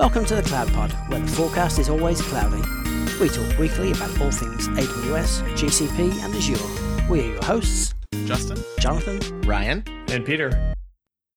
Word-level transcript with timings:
Welcome 0.00 0.24
to 0.24 0.34
the 0.34 0.42
Cloud 0.42 0.72
Pod, 0.72 0.92
where 1.10 1.20
the 1.20 1.26
forecast 1.26 1.78
is 1.78 1.90
always 1.90 2.22
cloudy. 2.22 2.62
We 3.20 3.28
talk 3.28 3.58
weekly 3.58 3.92
about 3.92 4.18
all 4.18 4.30
things 4.30 4.66
AWS, 4.68 5.42
GCP, 5.58 6.24
and 6.24 6.34
Azure. 6.34 7.10
We 7.10 7.20
are 7.20 7.32
your 7.34 7.44
hosts, 7.44 7.92
Justin, 8.24 8.56
Jonathan, 8.78 9.42
Ryan, 9.42 9.84
and 10.08 10.24
Peter. 10.24 10.72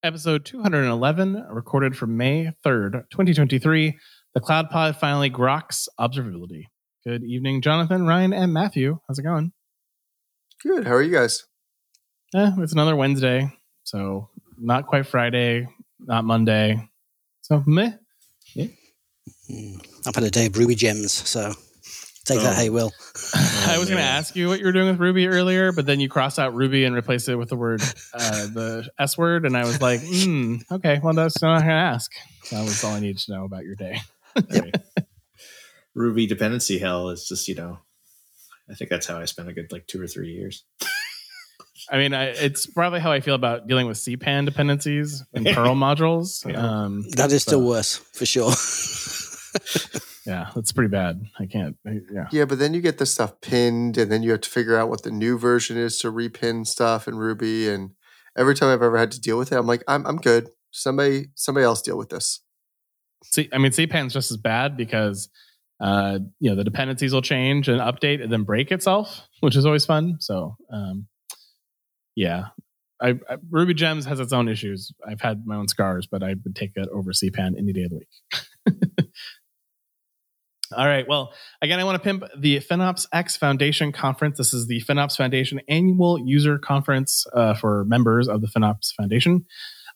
Episode 0.01 0.45
211, 0.45 1.45
recorded 1.51 1.97
from 1.97 2.15
May 2.15 2.53
3rd, 2.65 3.03
2023. 3.11 3.99
The 4.33 4.39
Cloud 4.39 4.69
Pod 4.69 4.95
finally 4.95 5.29
groks 5.29 5.89
observability. 5.99 6.67
Good 7.05 7.25
evening, 7.25 7.61
Jonathan, 7.61 8.07
Ryan, 8.07 8.31
and 8.31 8.53
Matthew. 8.53 8.99
How's 9.09 9.19
it 9.19 9.23
going? 9.23 9.51
Good. 10.63 10.87
How 10.87 10.93
are 10.93 11.01
you 11.01 11.11
guys? 11.11 11.43
Eh, 12.33 12.51
it's 12.59 12.71
another 12.71 12.95
Wednesday, 12.95 13.51
so 13.83 14.29
not 14.57 14.87
quite 14.87 15.05
Friday, 15.05 15.67
not 15.99 16.23
Monday. 16.23 16.89
So 17.41 17.61
meh. 17.67 17.95
I've 18.57 20.15
had 20.15 20.23
a 20.23 20.29
day 20.31 20.47
of 20.47 20.57
Ruby 20.57 20.75
gems, 20.75 21.11
so 21.11 21.53
take 22.25 22.39
that, 22.41 22.53
Oh. 22.53 22.59
hey, 22.59 22.69
Will. 22.69 22.91
I 23.67 23.77
was 23.79 23.89
going 23.89 24.01
to 24.01 24.07
ask 24.07 24.35
you 24.35 24.47
what 24.47 24.59
you 24.59 24.65
were 24.65 24.71
doing 24.71 24.87
with 24.87 24.99
Ruby 24.99 25.27
earlier, 25.27 25.71
but 25.71 25.85
then 25.85 25.99
you 25.99 26.09
crossed 26.09 26.39
out 26.39 26.53
Ruby 26.53 26.83
and 26.85 26.93
replaced 26.95 27.29
it 27.29 27.35
with 27.35 27.49
the 27.49 27.55
word, 27.55 27.81
uh, 28.13 28.47
the 28.53 28.89
S 28.99 29.17
word, 29.17 29.45
and 29.45 29.55
I 29.55 29.65
was 29.65 29.81
like, 29.81 30.01
hmm, 30.03 30.57
okay, 30.71 30.99
well, 31.03 31.13
that's 31.13 31.41
not 31.41 31.59
going 31.59 31.67
to 31.67 31.73
ask. 31.73 32.11
That 32.51 32.63
was 32.63 32.83
all 32.83 32.93
I 32.93 32.99
needed 32.99 33.19
to 33.19 33.31
know 33.33 33.45
about 33.45 33.63
your 33.63 33.75
day. 33.75 34.01
Ruby 35.95 36.25
dependency 36.25 36.79
hell 36.79 37.09
is 37.09 37.27
just, 37.27 37.47
you 37.47 37.55
know, 37.55 37.79
I 38.69 38.73
think 38.73 38.89
that's 38.89 39.05
how 39.07 39.19
I 39.19 39.25
spent 39.25 39.49
a 39.49 39.53
good 39.53 39.71
like 39.71 39.87
two 39.87 40.01
or 40.01 40.07
three 40.07 40.31
years. 40.33 40.63
I 41.89 41.97
mean, 41.97 42.13
I, 42.13 42.25
it's 42.25 42.65
probably 42.65 42.99
how 42.99 43.11
I 43.11 43.19
feel 43.19 43.35
about 43.35 43.67
dealing 43.67 43.87
with 43.87 43.97
CPAN 43.97 44.45
dependencies 44.45 45.23
and 45.33 45.45
Perl 45.45 45.75
modules. 45.75 46.49
Yeah. 46.49 46.57
Um, 46.57 47.05
That 47.15 47.31
is 47.31 47.43
still 47.43 47.61
worse, 47.61 47.97
for 47.97 48.25
sure. 48.25 48.51
yeah, 50.25 50.49
that's 50.55 50.71
pretty 50.71 50.89
bad. 50.89 51.21
I 51.39 51.45
can't. 51.45 51.77
Yeah, 51.85 52.27
Yeah, 52.31 52.45
but 52.45 52.59
then 52.59 52.73
you 52.73 52.81
get 52.81 52.97
the 52.97 53.05
stuff 53.05 53.41
pinned, 53.41 53.97
and 53.97 54.11
then 54.11 54.23
you 54.23 54.31
have 54.31 54.41
to 54.41 54.49
figure 54.49 54.77
out 54.77 54.89
what 54.89 55.03
the 55.03 55.11
new 55.11 55.37
version 55.37 55.77
is 55.77 55.99
to 55.99 56.11
repin 56.11 56.65
stuff 56.65 57.07
in 57.07 57.15
Ruby. 57.15 57.69
And 57.69 57.91
every 58.37 58.55
time 58.55 58.69
I've 58.69 58.81
ever 58.81 58.97
had 58.97 59.11
to 59.11 59.21
deal 59.21 59.37
with 59.37 59.51
it, 59.51 59.57
I'm 59.57 59.67
like, 59.67 59.83
I'm 59.87 60.05
I'm 60.05 60.17
good. 60.17 60.49
Somebody 60.71 61.27
somebody 61.35 61.65
else 61.65 61.81
deal 61.81 61.97
with 61.97 62.09
this. 62.09 62.41
See, 63.23 63.49
I 63.53 63.57
mean, 63.57 63.71
CPAN's 63.71 64.13
just 64.13 64.31
as 64.31 64.37
bad 64.37 64.75
because 64.75 65.29
uh, 65.79 66.19
you 66.39 66.49
know 66.49 66.55
the 66.55 66.63
dependencies 66.63 67.13
will 67.13 67.21
change 67.21 67.67
and 67.67 67.79
update 67.79 68.21
and 68.23 68.31
then 68.31 68.43
break 68.43 68.71
itself, 68.71 69.27
which 69.41 69.55
is 69.55 69.65
always 69.65 69.85
fun. 69.85 70.17
So, 70.19 70.55
um, 70.71 71.07
yeah, 72.15 72.45
I, 73.01 73.19
I, 73.29 73.37
Ruby 73.49 73.73
Gems 73.73 74.05
has 74.05 74.19
its 74.19 74.33
own 74.33 74.47
issues. 74.47 74.93
I've 75.05 75.21
had 75.21 75.45
my 75.45 75.55
own 75.55 75.67
scars, 75.67 76.07
but 76.07 76.23
I 76.23 76.35
would 76.43 76.55
take 76.55 76.71
it 76.75 76.87
over 76.89 77.11
CPAN 77.11 77.57
any 77.57 77.73
day 77.73 77.83
of 77.83 77.89
the 77.91 77.97
week. 77.97 79.07
All 80.75 80.87
right. 80.87 81.07
Well, 81.07 81.33
again, 81.61 81.79
I 81.79 81.83
want 81.83 82.01
to 82.01 82.03
pimp 82.03 82.23
the 82.37 82.59
FinOps 82.59 83.07
X 83.11 83.37
Foundation 83.37 83.91
conference. 83.91 84.37
This 84.37 84.53
is 84.53 84.67
the 84.67 84.81
FinOps 84.81 85.17
Foundation 85.17 85.61
annual 85.67 86.17
user 86.17 86.57
conference 86.57 87.27
uh, 87.33 87.53
for 87.53 87.85
members 87.85 88.27
of 88.27 88.41
the 88.41 88.47
FinOps 88.47 88.93
Foundation. 88.95 89.45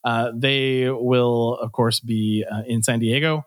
Uh, 0.03 0.31
they 0.35 0.89
will, 0.89 1.55
of 1.55 1.71
course, 1.71 1.99
be 1.99 2.45
uh, 2.49 2.61
in 2.67 2.83
San 2.83 2.99
Diego 2.99 3.43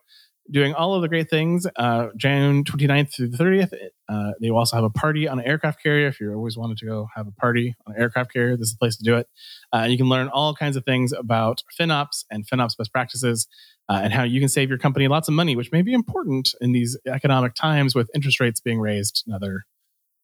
doing 0.51 0.75
all 0.75 0.95
of 0.95 1.03
the 1.03 1.09
great 1.09 1.31
things. 1.31 1.67
Uh, 1.77 2.09
June 2.17 2.65
29th 2.65 3.15
through 3.15 3.29
the 3.29 3.39
30th. 3.39 3.73
Uh, 4.09 4.33
they 4.41 4.51
will 4.51 4.59
also 4.59 4.77
have 4.77 4.85
a 4.85 4.91
party 4.91 5.29
on 5.29 5.39
an 5.39 5.47
aircraft 5.47 5.83
carrier. 5.83 6.09
If 6.09 6.21
you 6.21 6.33
always 6.33 6.57
wanted 6.57 6.79
to 6.79 6.87
go 6.87 7.09
have 7.15 7.27
a 7.27 7.33
party 7.33 7.75
on 7.87 7.95
an 7.95 8.01
aircraft 8.01 8.33
carrier, 8.33 8.57
this 8.57 8.69
is 8.69 8.75
the 8.75 8.79
place 8.79 8.97
to 8.97 9.05
do 9.05 9.17
it. 9.17 9.29
Uh, 9.73 9.87
you 9.89 9.97
can 9.97 10.09
learn 10.09 10.29
all 10.29 10.55
kinds 10.55 10.77
of 10.77 10.85
things 10.85 11.13
about 11.13 11.63
FinOps 11.79 12.25
and 12.31 12.47
FinOps 12.47 12.77
best 12.77 12.93
practices 12.93 13.47
uh, 13.89 14.01
and 14.03 14.13
how 14.13 14.23
you 14.23 14.41
can 14.41 14.49
save 14.49 14.69
your 14.69 14.79
company 14.79 15.09
lots 15.09 15.29
of 15.29 15.35
money, 15.35 15.57
which 15.57 15.73
may 15.73 15.83
be 15.83 15.93
important 15.93 16.55
in 16.61 16.73
these 16.73 16.97
economic 17.07 17.55
times 17.55 17.95
with 17.95 18.11
interest 18.15 18.41
rates 18.41 18.61
being 18.61 18.81
raised 18.81 19.25
another 19.27 19.65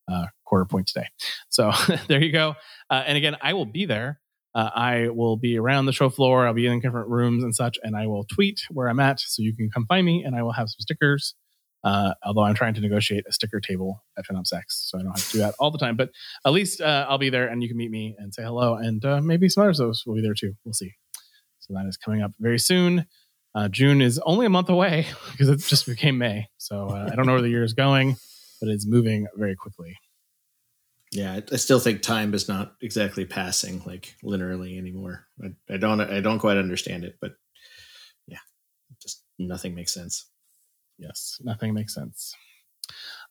uh, 0.08 0.26
quarter 0.44 0.64
point 0.64 0.86
today. 0.86 1.06
So 1.48 1.72
there 2.08 2.22
you 2.22 2.32
go. 2.32 2.54
Uh, 2.90 3.04
and 3.06 3.16
again, 3.16 3.36
I 3.40 3.52
will 3.52 3.66
be 3.66 3.84
there. 3.84 4.20
Uh, 4.56 4.70
I 4.74 5.08
will 5.10 5.36
be 5.36 5.58
around 5.58 5.84
the 5.84 5.92
show 5.92 6.08
floor. 6.08 6.46
I'll 6.46 6.54
be 6.54 6.66
in 6.66 6.80
different 6.80 7.10
rooms 7.10 7.44
and 7.44 7.54
such, 7.54 7.78
and 7.82 7.94
I 7.94 8.06
will 8.06 8.24
tweet 8.24 8.62
where 8.70 8.88
I'm 8.88 8.98
at 9.00 9.20
so 9.20 9.42
you 9.42 9.54
can 9.54 9.70
come 9.70 9.84
find 9.84 10.06
me, 10.06 10.24
and 10.24 10.34
I 10.34 10.42
will 10.42 10.52
have 10.52 10.70
some 10.70 10.80
stickers. 10.80 11.34
Uh, 11.84 12.14
although 12.24 12.42
I'm 12.42 12.54
trying 12.54 12.72
to 12.72 12.80
negotiate 12.80 13.24
a 13.28 13.32
sticker 13.32 13.60
table 13.60 14.02
at 14.16 14.24
FinOps 14.26 14.54
X, 14.54 14.88
so 14.90 14.98
I 14.98 15.02
don't 15.02 15.12
have 15.12 15.26
to 15.26 15.32
do 15.32 15.38
that 15.40 15.54
all 15.58 15.70
the 15.70 15.76
time. 15.76 15.94
But 15.94 16.08
at 16.46 16.54
least 16.54 16.80
uh, 16.80 17.04
I'll 17.06 17.18
be 17.18 17.28
there, 17.28 17.48
and 17.48 17.62
you 17.62 17.68
can 17.68 17.76
meet 17.76 17.90
me 17.90 18.16
and 18.18 18.32
say 18.32 18.44
hello, 18.44 18.76
and 18.76 19.04
uh, 19.04 19.20
maybe 19.20 19.50
some 19.50 19.62
others 19.62 20.04
will 20.06 20.14
be 20.14 20.22
there 20.22 20.32
too. 20.32 20.54
We'll 20.64 20.72
see. 20.72 20.94
So 21.58 21.74
that 21.74 21.84
is 21.86 21.98
coming 21.98 22.22
up 22.22 22.32
very 22.40 22.58
soon. 22.58 23.04
Uh, 23.54 23.68
June 23.68 24.00
is 24.00 24.18
only 24.24 24.46
a 24.46 24.50
month 24.50 24.70
away 24.70 25.06
because 25.32 25.50
it 25.50 25.58
just 25.58 25.84
became 25.84 26.16
May. 26.16 26.48
So 26.56 26.88
uh, 26.88 27.10
I 27.12 27.14
don't 27.14 27.26
know 27.26 27.32
where 27.32 27.42
the 27.42 27.50
year 27.50 27.62
is 27.62 27.74
going, 27.74 28.16
but 28.60 28.70
it's 28.70 28.86
moving 28.86 29.26
very 29.36 29.54
quickly. 29.54 29.98
Yeah, 31.16 31.40
I, 31.50 31.56
still 31.56 31.80
think 31.80 32.02
time 32.02 32.34
is 32.34 32.46
not 32.46 32.74
exactly 32.82 33.24
passing 33.24 33.82
like 33.86 34.14
linearly 34.22 34.76
anymore. 34.76 35.26
I, 35.42 35.54
I 35.72 35.78
don't 35.78 35.98
I 35.98 36.20
don't 36.20 36.38
quite 36.38 36.58
understand 36.58 37.04
it, 37.04 37.16
but 37.22 37.36
yeah, 38.26 38.36
just 39.00 39.22
nothing 39.38 39.74
makes 39.74 39.94
sense. 39.94 40.26
Yes, 40.98 41.40
nothing 41.42 41.72
makes 41.72 41.94
sense. 41.94 42.34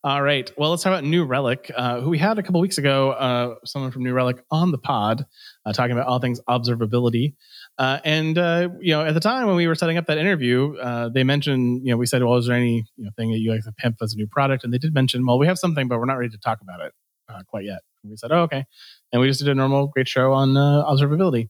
All 0.04 0.22
right. 0.22 0.52
Well, 0.58 0.72
let's 0.72 0.82
talk 0.82 0.94
about 0.94 1.04
New 1.04 1.26
Relic, 1.26 1.72
uh, 1.76 2.02
who 2.02 2.10
we 2.10 2.18
had 2.18 2.40
a 2.40 2.44
couple 2.44 2.60
weeks 2.60 2.80
ago. 2.80 3.12
Uh, 3.12 3.56
someone 3.66 3.92
from 3.92 4.04
New 4.04 4.14
Relic 4.14 4.44
on 4.50 4.72
the 4.72 4.80
pod 4.80 5.24
uh, 5.64 5.72
talking 5.72 5.92
about 5.92 6.08
all 6.08 6.18
things 6.18 6.42
observability. 6.50 7.36
Uh, 7.78 8.00
and 8.04 8.36
uh, 8.40 8.70
you 8.82 8.94
know, 8.94 9.06
at 9.06 9.14
the 9.14 9.20
time 9.20 9.46
when 9.46 9.56
we 9.56 9.68
were 9.68 9.76
setting 9.76 9.98
up 9.98 10.08
that 10.08 10.18
interview, 10.18 10.76
uh, 10.78 11.10
they 11.10 11.24
mentioned, 11.24 11.86
you 11.86 11.92
know, 11.92 11.98
we 11.98 12.08
said, 12.08 12.24
"Well, 12.24 12.38
is 12.38 12.48
there 12.48 12.58
any 12.58 12.84
you 12.98 13.06
know 13.06 13.12
thing 13.16 13.32
that 13.32 13.38
you 13.38 13.52
like 13.52 13.64
to 13.64 13.72
pimp 13.74 13.98
as 14.02 14.14
a 14.14 14.18
new 14.18 14.28
product?" 14.28 14.64
And 14.64 14.74
they 14.74 14.80
did 14.80 14.92
mention, 14.92 15.24
"Well, 15.24 15.38
we 15.38 15.46
have 15.46 15.60
something, 15.60 15.88
but 15.88 16.00
we're 16.00 16.06
not 16.06 16.18
ready 16.18 16.32
to 16.32 16.40
talk 16.40 16.62
about 16.62 16.82
it 16.82 16.94
uh, 17.36 17.44
quite 17.48 17.66
yet." 17.66 17.82
And 18.04 18.12
we 18.12 18.18
said, 18.18 18.32
"Oh, 18.32 18.44
okay." 18.44 18.66
And 19.12 19.22
we 19.22 19.28
just 19.28 19.40
did 19.40 19.50
a 19.50 19.56
normal 19.56 19.88
great 19.88 20.08
show 20.08 20.34
on 20.34 20.56
uh, 20.56 20.84
observability, 20.86 21.50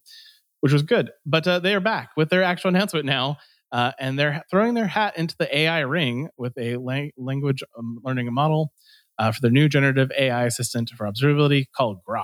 which 0.61 0.73
was 0.73 0.83
good. 0.83 1.11
But 1.25 1.47
uh, 1.47 1.59
they 1.59 1.75
are 1.75 1.79
back 1.79 2.09
with 2.17 2.29
their 2.29 2.43
actual 2.43 2.69
announcement 2.69 3.05
now. 3.05 3.37
Uh, 3.71 3.91
and 3.99 4.17
they're 4.17 4.41
throwing 4.49 4.73
their 4.73 4.87
hat 4.87 5.17
into 5.17 5.35
the 5.37 5.57
AI 5.57 5.79
ring 5.81 6.29
with 6.37 6.57
a 6.57 6.77
lang- 6.77 7.11
language 7.17 7.61
um, 7.77 7.99
learning 8.05 8.31
model 8.33 8.71
uh, 9.19 9.31
for 9.31 9.41
their 9.41 9.51
new 9.51 9.67
generative 9.67 10.11
AI 10.17 10.45
assistant 10.45 10.89
for 10.95 11.05
observability 11.05 11.65
called 11.75 11.97
Grok. 12.07 12.23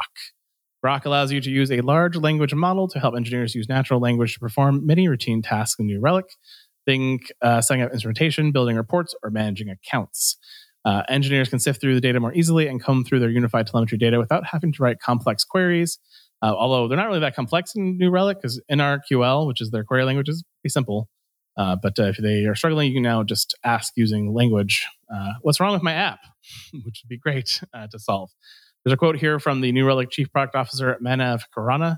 Grok 0.84 1.06
allows 1.06 1.32
you 1.32 1.42
to 1.42 1.50
use 1.50 1.72
a 1.72 1.82
large 1.82 2.16
language 2.16 2.54
model 2.54 2.88
to 2.88 3.00
help 3.00 3.16
engineers 3.16 3.54
use 3.54 3.70
natural 3.70 4.00
language 4.00 4.34
to 4.34 4.40
perform 4.40 4.86
many 4.86 5.08
routine 5.08 5.42
tasks 5.42 5.80
in 5.80 5.86
New 5.86 6.00
Relic. 6.00 6.26
Think 6.86 7.32
uh, 7.42 7.62
setting 7.62 7.84
up 7.84 7.92
instrumentation, 7.92 8.52
building 8.52 8.76
reports, 8.76 9.14
or 9.24 9.30
managing 9.30 9.70
accounts. 9.70 10.38
Uh, 10.84 11.04
engineers 11.10 11.50
can 11.50 11.60
sift 11.60 11.80
through 11.80 11.94
the 11.94 12.02
data 12.02 12.20
more 12.20 12.34
easily 12.34 12.68
and 12.68 12.82
comb 12.82 13.04
through 13.04 13.20
their 13.20 13.30
unified 13.30 13.68
telemetry 13.68 13.98
data 13.98 14.20
without 14.20 14.46
having 14.46 14.72
to 14.74 14.82
write 14.82 15.00
complex 15.00 15.44
queries. 15.44 16.00
Uh, 16.42 16.54
although 16.58 16.88
they're 16.88 16.98
not 16.98 17.08
really 17.08 17.20
that 17.20 17.36
complex 17.36 17.76
in 17.76 17.98
New 17.98 18.10
Relic, 18.10 18.38
because 18.42 18.60
NRQL, 18.72 19.48
which 19.48 19.62
is 19.62 19.70
their 19.70 19.84
query 19.84 20.06
language, 20.06 20.28
is 20.28 20.44
pretty 20.62 20.72
simple. 20.72 21.08
Uh, 21.58 21.76
but 21.82 22.00
uh, 22.00 22.04
if 22.04 22.18
they 22.18 22.46
are 22.46 22.56
struggling, 22.56 22.88
you 22.88 22.96
can 22.96 23.04
now 23.04 23.24
just 23.24 23.56
ask 23.64 23.94
using 23.96 24.34
language, 24.34 24.88
uh, 25.14 25.34
what's 25.42 25.60
wrong 25.60 25.74
with 25.74 25.84
my 25.84 25.94
app? 25.94 26.20
Which 26.74 27.02
would 27.04 27.10
be 27.10 27.18
great 27.18 27.62
uh, 27.74 27.88
to 27.88 28.00
solve. 28.00 28.32
There's 28.84 28.94
a 28.94 28.98
quote 28.98 29.18
here 29.18 29.40
from 29.40 29.62
the 29.62 29.72
New 29.72 29.86
Relic 29.86 30.10
Chief 30.10 30.32
Product 30.32 30.56
Officer, 30.56 30.98
Manav 31.04 31.44
Khurana. 31.56 31.98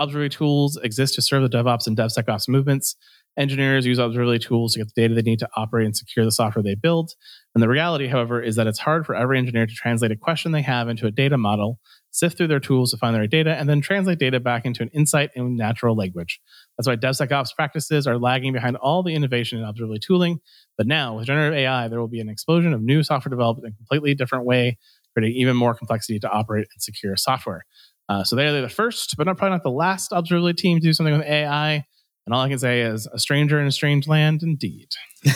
Observability 0.00 0.30
tools 0.30 0.76
exist 0.82 1.14
to 1.14 1.22
serve 1.22 1.42
the 1.42 1.56
DevOps 1.56 1.86
and 1.86 1.96
DevSecOps 1.96 2.48
movements. 2.48 2.96
Engineers 3.38 3.86
use 3.86 3.98
observability 3.98 4.42
tools 4.42 4.74
to 4.74 4.80
get 4.80 4.88
the 4.94 5.00
data 5.00 5.14
they 5.14 5.22
need 5.22 5.38
to 5.38 5.48
operate 5.56 5.86
and 5.86 5.96
secure 5.96 6.24
the 6.24 6.32
software 6.32 6.62
they 6.62 6.74
build. 6.74 7.12
And 7.54 7.62
the 7.62 7.68
reality, 7.68 8.06
however, 8.06 8.42
is 8.42 8.56
that 8.56 8.66
it's 8.66 8.78
hard 8.78 9.06
for 9.06 9.14
every 9.14 9.38
engineer 9.38 9.66
to 9.66 9.74
translate 9.74 10.10
a 10.10 10.16
question 10.16 10.52
they 10.52 10.62
have 10.62 10.88
into 10.88 11.06
a 11.06 11.10
data 11.10 11.38
model, 11.38 11.80
sift 12.10 12.36
through 12.36 12.48
their 12.48 12.60
tools 12.60 12.90
to 12.90 12.98
find 12.98 13.14
the 13.14 13.20
right 13.20 13.30
data, 13.30 13.54
and 13.54 13.70
then 13.70 13.80
translate 13.80 14.18
data 14.18 14.38
back 14.38 14.66
into 14.66 14.82
an 14.82 14.90
insight 14.92 15.30
in 15.34 15.56
natural 15.56 15.96
language. 15.96 16.40
That's 16.76 16.86
why 16.86 16.96
DevSecOps 16.96 17.54
practices 17.54 18.06
are 18.06 18.18
lagging 18.18 18.52
behind 18.52 18.76
all 18.76 19.02
the 19.02 19.14
innovation 19.14 19.58
in 19.58 19.64
observability 19.64 20.02
tooling. 20.02 20.40
But 20.76 20.86
now, 20.86 21.16
with 21.16 21.26
generative 21.26 21.54
AI, 21.54 21.88
there 21.88 22.00
will 22.00 22.08
be 22.08 22.20
an 22.20 22.28
explosion 22.28 22.74
of 22.74 22.82
new 22.82 23.02
software 23.02 23.30
developed 23.30 23.60
in 23.64 23.72
a 23.72 23.76
completely 23.76 24.14
different 24.14 24.44
way, 24.44 24.76
creating 25.14 25.38
even 25.38 25.56
more 25.56 25.74
complexity 25.74 26.18
to 26.18 26.30
operate 26.30 26.66
and 26.74 26.82
secure 26.82 27.16
software. 27.16 27.64
Uh, 28.10 28.24
so 28.24 28.36
they're 28.36 28.60
the 28.60 28.68
first, 28.68 29.14
but 29.16 29.26
not 29.26 29.38
probably 29.38 29.54
not 29.54 29.62
the 29.62 29.70
last 29.70 30.10
observability 30.10 30.56
team 30.56 30.78
to 30.78 30.86
do 30.86 30.92
something 30.92 31.16
with 31.16 31.26
AI. 31.26 31.86
And 32.26 32.34
all 32.34 32.40
I 32.42 32.48
can 32.48 32.58
say 32.58 32.82
is 32.82 33.06
a 33.06 33.18
stranger 33.18 33.60
in 33.60 33.66
a 33.66 33.72
strange 33.72 34.06
land 34.06 34.42
indeed. 34.42 34.88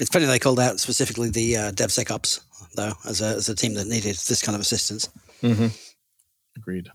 It's 0.00 0.08
funny 0.10 0.24
they 0.24 0.38
called 0.38 0.58
out 0.58 0.80
specifically 0.80 1.28
the 1.28 1.56
uh, 1.56 1.72
DevSecOps, 1.72 2.40
though, 2.74 2.92
as 3.06 3.20
a, 3.20 3.26
as 3.26 3.50
a 3.50 3.54
team 3.54 3.74
that 3.74 3.86
needed 3.86 4.16
this 4.16 4.42
kind 4.42 4.54
of 4.56 4.62
assistance. 4.62 5.10
mm-hmm. 5.42 5.66
Agreed. 6.56 6.88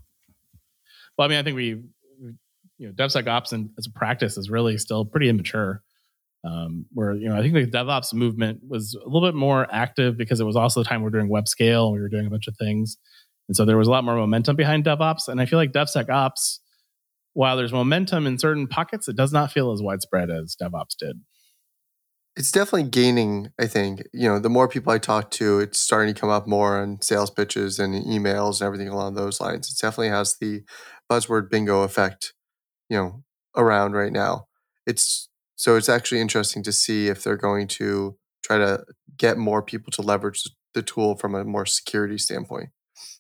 Well, 1.16 1.26
I 1.26 1.30
mean, 1.30 1.38
I 1.38 1.44
think 1.44 1.56
we, 1.56 1.76
we- 2.20 2.34
you 2.78 2.88
know, 2.88 2.94
DevSecOps 2.94 3.54
and 3.54 3.70
as 3.78 3.86
a 3.86 3.92
practice 3.92 4.38
is 4.38 4.50
really 4.50 4.78
still 4.80 5.06
pretty 5.06 5.30
immature. 5.30 5.82
Um, 6.44 6.86
where 6.94 7.14
you 7.14 7.30
know, 7.30 7.36
I 7.36 7.42
think 7.42 7.54
the 7.54 7.66
DevOps 7.66 8.14
movement 8.14 8.62
was 8.68 8.96
a 8.96 9.08
little 9.08 9.28
bit 9.28 9.34
more 9.36 9.66
active 9.72 10.18
because 10.18 10.40
it 10.40 10.44
was 10.44 10.56
also 10.56 10.82
the 10.84 10.90
time 10.90 11.02
we 11.02 11.06
were 11.06 11.10
doing 11.18 11.30
web 11.30 11.48
scale 11.48 11.86
and 11.88 11.94
we 11.96 12.02
were 12.02 12.10
doing 12.10 12.28
a 12.28 12.30
bunch 12.30 12.48
of 12.48 12.56
things, 12.58 12.98
and 13.48 13.56
so 13.56 13.66
there 13.66 13.78
was 13.78 13.88
a 13.88 13.92
lot 13.92 14.04
more 14.04 14.16
momentum 14.16 14.56
behind 14.56 14.84
DevOps. 14.84 15.28
And 15.28 15.40
I 15.42 15.46
feel 15.46 15.58
like 15.58 15.72
DevSecOps 15.72 16.60
while 17.36 17.58
there's 17.58 17.74
momentum 17.74 18.26
in 18.26 18.40
certain 18.40 18.66
pockets, 18.66 19.08
it 19.10 19.18
does 19.18 19.34
not 19.34 19.52
feel 19.52 19.72
as 19.72 19.82
widespread 19.82 20.32
as 20.32 20.56
DevOps 20.56 20.96
did. 20.98 21.18
It's 22.38 22.52
definitely 22.52 22.90
gaining, 22.90 23.50
I 23.60 23.68
think. 23.68 24.04
You 24.14 24.30
know, 24.30 24.40
the 24.40 24.50
more 24.50 24.70
people 24.70 24.94
I 24.94 25.00
talk 25.00 25.32
to, 25.32 25.60
it's 25.60 25.78
starting 25.78 26.14
to 26.14 26.20
come 26.20 26.30
up 26.30 26.48
more 26.48 26.78
on 26.78 27.02
sales 27.02 27.30
pitches 27.30 27.78
and 27.78 27.94
emails 27.94 28.60
and 28.60 28.68
everything 28.68 28.88
along 28.88 29.16
those 29.16 29.42
lines. 29.42 29.70
It 29.70 29.78
definitely 29.80 30.10
has 30.10 30.38
the 30.40 30.64
buzzword 31.12 31.50
bingo 31.50 31.84
effect, 31.84 32.34
you 32.90 32.98
know, 32.98 33.24
around 33.56 33.94
right 33.94 34.14
now. 34.14 34.48
It's 34.88 35.30
so 35.58 35.76
it's 35.76 35.90
actually 35.90 36.22
interesting 36.22 36.64
to 36.64 36.72
see 36.72 37.08
if 37.10 37.22
they're 37.22 37.38
going 37.38 37.68
to 37.68 38.18
try 38.44 38.58
to 38.58 38.86
get 39.18 39.38
more 39.38 39.62
people 39.62 39.92
to 39.92 40.02
leverage 40.02 40.44
the 40.74 40.82
tool 40.82 41.16
from 41.18 41.36
a 41.36 41.44
more 41.44 41.66
security 41.66 42.18
standpoint 42.18 42.70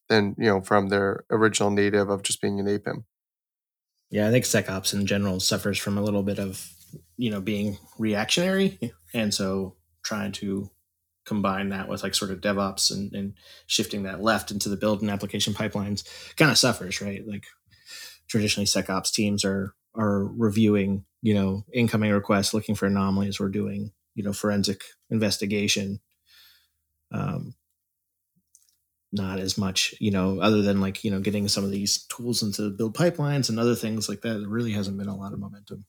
than, 0.08 0.36
you 0.38 0.46
know, 0.46 0.62
from 0.62 0.88
their 0.88 1.26
original 1.30 1.70
native 1.70 2.10
of 2.10 2.24
just 2.24 2.42
being 2.42 2.60
an 2.62 2.68
APIM. 2.68 3.06
Yeah, 4.16 4.30
I 4.30 4.32
think 4.32 4.46
SecOps 4.46 4.94
in 4.94 5.06
general 5.06 5.42
suffers 5.42 5.78
from 5.78 5.98
a 5.98 6.02
little 6.02 6.24
bit 6.24 6.40
of, 6.40 6.72
you 7.18 7.30
know, 7.30 7.42
being 7.42 7.78
reactionary. 8.00 8.80
And 9.14 9.34
so 9.34 9.76
trying 10.04 10.32
to 10.34 10.70
combine 11.26 11.68
that 11.70 11.90
with 11.90 12.02
like 12.02 12.16
sort 12.16 12.32
of 12.32 12.40
DevOps 12.40 12.92
and, 12.92 13.12
and 13.14 13.34
shifting 13.68 14.04
that 14.04 14.24
left 14.24 14.52
into 14.52 14.70
the 14.70 14.78
build 14.78 15.02
and 15.02 15.12
application 15.12 15.54
pipelines 15.54 16.06
kind 16.38 16.50
of 16.50 16.58
suffers, 16.58 17.02
right? 17.02 17.28
Like 17.28 17.44
traditionally 18.30 18.68
SecOps 18.68 19.12
teams 19.12 19.44
are 19.44 19.76
are 19.96 20.24
reviewing, 20.24 21.04
you 21.22 21.34
know, 21.34 21.66
incoming 21.74 22.14
requests, 22.14 22.54
looking 22.54 22.76
for 22.76 22.86
anomalies, 22.86 23.42
or 23.42 23.50
doing, 23.50 23.92
you 24.14 24.24
know, 24.24 24.32
forensic 24.32 24.80
investigation. 25.10 26.00
Um, 27.12 27.54
not 29.16 29.40
as 29.40 29.58
much, 29.58 29.96
you 30.00 30.12
know, 30.12 30.40
other 30.40 30.62
than 30.62 30.82
like, 30.82 31.04
you 31.04 31.12
know, 31.12 31.20
getting 31.20 31.48
some 31.48 31.64
of 31.64 31.72
these 31.72 32.04
tools 32.06 32.44
into 32.44 32.70
build 32.70 32.96
pipelines 32.96 33.50
and 33.50 33.60
other 33.60 33.76
things 33.76 34.08
like 34.08 34.22
that. 34.22 34.40
There 34.40 34.50
really 34.50 34.72
hasn't 34.72 34.98
been 34.98 35.08
a 35.08 35.16
lot 35.16 35.34
of 35.34 35.40
momentum. 35.40 35.86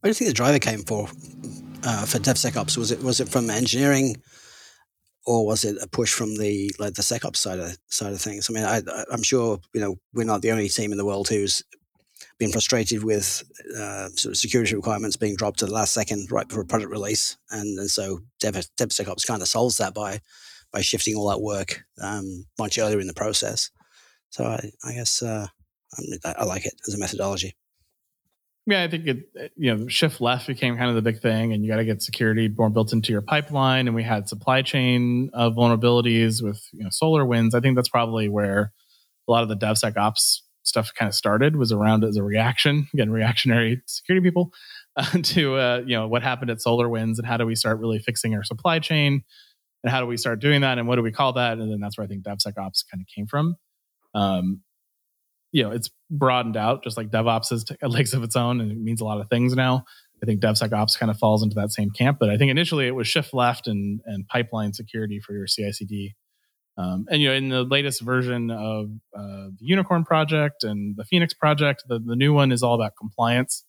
Where 0.00 0.08
do 0.08 0.10
you 0.10 0.14
think 0.14 0.28
the 0.28 0.34
driver 0.34 0.58
came 0.58 0.82
for 0.82 1.08
uh, 1.84 2.06
for 2.06 2.18
DevSecOps? 2.18 2.76
Was 2.76 2.90
it 2.90 3.02
was 3.02 3.20
it 3.20 3.28
from 3.28 3.48
engineering, 3.48 4.16
or 5.24 5.46
was 5.46 5.64
it 5.64 5.76
a 5.82 5.88
push 5.88 6.12
from 6.12 6.36
the 6.36 6.70
like 6.78 6.94
the 6.94 7.02
SecOps 7.02 7.36
side 7.36 7.58
of 7.58 7.76
side 7.88 8.12
of 8.12 8.20
things? 8.20 8.48
I 8.48 8.52
mean, 8.52 8.64
I, 8.64 8.82
I'm 9.10 9.22
sure 9.22 9.58
you 9.74 9.80
know 9.80 9.96
we're 10.12 10.24
not 10.24 10.42
the 10.42 10.52
only 10.52 10.68
team 10.68 10.92
in 10.92 10.98
the 10.98 11.06
world 11.06 11.28
who's 11.28 11.62
been 12.38 12.52
frustrated 12.52 13.02
with 13.02 13.42
uh, 13.78 14.08
sort 14.10 14.32
of 14.32 14.36
security 14.36 14.74
requirements 14.74 15.16
being 15.16 15.36
dropped 15.36 15.58
to 15.60 15.66
the 15.66 15.72
last 15.72 15.92
second 15.92 16.30
right 16.30 16.46
before 16.46 16.62
a 16.62 16.66
product 16.66 16.90
release, 16.90 17.36
and, 17.50 17.78
and 17.78 17.90
so 17.90 18.20
Dev, 18.40 18.54
DevSecOps 18.78 19.26
kind 19.26 19.42
of 19.42 19.48
solves 19.48 19.78
that 19.78 19.94
by 19.94 20.20
by 20.72 20.80
shifting 20.80 21.16
all 21.16 21.28
that 21.30 21.40
work 21.40 21.84
um, 22.02 22.46
much 22.58 22.78
earlier 22.78 23.00
in 23.00 23.06
the 23.06 23.14
process. 23.14 23.70
So 24.30 24.44
I, 24.44 24.70
I 24.84 24.92
guess 24.92 25.22
uh, 25.22 25.46
I, 26.24 26.34
I 26.38 26.44
like 26.44 26.66
it 26.66 26.74
as 26.86 26.94
a 26.94 26.98
methodology. 26.98 27.54
Yeah, 28.68 28.82
I 28.82 28.88
think 28.88 29.06
it, 29.06 29.52
you 29.56 29.74
know, 29.74 29.86
shift 29.86 30.20
left 30.20 30.48
became 30.48 30.76
kind 30.76 30.88
of 30.88 30.96
the 30.96 31.02
big 31.02 31.20
thing, 31.20 31.52
and 31.52 31.62
you 31.62 31.70
got 31.70 31.76
to 31.76 31.84
get 31.84 32.02
security 32.02 32.48
more 32.48 32.68
built 32.68 32.92
into 32.92 33.12
your 33.12 33.22
pipeline. 33.22 33.86
And 33.86 33.94
we 33.94 34.02
had 34.02 34.28
supply 34.28 34.62
chain 34.62 35.30
uh, 35.32 35.50
vulnerabilities 35.50 36.42
with 36.42 36.60
you 36.72 36.82
know 36.82 36.90
SolarWinds. 36.90 37.54
I 37.54 37.60
think 37.60 37.76
that's 37.76 37.88
probably 37.88 38.28
where 38.28 38.72
a 39.28 39.30
lot 39.30 39.44
of 39.44 39.48
the 39.48 39.56
DevSecOps 39.56 40.40
stuff 40.64 40.92
kind 40.98 41.08
of 41.08 41.14
started 41.14 41.54
was 41.54 41.70
around 41.70 42.02
as 42.02 42.16
a 42.16 42.24
reaction, 42.24 42.88
again, 42.92 43.10
reactionary 43.10 43.80
security 43.86 44.26
people 44.26 44.52
uh, 44.96 45.18
to 45.22 45.54
uh, 45.54 45.82
you 45.86 45.96
know 45.96 46.08
what 46.08 46.24
happened 46.24 46.50
at 46.50 46.58
SolarWinds 46.58 47.18
and 47.18 47.26
how 47.26 47.36
do 47.36 47.46
we 47.46 47.54
start 47.54 47.78
really 47.78 48.00
fixing 48.00 48.34
our 48.34 48.42
supply 48.42 48.80
chain 48.80 49.22
and 49.86 49.92
how 49.92 50.00
do 50.00 50.06
we 50.06 50.16
start 50.16 50.40
doing 50.40 50.62
that 50.62 50.78
and 50.78 50.88
what 50.88 50.96
do 50.96 51.02
we 51.02 51.12
call 51.12 51.34
that? 51.34 51.58
And 51.58 51.70
then 51.70 51.78
that's 51.78 51.96
where 51.96 52.04
I 52.04 52.08
think 52.08 52.24
DevSecOps 52.24 52.84
kind 52.90 53.00
of 53.00 53.06
came 53.14 53.28
from. 53.28 53.54
Um, 54.14 54.62
you 55.52 55.62
know, 55.62 55.70
it's 55.70 55.90
broadened 56.10 56.56
out 56.56 56.82
just 56.82 56.96
like 56.96 57.08
DevOps 57.10 57.50
has 57.50 57.62
t- 57.62 57.76
legs 57.86 58.12
of 58.12 58.24
its 58.24 58.34
own 58.34 58.60
and 58.60 58.72
it 58.72 58.78
means 58.78 59.00
a 59.00 59.04
lot 59.04 59.20
of 59.20 59.28
things 59.28 59.54
now. 59.54 59.84
I 60.20 60.26
think 60.26 60.40
DevSecOps 60.40 60.98
kind 60.98 61.08
of 61.08 61.18
falls 61.18 61.44
into 61.44 61.54
that 61.54 61.70
same 61.70 61.90
camp, 61.90 62.18
but 62.18 62.30
I 62.30 62.36
think 62.36 62.50
initially 62.50 62.88
it 62.88 62.96
was 62.96 63.06
shift 63.06 63.32
left 63.32 63.68
and 63.68 64.00
and 64.06 64.26
pipeline 64.26 64.72
security 64.72 65.20
for 65.20 65.34
your 65.34 65.46
CI/CD. 65.46 66.16
Um, 66.76 67.06
and 67.08 67.22
you 67.22 67.28
know, 67.28 67.34
in 67.34 67.48
the 67.48 67.62
latest 67.62 68.00
version 68.00 68.50
of 68.50 68.90
uh, 69.16 69.50
the 69.56 69.60
Unicorn 69.60 70.04
project 70.04 70.64
and 70.64 70.96
the 70.96 71.04
Phoenix 71.04 71.32
project, 71.32 71.84
the, 71.86 72.00
the 72.00 72.16
new 72.16 72.32
one 72.32 72.50
is 72.50 72.62
all 72.64 72.74
about 72.74 72.92
compliance. 72.98 73.64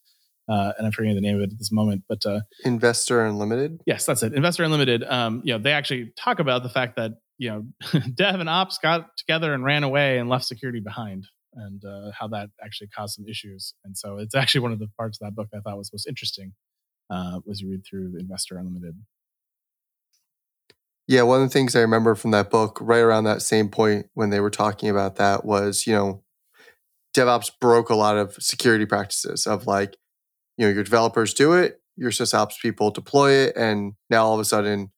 Uh, 0.49 0.71
and 0.77 0.87
I'm 0.87 0.93
forgetting 0.93 1.15
the 1.15 1.21
name 1.21 1.35
of 1.35 1.41
it 1.41 1.51
at 1.51 1.57
this 1.57 1.71
moment, 1.71 2.03
but 2.07 2.25
uh, 2.25 2.41
Investor 2.63 3.25
Unlimited. 3.25 3.81
Yes, 3.85 4.05
that's 4.05 4.23
it. 4.23 4.33
Investor 4.33 4.63
Unlimited. 4.63 5.03
Um, 5.03 5.41
you 5.43 5.53
know, 5.53 5.59
they 5.59 5.73
actually 5.73 6.13
talk 6.17 6.39
about 6.39 6.63
the 6.63 6.69
fact 6.69 6.95
that 6.95 7.11
you 7.37 7.49
know 7.49 7.99
Dev 8.13 8.39
and 8.39 8.49
Ops 8.49 8.77
got 8.77 9.17
together 9.17 9.53
and 9.53 9.63
ran 9.63 9.83
away 9.83 10.17
and 10.17 10.29
left 10.29 10.45
security 10.45 10.79
behind, 10.79 11.27
and 11.53 11.83
uh, 11.83 12.11
how 12.17 12.27
that 12.29 12.49
actually 12.63 12.87
caused 12.87 13.15
some 13.15 13.25
issues. 13.27 13.73
And 13.83 13.97
so 13.97 14.17
it's 14.17 14.35
actually 14.35 14.61
one 14.61 14.71
of 14.71 14.79
the 14.79 14.89
parts 14.97 15.19
of 15.21 15.25
that 15.25 15.35
book 15.35 15.49
that 15.51 15.57
I 15.57 15.61
thought 15.61 15.77
was 15.77 15.91
most 15.91 16.07
interesting 16.07 16.53
uh, 17.09 17.39
was 17.45 17.61
you 17.61 17.69
read 17.69 17.85
through 17.85 18.15
Investor 18.19 18.57
Unlimited. 18.57 18.95
Yeah, 21.07 21.21
one 21.21 21.41
of 21.41 21.47
the 21.47 21.53
things 21.53 21.75
I 21.75 21.81
remember 21.81 22.15
from 22.15 22.31
that 22.31 22.49
book, 22.49 22.79
right 22.81 22.99
around 22.99 23.23
that 23.23 23.41
same 23.41 23.69
point 23.69 24.09
when 24.13 24.29
they 24.29 24.41
were 24.41 24.49
talking 24.49 24.89
about 24.89 25.15
that, 25.15 25.45
was 25.45 25.87
you 25.87 25.93
know, 25.93 26.23
DevOps 27.15 27.49
broke 27.61 27.89
a 27.89 27.95
lot 27.95 28.17
of 28.17 28.35
security 28.35 28.85
practices 28.85 29.47
of 29.47 29.65
like, 29.67 29.95
you 30.57 30.67
know, 30.67 30.73
your 30.73 30.83
developers 30.83 31.33
do 31.33 31.53
it, 31.53 31.81
your 31.95 32.11
sysops 32.11 32.59
people 32.61 32.91
deploy 32.91 33.31
it, 33.31 33.55
and 33.55 33.93
now 34.09 34.25
all 34.25 34.33
of 34.33 34.39
a 34.39 34.45
sudden 34.45 34.91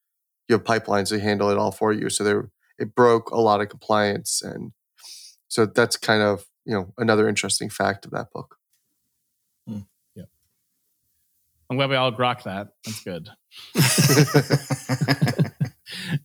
you 0.48 0.54
have 0.54 0.64
pipelines 0.64 1.10
that 1.10 1.22
handle 1.22 1.50
it 1.50 1.58
all 1.58 1.72
for 1.72 1.94
you. 1.94 2.10
So 2.10 2.24
there, 2.24 2.50
it 2.78 2.96
broke 2.96 3.30
a 3.32 3.40
lot 3.40 3.62
of 3.62 3.70
compliance, 3.70 4.42
and 4.42 4.72
so 5.48 5.66
that's 5.66 5.98
kind 5.98 6.22
of 6.22 6.46
you 6.66 6.74
know 6.74 6.94
another 6.98 7.28
interesting 7.28 7.70
fact 7.70 8.06
of 8.06 8.12
that 8.12 8.32
book. 8.34 8.56
Hmm. 9.68 9.80
Yeah, 10.16 10.24
I'm 11.70 11.78
glad 11.78 11.90
we 11.90 11.96
all 11.96 12.12
grok 12.12 12.44
that. 12.44 12.70
That's 12.86 13.04
good. 13.04 13.30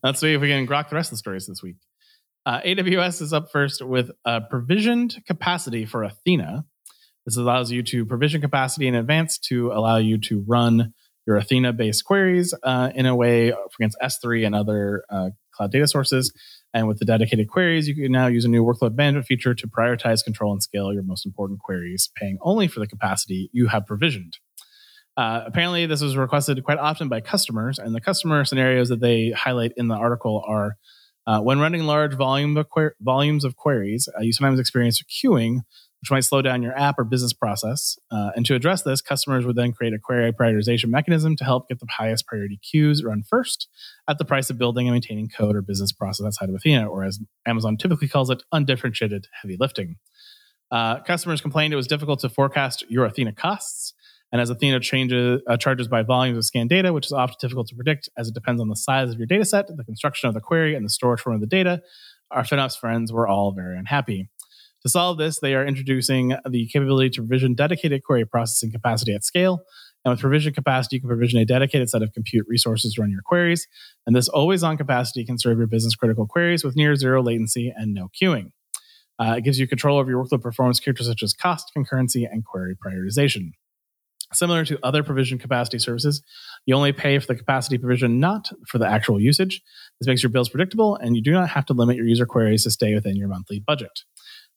Let's 0.02 0.20
see 0.20 0.34
if 0.34 0.40
we 0.40 0.48
can 0.48 0.66
grok 0.66 0.88
the 0.88 0.96
rest 0.96 1.08
of 1.08 1.12
the 1.12 1.18
stories 1.18 1.46
this 1.46 1.62
week. 1.62 1.76
Uh, 2.46 2.60
AWS 2.60 3.22
is 3.22 3.32
up 3.32 3.50
first 3.50 3.80
with 3.82 4.10
a 4.24 4.40
provisioned 4.42 5.16
capacity 5.26 5.86
for 5.86 6.04
Athena. 6.04 6.66
This 7.24 7.36
allows 7.36 7.70
you 7.70 7.82
to 7.84 8.04
provision 8.04 8.40
capacity 8.40 8.86
in 8.86 8.94
advance 8.94 9.38
to 9.38 9.72
allow 9.72 9.96
you 9.96 10.18
to 10.18 10.44
run 10.46 10.92
your 11.26 11.36
Athena 11.36 11.72
based 11.72 12.04
queries 12.04 12.54
uh, 12.62 12.90
in 12.94 13.06
a 13.06 13.16
way 13.16 13.52
against 13.78 13.96
S3 14.02 14.44
and 14.44 14.54
other 14.54 15.04
uh, 15.08 15.30
cloud 15.52 15.72
data 15.72 15.88
sources. 15.88 16.32
And 16.74 16.88
with 16.88 16.98
the 16.98 17.04
dedicated 17.04 17.48
queries, 17.48 17.88
you 17.88 17.94
can 17.94 18.12
now 18.12 18.26
use 18.26 18.44
a 18.44 18.48
new 18.48 18.64
workload 18.64 18.96
management 18.96 19.26
feature 19.26 19.54
to 19.54 19.68
prioritize, 19.68 20.22
control, 20.22 20.52
and 20.52 20.62
scale 20.62 20.92
your 20.92 21.02
most 21.02 21.24
important 21.24 21.60
queries, 21.60 22.10
paying 22.16 22.38
only 22.42 22.68
for 22.68 22.80
the 22.80 22.86
capacity 22.86 23.48
you 23.52 23.68
have 23.68 23.86
provisioned. 23.86 24.38
Uh, 25.16 25.42
apparently, 25.46 25.86
this 25.86 26.02
was 26.02 26.16
requested 26.16 26.62
quite 26.64 26.78
often 26.78 27.08
by 27.08 27.20
customers, 27.20 27.78
and 27.78 27.94
the 27.94 28.00
customer 28.00 28.44
scenarios 28.44 28.88
that 28.88 29.00
they 29.00 29.30
highlight 29.30 29.72
in 29.76 29.86
the 29.86 29.94
article 29.94 30.44
are 30.46 30.76
uh, 31.26 31.40
when 31.40 31.58
running 31.58 31.84
large 31.84 32.14
volume 32.14 32.56
of 32.56 32.66
que- 32.68 32.90
volumes 33.00 33.44
of 33.44 33.56
queries, 33.56 34.08
uh, 34.18 34.20
you 34.20 34.32
sometimes 34.32 34.60
experience 34.60 35.02
queuing, 35.02 35.60
which 36.04 36.10
might 36.10 36.22
slow 36.22 36.42
down 36.42 36.62
your 36.62 36.78
app 36.78 36.98
or 36.98 37.04
business 37.04 37.32
process. 37.32 37.96
Uh, 38.10 38.28
and 38.36 38.44
to 38.44 38.54
address 38.54 38.82
this, 38.82 39.00
customers 39.00 39.46
would 39.46 39.56
then 39.56 39.72
create 39.72 39.94
a 39.94 39.98
query 39.98 40.30
prioritization 40.32 40.88
mechanism 40.88 41.34
to 41.34 41.44
help 41.44 41.66
get 41.66 41.80
the 41.80 41.86
highest 41.96 42.26
priority 42.26 42.58
queues 42.58 43.02
run 43.02 43.22
first 43.22 43.68
at 44.06 44.18
the 44.18 44.24
price 44.26 44.50
of 44.50 44.58
building 44.58 44.86
and 44.86 44.94
maintaining 44.94 45.30
code 45.30 45.56
or 45.56 45.62
business 45.62 45.92
process 45.92 46.26
outside 46.26 46.50
of 46.50 46.54
Athena, 46.54 46.86
or 46.86 47.04
as 47.04 47.20
Amazon 47.46 47.78
typically 47.78 48.06
calls 48.06 48.28
it, 48.28 48.42
undifferentiated 48.52 49.28
heavy 49.40 49.56
lifting. 49.58 49.96
Uh, 50.70 51.00
customers 51.00 51.40
complained 51.40 51.72
it 51.72 51.76
was 51.76 51.86
difficult 51.86 52.20
to 52.20 52.28
forecast 52.28 52.84
your 52.90 53.06
Athena 53.06 53.32
costs 53.32 53.94
and 54.30 54.42
as 54.42 54.50
Athena 54.50 54.80
changes, 54.80 55.40
uh, 55.48 55.56
charges 55.56 55.88
by 55.88 56.02
volumes 56.02 56.36
of 56.36 56.44
scanned 56.44 56.68
data, 56.68 56.92
which 56.92 57.06
is 57.06 57.12
often 57.12 57.36
difficult 57.40 57.68
to 57.68 57.74
predict 57.74 58.10
as 58.18 58.28
it 58.28 58.34
depends 58.34 58.60
on 58.60 58.68
the 58.68 58.76
size 58.76 59.10
of 59.10 59.16
your 59.16 59.26
data 59.26 59.46
set, 59.46 59.68
the 59.74 59.84
construction 59.84 60.28
of 60.28 60.34
the 60.34 60.40
query, 60.40 60.74
and 60.74 60.84
the 60.84 60.90
storage 60.90 61.20
form 61.20 61.34
of 61.34 61.40
the 61.40 61.46
data, 61.46 61.80
our 62.30 62.42
FinOps 62.42 62.78
friends 62.78 63.12
were 63.12 63.28
all 63.28 63.52
very 63.52 63.78
unhappy. 63.78 64.28
To 64.84 64.90
solve 64.90 65.16
this, 65.16 65.40
they 65.40 65.54
are 65.54 65.66
introducing 65.66 66.36
the 66.48 66.66
capability 66.66 67.10
to 67.10 67.22
provision 67.22 67.54
dedicated 67.54 68.04
query 68.04 68.26
processing 68.26 68.70
capacity 68.70 69.14
at 69.14 69.24
scale. 69.24 69.62
And 70.04 70.12
with 70.12 70.20
provision 70.20 70.52
capacity, 70.52 70.96
you 70.96 71.00
can 71.00 71.08
provision 71.08 71.40
a 71.40 71.46
dedicated 71.46 71.88
set 71.88 72.02
of 72.02 72.12
compute 72.12 72.44
resources 72.46 72.92
to 72.94 73.00
run 73.00 73.10
your 73.10 73.22
queries. 73.22 73.66
And 74.06 74.14
this 74.14 74.28
always 74.28 74.62
on 74.62 74.76
capacity 74.76 75.24
can 75.24 75.38
serve 75.38 75.56
your 75.56 75.66
business 75.66 75.94
critical 75.94 76.26
queries 76.26 76.62
with 76.62 76.76
near 76.76 76.94
zero 76.96 77.22
latency 77.22 77.72
and 77.74 77.94
no 77.94 78.08
queuing. 78.08 78.50
Uh, 79.18 79.36
it 79.38 79.44
gives 79.44 79.58
you 79.58 79.66
control 79.66 79.98
over 79.98 80.10
your 80.10 80.22
workload 80.22 80.42
performance 80.42 80.80
characteristics 80.80 81.20
such 81.20 81.22
as 81.22 81.32
cost, 81.32 81.70
concurrency, 81.74 82.26
and 82.30 82.44
query 82.44 82.76
prioritization. 82.76 83.52
Similar 84.32 84.64
to 84.66 84.78
other 84.82 85.02
provision 85.02 85.38
capacity 85.38 85.78
services, 85.78 86.22
you 86.66 86.74
only 86.74 86.92
pay 86.92 87.18
for 87.18 87.26
the 87.28 87.36
capacity 87.36 87.78
provision, 87.78 88.18
not 88.18 88.50
for 88.66 88.78
the 88.78 88.86
actual 88.86 89.20
usage. 89.20 89.62
This 90.00 90.08
makes 90.08 90.22
your 90.22 90.30
bills 90.30 90.48
predictable, 90.48 90.96
and 90.96 91.14
you 91.14 91.22
do 91.22 91.30
not 91.30 91.50
have 91.50 91.64
to 91.66 91.72
limit 91.72 91.96
your 91.96 92.06
user 92.06 92.26
queries 92.26 92.64
to 92.64 92.70
stay 92.70 92.94
within 92.94 93.16
your 93.16 93.28
monthly 93.28 93.60
budget. 93.60 94.02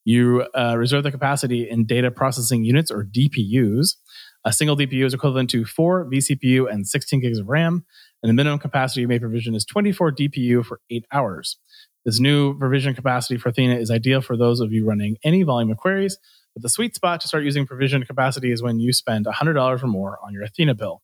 You 0.08 0.46
uh, 0.58 0.78
reserve 0.78 1.04
the 1.04 1.12
capacity 1.12 1.70
in 1.70 1.86
data 1.86 2.10
processing 2.10 2.64
units 2.64 2.90
or 2.90 3.04
DPUs. 3.04 3.98
A 4.46 4.54
single 4.54 4.78
DPU 4.78 5.04
is 5.04 5.14
equivalent 5.14 5.50
to 5.50 5.66
four 5.66 6.10
vCPU 6.10 6.72
and 6.72 6.88
16 6.88 7.20
gigs 7.20 7.40
of 7.40 7.50
RAM, 7.50 7.84
and 8.24 8.30
the 8.30 8.34
minimum 8.34 8.58
capacity 8.58 9.02
you 9.02 9.10
may 9.10 9.20
provision 9.20 9.54
is 9.54 9.66
24 9.66 10.14
DPU 10.14 10.66
for 10.66 10.80
eight 10.90 11.06
hours. 11.12 11.58
This 12.06 12.22
new 12.22 12.58
provision 12.58 12.96
capacity 12.96 13.38
for 13.38 13.50
Athena 13.50 13.76
is 13.76 13.92
ideal 13.92 14.22
for 14.22 14.38
those 14.38 14.62
of 14.62 14.72
you 14.72 14.86
running 14.86 15.18
any 15.26 15.44
volume 15.44 15.72
of 15.72 15.78
queries 15.78 16.18
But 16.54 16.64
the 16.64 16.70
sweet 16.70 16.96
spot 16.96 17.20
to 17.20 17.28
start 17.28 17.44
using 17.44 17.68
provisioned 17.68 18.08
capacity 18.08 18.54
is 18.54 18.64
when 18.64 18.80
you 18.80 18.94
spend 18.94 19.26
$100 19.26 19.84
or 19.84 19.88
more 19.88 20.20
on 20.24 20.32
your 20.32 20.44
Athena 20.44 20.76
bill. 20.76 21.02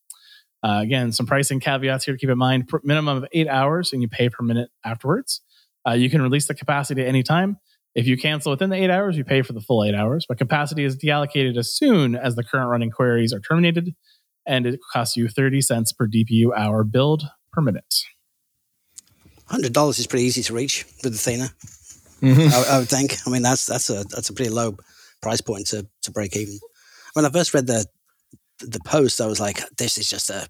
Uh, 0.64 0.80
again, 0.82 1.12
some 1.12 1.26
pricing 1.26 1.60
caveats 1.60 2.06
here 2.06 2.14
to 2.14 2.18
keep 2.18 2.30
in 2.30 2.38
mind 2.38 2.70
minimum 2.86 3.18
of 3.18 3.26
eight 3.34 3.50
hours, 3.50 3.92
and 3.92 4.02
you 4.02 4.08
pay 4.08 4.30
per 4.30 4.46
minute 4.46 4.70
afterwards. 4.86 5.42
Uh, 5.86 5.92
you 5.92 6.10
can 6.10 6.22
release 6.22 6.48
the 6.48 6.56
capacity 6.56 7.02
at 7.02 7.08
any 7.10 7.22
time. 7.22 7.58
If 7.96 8.08
you 8.08 8.18
cancel 8.18 8.52
within 8.52 8.70
the 8.70 8.76
eight 8.76 8.90
hours, 8.90 9.18
you 9.18 9.24
pay 9.24 9.44
for 9.44 9.54
the 9.54 9.62
full 9.62 9.84
eight 9.84 9.94
hours, 9.94 10.26
but 10.28 10.38
capacity 10.38 10.84
is 10.84 10.98
deallocated 10.98 11.58
as 11.58 11.72
soon 11.72 12.16
as 12.16 12.36
the 12.36 12.44
current 12.44 12.70
running 12.70 12.90
queries 12.90 13.34
are 13.34 13.40
terminated, 13.40 13.94
and 14.46 14.66
it 14.66 14.80
costs 14.92 15.16
you 15.16 15.28
30 15.28 15.62
cents 15.62 15.94
per 15.94 16.08
DPU 16.08 16.58
hour 16.58 16.84
billed 16.84 17.24
per 17.52 17.62
minute. 17.62 17.94
$100 19.50 20.00
is 20.00 20.08
pretty 20.08 20.26
easy 20.26 20.42
to 20.44 20.54
reach 20.54 20.86
with 21.04 21.14
Athena. 21.14 21.50
Mm-hmm. 22.22 22.54
I, 22.54 22.76
I, 22.76 22.80
would 22.80 22.90
think. 22.90 23.16
I 23.28 23.30
mean, 23.30 23.42
that's 23.42 23.66
that's 23.66 23.90
a 23.90 24.06
that's 24.06 24.30
a 24.30 24.34
pretty 24.34 24.50
low 24.50 24.78
price 25.22 25.42
point 25.42 25.68
to, 25.68 25.86
to 26.04 26.12
break 26.12 26.36
even. 26.38 26.58
When 27.14 27.26
I 27.26 27.30
first 27.30 27.54
read 27.54 27.68
the 27.68 27.86
the 28.60 28.80
post, 28.86 29.20
I 29.20 29.28
was 29.28 29.42
like, 29.42 29.60
this 29.78 29.98
is 29.98 30.10
just 30.10 30.30
a 30.30 30.48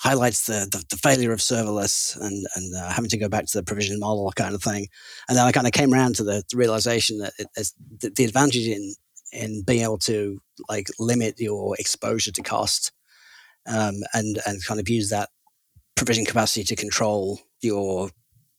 highlights 0.00 0.46
the, 0.46 0.68
the, 0.70 0.84
the 0.90 0.96
failure 0.96 1.32
of 1.32 1.40
serverless 1.40 2.16
and, 2.20 2.46
and 2.54 2.74
uh, 2.76 2.88
having 2.90 3.10
to 3.10 3.18
go 3.18 3.28
back 3.28 3.46
to 3.46 3.58
the 3.58 3.64
provision 3.64 3.98
model 3.98 4.32
kind 4.36 4.54
of 4.54 4.62
thing. 4.62 4.86
And 5.28 5.36
then 5.36 5.44
I 5.44 5.52
kind 5.52 5.66
of 5.66 5.72
came 5.72 5.92
around 5.92 6.14
to 6.16 6.24
the, 6.24 6.42
the 6.50 6.56
realization 6.56 7.18
that 7.18 7.32
it, 7.38 7.48
the, 8.00 8.10
the 8.10 8.24
advantage 8.24 8.66
in 8.66 8.94
in 9.30 9.62
being 9.62 9.82
able 9.82 9.98
to 9.98 10.40
like 10.70 10.88
limit 10.98 11.38
your 11.38 11.76
exposure 11.78 12.32
to 12.32 12.42
cost 12.42 12.92
um, 13.66 13.96
and 14.14 14.38
and 14.46 14.64
kind 14.64 14.80
of 14.80 14.88
use 14.88 15.10
that 15.10 15.28
provision 15.96 16.24
capacity 16.24 16.64
to 16.64 16.76
control 16.76 17.40
your 17.60 18.10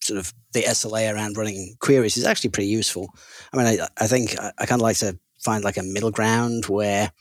sort 0.01 0.19
of 0.19 0.33
the 0.53 0.61
SLA 0.61 1.13
around 1.13 1.37
running 1.37 1.75
queries 1.79 2.17
is 2.17 2.25
actually 2.25 2.49
pretty 2.49 2.69
useful. 2.69 3.09
I 3.53 3.57
mean, 3.57 3.67
I, 3.67 3.87
I 3.97 4.07
think 4.07 4.37
I, 4.39 4.51
I 4.59 4.65
kind 4.65 4.79
of 4.81 4.83
like 4.83 4.97
to 4.97 5.17
find 5.39 5.63
like 5.63 5.77
a 5.77 5.83
middle 5.83 6.11
ground 6.11 6.65
where 6.65 7.11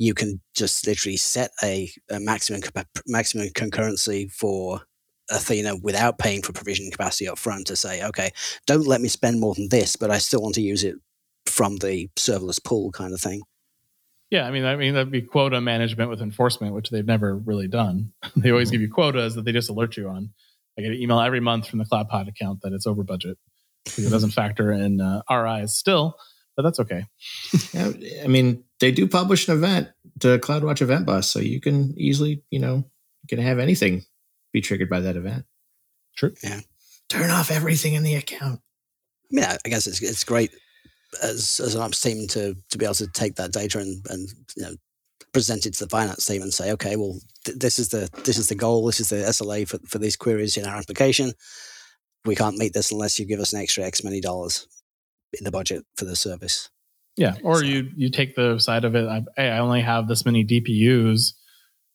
you 0.00 0.14
can 0.14 0.40
just 0.56 0.86
literally 0.86 1.18
set 1.18 1.50
a, 1.62 1.90
a 2.10 2.18
maximum 2.18 2.62
maximum 3.06 3.48
concurrency 3.50 4.32
for 4.32 4.80
Athena 5.30 5.76
without 5.76 6.18
paying 6.18 6.40
for 6.40 6.54
provisioning 6.54 6.90
capacity 6.90 7.28
up 7.28 7.38
front 7.38 7.66
to 7.66 7.76
say, 7.76 8.02
okay, 8.04 8.30
don't 8.66 8.86
let 8.86 9.02
me 9.02 9.08
spend 9.08 9.40
more 9.40 9.54
than 9.54 9.68
this, 9.68 9.96
but 9.96 10.10
I 10.10 10.16
still 10.16 10.40
want 10.40 10.54
to 10.54 10.62
use 10.62 10.84
it 10.84 10.94
from 11.44 11.76
the 11.76 12.08
serverless 12.16 12.64
pool 12.64 12.90
kind 12.92 13.12
of 13.12 13.20
thing. 13.20 13.42
Yeah, 14.30 14.46
I 14.46 14.50
mean, 14.50 14.64
I 14.64 14.74
mean 14.76 14.94
that'd 14.94 15.12
be 15.12 15.20
quota 15.20 15.60
management 15.60 16.08
with 16.08 16.22
enforcement, 16.22 16.74
which 16.74 16.88
they've 16.88 17.04
never 17.04 17.36
really 17.36 17.68
done. 17.68 18.14
they 18.36 18.50
always 18.50 18.68
mm-hmm. 18.68 18.76
give 18.76 18.80
you 18.80 18.90
quotas 18.90 19.34
that 19.34 19.44
they 19.44 19.52
just 19.52 19.68
alert 19.68 19.98
you 19.98 20.08
on. 20.08 20.30
I 20.78 20.82
get 20.82 20.92
an 20.92 20.98
email 20.98 21.20
every 21.20 21.40
month 21.40 21.68
from 21.68 21.78
the 21.78 21.84
CloudPod 21.84 22.26
account 22.26 22.62
that 22.62 22.72
it's 22.72 22.86
over 22.86 23.02
budget 23.02 23.36
because 23.84 24.06
it 24.06 24.10
doesn't 24.10 24.30
factor 24.40 24.72
in 24.72 25.02
uh, 25.02 25.20
RIs 25.30 25.76
still, 25.76 26.16
but 26.56 26.62
that's 26.62 26.80
okay. 26.80 27.06
yeah, 27.72 27.90
I 28.22 28.26
mean, 28.26 28.64
they 28.80 28.92
do 28.92 29.06
publish 29.06 29.48
an 29.48 29.56
event 29.56 29.88
to 30.20 30.38
CloudWatch 30.38 30.82
Event 30.82 31.06
Bus, 31.06 31.30
so 31.30 31.38
you 31.38 31.60
can 31.60 31.94
easily, 31.98 32.42
you 32.50 32.58
know, 32.58 32.76
you 33.22 33.28
can 33.28 33.38
have 33.38 33.58
anything 33.58 34.04
be 34.52 34.60
triggered 34.60 34.90
by 34.90 35.00
that 35.00 35.16
event. 35.16 35.44
True. 36.16 36.34
Yeah. 36.42 36.60
Turn 37.08 37.30
off 37.30 37.50
everything 37.50 37.94
in 37.94 38.02
the 38.02 38.14
account. 38.14 38.60
I 39.32 39.34
mean, 39.34 39.44
I 39.44 39.68
guess 39.68 39.86
it's 39.86 40.02
it's 40.02 40.24
great 40.24 40.50
as 41.22 41.60
as 41.60 41.74
an 41.74 41.82
ops 41.82 42.00
team 42.00 42.26
to 42.28 42.56
to 42.70 42.78
be 42.78 42.84
able 42.84 42.94
to 42.94 43.06
take 43.08 43.36
that 43.36 43.52
data 43.52 43.78
and 43.78 44.04
and 44.10 44.28
you 44.56 44.62
know 44.62 44.74
present 45.32 45.66
it 45.66 45.74
to 45.74 45.84
the 45.84 45.90
finance 45.90 46.26
team 46.26 46.42
and 46.42 46.52
say, 46.52 46.72
okay, 46.72 46.96
well, 46.96 47.18
th- 47.44 47.58
this 47.58 47.78
is 47.78 47.90
the 47.90 48.08
this 48.24 48.38
is 48.38 48.48
the 48.48 48.54
goal, 48.54 48.86
this 48.86 49.00
is 49.00 49.10
the 49.10 49.16
SLA 49.16 49.68
for 49.68 49.78
for 49.86 49.98
these 49.98 50.16
queries 50.16 50.56
in 50.56 50.66
our 50.66 50.76
application. 50.76 51.32
We 52.24 52.34
can't 52.34 52.58
meet 52.58 52.74
this 52.74 52.92
unless 52.92 53.18
you 53.18 53.24
give 53.24 53.40
us 53.40 53.52
an 53.52 53.60
extra 53.60 53.84
X 53.84 54.04
many 54.04 54.20
dollars 54.20 54.66
in 55.38 55.44
the 55.44 55.50
budget 55.50 55.84
for 55.96 56.04
the 56.04 56.16
service. 56.16 56.70
Yeah, 57.16 57.34
or 57.42 57.56
so. 57.56 57.64
you 57.64 57.90
you 57.96 58.10
take 58.10 58.34
the 58.34 58.58
side 58.58 58.84
of 58.84 58.94
it. 58.94 59.06
I, 59.06 59.22
hey, 59.36 59.50
I 59.50 59.58
only 59.58 59.82
have 59.82 60.08
this 60.08 60.24
many 60.24 60.44
DPUs 60.44 61.32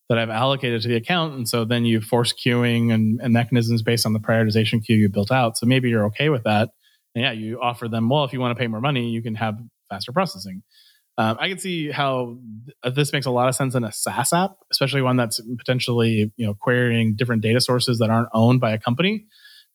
that 0.09 0.17
I've 0.17 0.29
allocated 0.29 0.81
to 0.83 0.87
the 0.87 0.95
account, 0.95 1.35
and 1.35 1.47
so 1.47 1.65
then 1.65 1.85
you 1.85 2.01
force 2.01 2.33
queuing 2.33 2.93
and, 2.93 3.19
and 3.21 3.33
mechanisms 3.33 3.81
based 3.81 4.05
on 4.05 4.13
the 4.13 4.19
prioritization 4.19 4.83
queue 4.83 4.97
you 4.97 5.09
built 5.09 5.31
out. 5.31 5.57
So 5.57 5.65
maybe 5.65 5.89
you're 5.89 6.05
okay 6.07 6.29
with 6.29 6.43
that. 6.43 6.69
And 7.15 7.23
yeah, 7.23 7.31
you 7.31 7.59
offer 7.61 7.87
them. 7.87 8.09
Well, 8.09 8.25
if 8.25 8.33
you 8.33 8.39
want 8.39 8.55
to 8.55 8.61
pay 8.61 8.67
more 8.67 8.81
money, 8.81 9.09
you 9.09 9.23
can 9.23 9.35
have 9.35 9.57
faster 9.89 10.11
processing. 10.11 10.63
Um, 11.17 11.37
I 11.39 11.47
can 11.47 11.59
see 11.59 11.91
how 11.91 12.37
th- 12.83 12.93
this 12.93 13.13
makes 13.13 13.25
a 13.25 13.31
lot 13.31 13.47
of 13.47 13.55
sense 13.55 13.73
in 13.73 13.85
a 13.85 13.91
SaaS 13.91 14.33
app, 14.33 14.57
especially 14.69 15.01
one 15.01 15.15
that's 15.15 15.41
potentially 15.57 16.31
you 16.35 16.45
know 16.45 16.53
querying 16.53 17.15
different 17.15 17.41
data 17.41 17.61
sources 17.61 17.99
that 17.99 18.09
aren't 18.09 18.29
owned 18.33 18.59
by 18.59 18.71
a 18.71 18.79
company. 18.79 19.25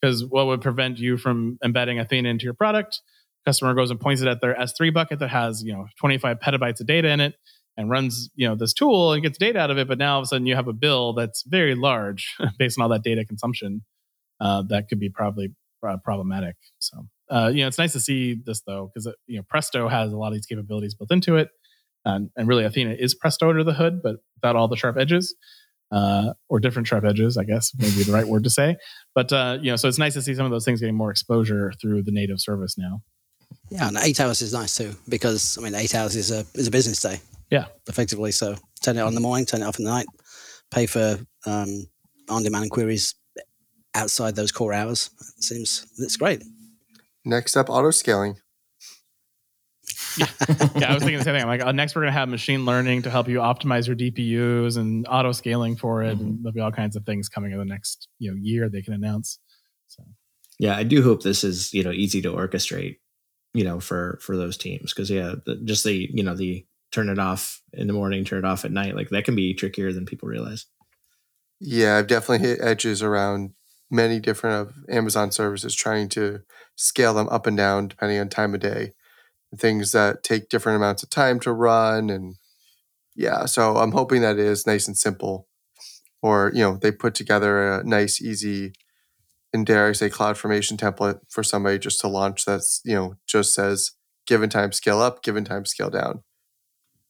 Because 0.01 0.25
what 0.25 0.47
would 0.47 0.61
prevent 0.61 0.99
you 0.99 1.17
from 1.17 1.59
embedding 1.65 1.99
Athena 1.99 2.29
into 2.29 2.45
your 2.45 2.55
product? 2.55 3.01
Customer 3.47 3.75
goes 3.75 3.91
and 3.91 4.01
points 4.01 4.23
it 4.23 4.29
at 4.29 4.41
their 4.41 4.55
S3 4.55 4.93
bucket 4.93 5.19
that 5.21 5.29
has 5.29 5.63
you 5.63 5.73
know 5.73 5.87
25 5.99 6.39
petabytes 6.41 6.81
of 6.81 6.87
data 6.87 7.09
in 7.09 7.21
it 7.21 7.35
and 7.77 7.89
runs 7.89 8.31
you 8.35 8.49
know 8.49 8.55
this 8.55 8.73
tool 8.73 9.13
and 9.13 9.23
gets 9.23 9.39
data 9.39 9.59
out 9.59 9.71
of 9.71 9.79
it. 9.79 9.89
But 9.89 9.99
now 9.99 10.15
all 10.15 10.21
of 10.21 10.25
a 10.25 10.27
sudden 10.27 10.47
you 10.47 10.57
have 10.57 10.69
a 10.69 10.73
bill 10.73 11.13
that's 11.15 11.43
very 11.47 11.75
large 11.75 12.37
based 12.59 12.79
on 12.79 12.83
all 12.83 12.89
that 12.91 13.03
data 13.03 13.25
consumption. 13.25 13.83
Uh, 14.41 14.63
that 14.69 14.89
could 14.89 14.99
be 14.99 15.11
probably 15.11 15.55
uh, 15.87 15.99
problematic. 16.03 16.57
So 16.79 17.07
uh, 17.31 17.51
you 17.55 17.63
know, 17.63 17.69
it's 17.69 17.79
nice 17.79 17.93
to 17.93 18.01
see 18.01 18.37
this 18.45 18.63
though, 18.67 18.91
because 18.93 19.07
uh, 19.07 19.13
you 19.27 19.37
know 19.37 19.45
Presto 19.49 19.89
has 19.89 20.13
a 20.13 20.17
lot 20.17 20.29
of 20.29 20.35
these 20.35 20.47
capabilities 20.47 20.95
built 20.95 21.13
into 21.13 21.37
it, 21.37 21.49
and, 22.05 22.31
and 22.37 22.49
really 22.49 22.65
Athena 22.65 22.97
is 22.99 23.15
Presto 23.15 23.49
under 23.49 23.63
the 23.63 23.73
hood, 23.73 24.03
but 24.03 24.17
without 24.35 24.57
all 24.57 24.67
the 24.67 24.77
sharp 24.77 24.97
edges, 24.99 25.35
uh, 25.93 26.33
or 26.49 26.59
different 26.59 26.89
sharp 26.89 27.05
edges, 27.05 27.37
I 27.37 27.45
guess 27.45 27.73
maybe 27.79 28.03
the 28.03 28.13
right 28.13 28.27
word 28.27 28.45
to 28.45 28.51
say. 28.51 28.77
But 29.15 29.33
uh, 29.33 29.59
you 29.61 29.71
know, 29.71 29.77
so 29.77 29.87
it's 29.87 29.99
nice 29.99 30.15
to 30.15 30.23
see 30.23 30.35
some 30.35 30.45
of 30.45 30.51
those 30.51 30.65
things 30.65 30.81
getting 30.81 30.97
more 30.97 31.11
exposure 31.11 31.73
through 31.81 32.03
the 32.03 32.13
native 32.13 32.41
service 32.41 32.77
now. 32.77 33.01
Yeah, 33.71 33.89
and 33.89 33.97
eight 33.99 34.21
hours 34.21 34.43
is 34.43 34.53
nice 34.53 34.75
too, 34.75 34.95
because 35.09 35.57
I 35.59 35.63
mean, 35.63 35.75
eight 35.75 35.95
hours 35.95 36.17
is 36.17 36.31
a 36.31 36.45
is 36.55 36.67
a 36.67 36.71
business 36.71 37.01
day. 37.01 37.21
Yeah, 37.51 37.67
effectively. 37.89 38.33
So 38.33 38.57
turn 38.83 38.97
it 38.97 39.01
on 39.01 39.09
in 39.09 39.15
the 39.15 39.21
morning, 39.21 39.47
turn 39.47 39.63
it 39.63 39.67
off 39.67 39.79
in 39.79 39.85
the 39.85 39.91
night, 39.91 40.07
pay 40.71 40.87
for 40.87 41.19
um, 41.47 41.87
on-demand 42.29 42.71
queries 42.71 43.15
outside 43.95 44.37
those 44.37 44.53
core 44.53 44.73
hours. 44.73 45.11
It 45.39 45.45
seems 45.45 45.87
it's 45.99 46.17
great. 46.17 46.43
Next 47.25 47.57
up, 47.57 47.69
auto 47.69 47.91
scaling. 47.91 48.37
yeah. 50.17 50.27
yeah, 50.77 50.91
I 50.91 50.95
was 50.95 51.03
thinking 51.03 51.19
the 51.19 51.25
same 51.25 51.35
thing. 51.35 51.43
I'm 51.43 51.49
like, 51.49 51.63
oh, 51.63 51.71
next 51.71 51.95
we're 51.95 52.03
gonna 52.03 52.13
have 52.13 52.29
machine 52.29 52.65
learning 52.65 53.03
to 53.03 53.11
help 53.11 53.29
you 53.29 53.39
optimize 53.39 53.87
your 53.87 53.97
DPUs 53.97 54.77
and 54.77 55.07
auto 55.09 55.33
scaling 55.33 55.77
for 55.77 56.03
it, 56.03 56.17
mm-hmm. 56.17 56.25
and 56.25 56.45
there'll 56.45 56.55
be 56.55 56.61
all 56.61 56.73
kinds 56.73 56.97
of 56.97 57.05
things 57.05 57.29
coming 57.29 57.53
in 57.53 57.59
the 57.59 57.65
next 57.65 58.09
you 58.19 58.31
know 58.31 58.37
year 58.41 58.69
they 58.69 58.83
can 58.83 58.95
announce. 58.95 59.39
So, 59.89 60.05
yeah, 60.59 60.77
I 60.77 60.85
do 60.85 61.03
hope 61.03 61.23
this 61.23 61.45
is 61.45 61.73
you 61.75 61.83
know 61.83 61.93
easy 61.93 62.23
to 62.23 62.31
orchestrate, 62.31 62.97
you 63.55 63.65
know, 63.65 63.81
for 63.81 64.19
for 64.23 64.37
those 64.37 64.57
teams 64.57 64.93
because 64.93 65.11
yeah, 65.11 65.35
the, 65.47 65.57
just 65.65 65.85
the 65.85 66.09
you 66.13 66.23
know 66.23 66.35
the 66.35 66.67
turn 66.93 67.09
it 67.09 67.19
off 67.19 67.63
in 67.73 67.87
the 67.87 67.93
morning, 67.93 68.25
turn 68.25 68.41
it 68.41 68.45
off 68.45 68.65
at 68.65 68.73
night, 68.73 68.97
like 68.97 69.11
that 69.11 69.25
can 69.25 69.37
be 69.37 69.55
trickier 69.55 69.93
than 69.93 70.07
people 70.07 70.29
realize. 70.29 70.67
Yeah, 71.61 71.97
I've 71.97 72.07
definitely 72.07 72.47
hit 72.47 72.61
edges 72.63 73.03
around 73.03 73.53
many 73.91 74.21
different 74.21 74.69
of 74.69 74.75
Amazon 74.89 75.31
services 75.31 75.75
trying 75.75 76.09
to 76.11 76.41
scale 76.77 77.13
them 77.15 77.29
up 77.29 77.47
and 77.47 77.57
down 77.57 77.89
depending 77.89 78.19
on 78.19 78.29
time 78.29 78.55
of 78.55 78.61
day. 78.61 78.93
Things 79.57 79.93
that 79.93 80.23
take 80.23 80.49
different 80.49 80.77
amounts 80.77 81.03
of 81.03 81.11
time 81.11 81.41
to 81.41 81.53
run 81.53 82.09
and 82.09 82.37
yeah, 83.17 83.45
so 83.47 83.77
I'm 83.77 83.93
hoping 83.93 84.23
that 84.23 84.39
is 84.39 84.67
nice 84.67 84.87
and 84.87 84.97
simple. 84.97 85.47
Or, 86.23 86.53
you 86.55 86.63
know, 86.63 86.77
they 86.77 86.93
put 86.93 87.15
together 87.15 87.73
a 87.73 87.85
nice, 87.85 88.21
easy, 88.23 88.73
and 89.53 89.67
dare 89.67 89.89
I 89.89 89.93
say 89.93 90.09
CloudFormation 90.09 90.77
template 90.77 91.21
for 91.29 91.43
somebody 91.43 91.79
just 91.79 92.01
to 92.01 92.09
launch 92.09 92.45
that's, 92.45 92.81
you 92.85 92.95
know, 92.95 93.15
just 93.27 93.55
says 93.55 93.93
given 94.27 94.49
time 94.49 94.73
scale 94.73 95.01
up, 95.01 95.23
given 95.23 95.45
time 95.45 95.65
scale 95.65 95.91
down. 95.91 96.23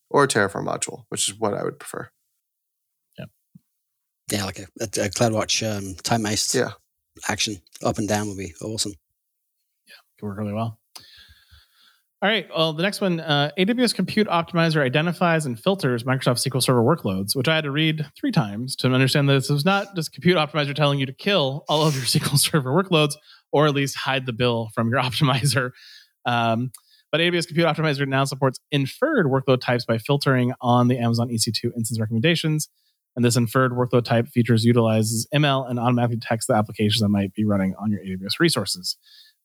Or 0.08 0.24
a 0.24 0.28
Terraform 0.28 0.66
module, 0.66 1.04
which 1.08 1.28
is 1.28 1.38
what 1.38 1.54
I 1.54 1.62
would 1.62 1.78
prefer. 1.78 2.08
Yeah. 3.16 3.26
Yeah, 4.32 4.44
like 4.44 4.58
a, 4.58 4.66
a, 4.80 4.84
a 4.84 5.10
CloudWatch 5.10 5.78
um, 5.78 5.94
time 6.02 6.24
based 6.24 6.54
yeah. 6.54 6.72
action 7.28 7.58
up 7.84 7.98
and 7.98 8.08
down 8.08 8.26
would 8.28 8.38
be 8.38 8.54
awesome 8.60 8.94
Yeah, 9.86 9.94
it 9.94 10.20
could 10.20 10.26
work 10.26 10.38
really 10.38 10.52
well. 10.52 10.79
All 12.22 12.28
right. 12.28 12.46
Well, 12.54 12.74
the 12.74 12.82
next 12.82 13.00
one, 13.00 13.18
uh, 13.18 13.50
AWS 13.58 13.94
Compute 13.94 14.28
Optimizer 14.28 14.84
identifies 14.84 15.46
and 15.46 15.58
filters 15.58 16.04
Microsoft 16.04 16.46
SQL 16.46 16.62
Server 16.62 16.82
workloads, 16.82 17.34
which 17.34 17.48
I 17.48 17.54
had 17.54 17.64
to 17.64 17.70
read 17.70 18.04
three 18.14 18.30
times 18.30 18.76
to 18.76 18.92
understand 18.92 19.26
that 19.30 19.34
this 19.34 19.48
is 19.48 19.64
not 19.64 19.96
just 19.96 20.12
Compute 20.12 20.36
Optimizer 20.36 20.74
telling 20.74 20.98
you 20.98 21.06
to 21.06 21.14
kill 21.14 21.64
all 21.66 21.86
of 21.86 21.94
your 21.94 22.04
SQL 22.04 22.38
Server 22.38 22.70
workloads, 22.70 23.14
or 23.52 23.66
at 23.66 23.74
least 23.74 23.96
hide 23.96 24.26
the 24.26 24.34
bill 24.34 24.68
from 24.74 24.90
your 24.90 25.00
optimizer. 25.02 25.70
Um, 26.26 26.72
but 27.10 27.22
AWS 27.22 27.46
Compute 27.46 27.66
Optimizer 27.66 28.06
now 28.06 28.24
supports 28.24 28.60
inferred 28.70 29.24
workload 29.24 29.62
types 29.62 29.86
by 29.86 29.96
filtering 29.96 30.52
on 30.60 30.88
the 30.88 30.98
Amazon 30.98 31.30
EC2 31.30 31.74
instance 31.74 31.98
recommendations. 31.98 32.68
And 33.16 33.24
this 33.24 33.36
inferred 33.36 33.72
workload 33.72 34.04
type 34.04 34.28
features 34.28 34.64
utilizes 34.64 35.26
ML 35.34 35.68
and 35.68 35.80
automatically 35.80 36.16
detects 36.16 36.46
the 36.46 36.54
applications 36.54 37.00
that 37.00 37.08
might 37.08 37.32
be 37.32 37.46
running 37.46 37.74
on 37.76 37.90
your 37.90 38.00
AWS 38.00 38.38
resources. 38.38 38.98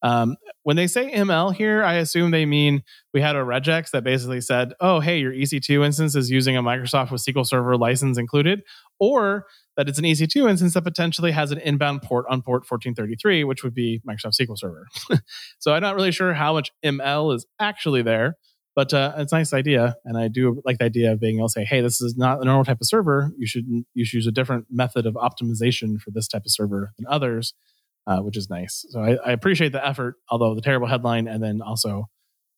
Um, 0.05 0.35
when 0.61 0.75
they 0.75 0.85
say 0.85 1.11
ML 1.11 1.55
here, 1.55 1.83
I 1.83 1.95
assume 1.95 2.29
they 2.29 2.45
mean 2.45 2.83
we 3.11 3.21
had 3.21 3.35
a 3.35 3.39
regex 3.39 3.89
that 3.89 4.03
basically 4.03 4.39
said, 4.39 4.73
oh, 4.79 4.99
hey, 4.99 5.17
your 5.17 5.33
EC2 5.33 5.83
instance 5.83 6.15
is 6.15 6.29
using 6.29 6.55
a 6.55 6.61
Microsoft 6.61 7.09
with 7.09 7.25
SQL 7.25 7.45
Server 7.45 7.75
license 7.75 8.19
included, 8.19 8.61
or 8.99 9.45
that 9.77 9.89
it's 9.89 9.97
an 9.97 10.05
EC2 10.05 10.47
instance 10.47 10.75
that 10.75 10.83
potentially 10.83 11.31
has 11.31 11.49
an 11.49 11.57
inbound 11.57 12.03
port 12.03 12.27
on 12.29 12.43
port 12.43 12.69
1433, 12.69 13.45
which 13.45 13.63
would 13.63 13.73
be 13.73 13.99
Microsoft 14.07 14.39
SQL 14.39 14.59
Server. 14.59 14.85
so 15.57 15.73
I'm 15.73 15.81
not 15.81 15.95
really 15.95 16.11
sure 16.11 16.35
how 16.35 16.53
much 16.53 16.71
ML 16.85 17.35
is 17.35 17.47
actually 17.59 18.03
there. 18.03 18.37
But 18.75 18.93
uh, 18.93 19.13
it's 19.17 19.31
a 19.31 19.37
nice 19.37 19.53
idea, 19.53 19.95
and 20.03 20.17
I 20.17 20.27
do 20.27 20.61
like 20.65 20.79
the 20.79 20.83
idea 20.83 21.13
of 21.13 21.21
being 21.21 21.37
able 21.37 21.47
to 21.47 21.51
say, 21.51 21.63
"Hey, 21.63 21.79
this 21.79 22.01
is 22.01 22.17
not 22.17 22.41
a 22.41 22.45
normal 22.45 22.65
type 22.65 22.81
of 22.81 22.87
server. 22.87 23.31
You 23.37 23.47
should 23.47 23.63
you 23.93 24.03
should 24.03 24.17
use 24.17 24.27
a 24.27 24.33
different 24.33 24.65
method 24.69 25.05
of 25.05 25.13
optimization 25.13 25.97
for 25.97 26.11
this 26.11 26.27
type 26.27 26.41
of 26.45 26.51
server 26.51 26.91
than 26.97 27.07
others," 27.07 27.53
uh, 28.07 28.19
which 28.19 28.37
is 28.37 28.49
nice. 28.49 28.85
So 28.89 28.99
I, 28.99 29.15
I, 29.25 29.31
appreciate 29.31 29.71
the 29.71 29.85
effort, 29.85 30.15
although 30.29 30.53
the 30.55 30.61
terrible 30.61 30.87
headline, 30.87 31.27
and 31.27 31.41
then 31.41 31.61
also 31.61 32.05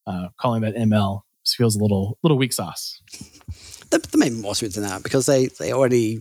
uh, 0.06 0.28
calling 0.40 0.62
that 0.62 0.76
ML 0.76 1.22
feels 1.46 1.76
a 1.76 1.80
little 1.80 2.18
little 2.24 2.38
weak 2.38 2.54
sauce. 2.54 3.02
They, 3.90 4.00
they 4.00 4.20
may 4.20 4.30
be 4.30 4.36
more 4.36 4.54
smooth 4.54 4.74
than 4.74 4.84
that 4.84 5.02
because 5.02 5.28
they 5.28 5.48
they 5.62 5.72
already 5.72 6.20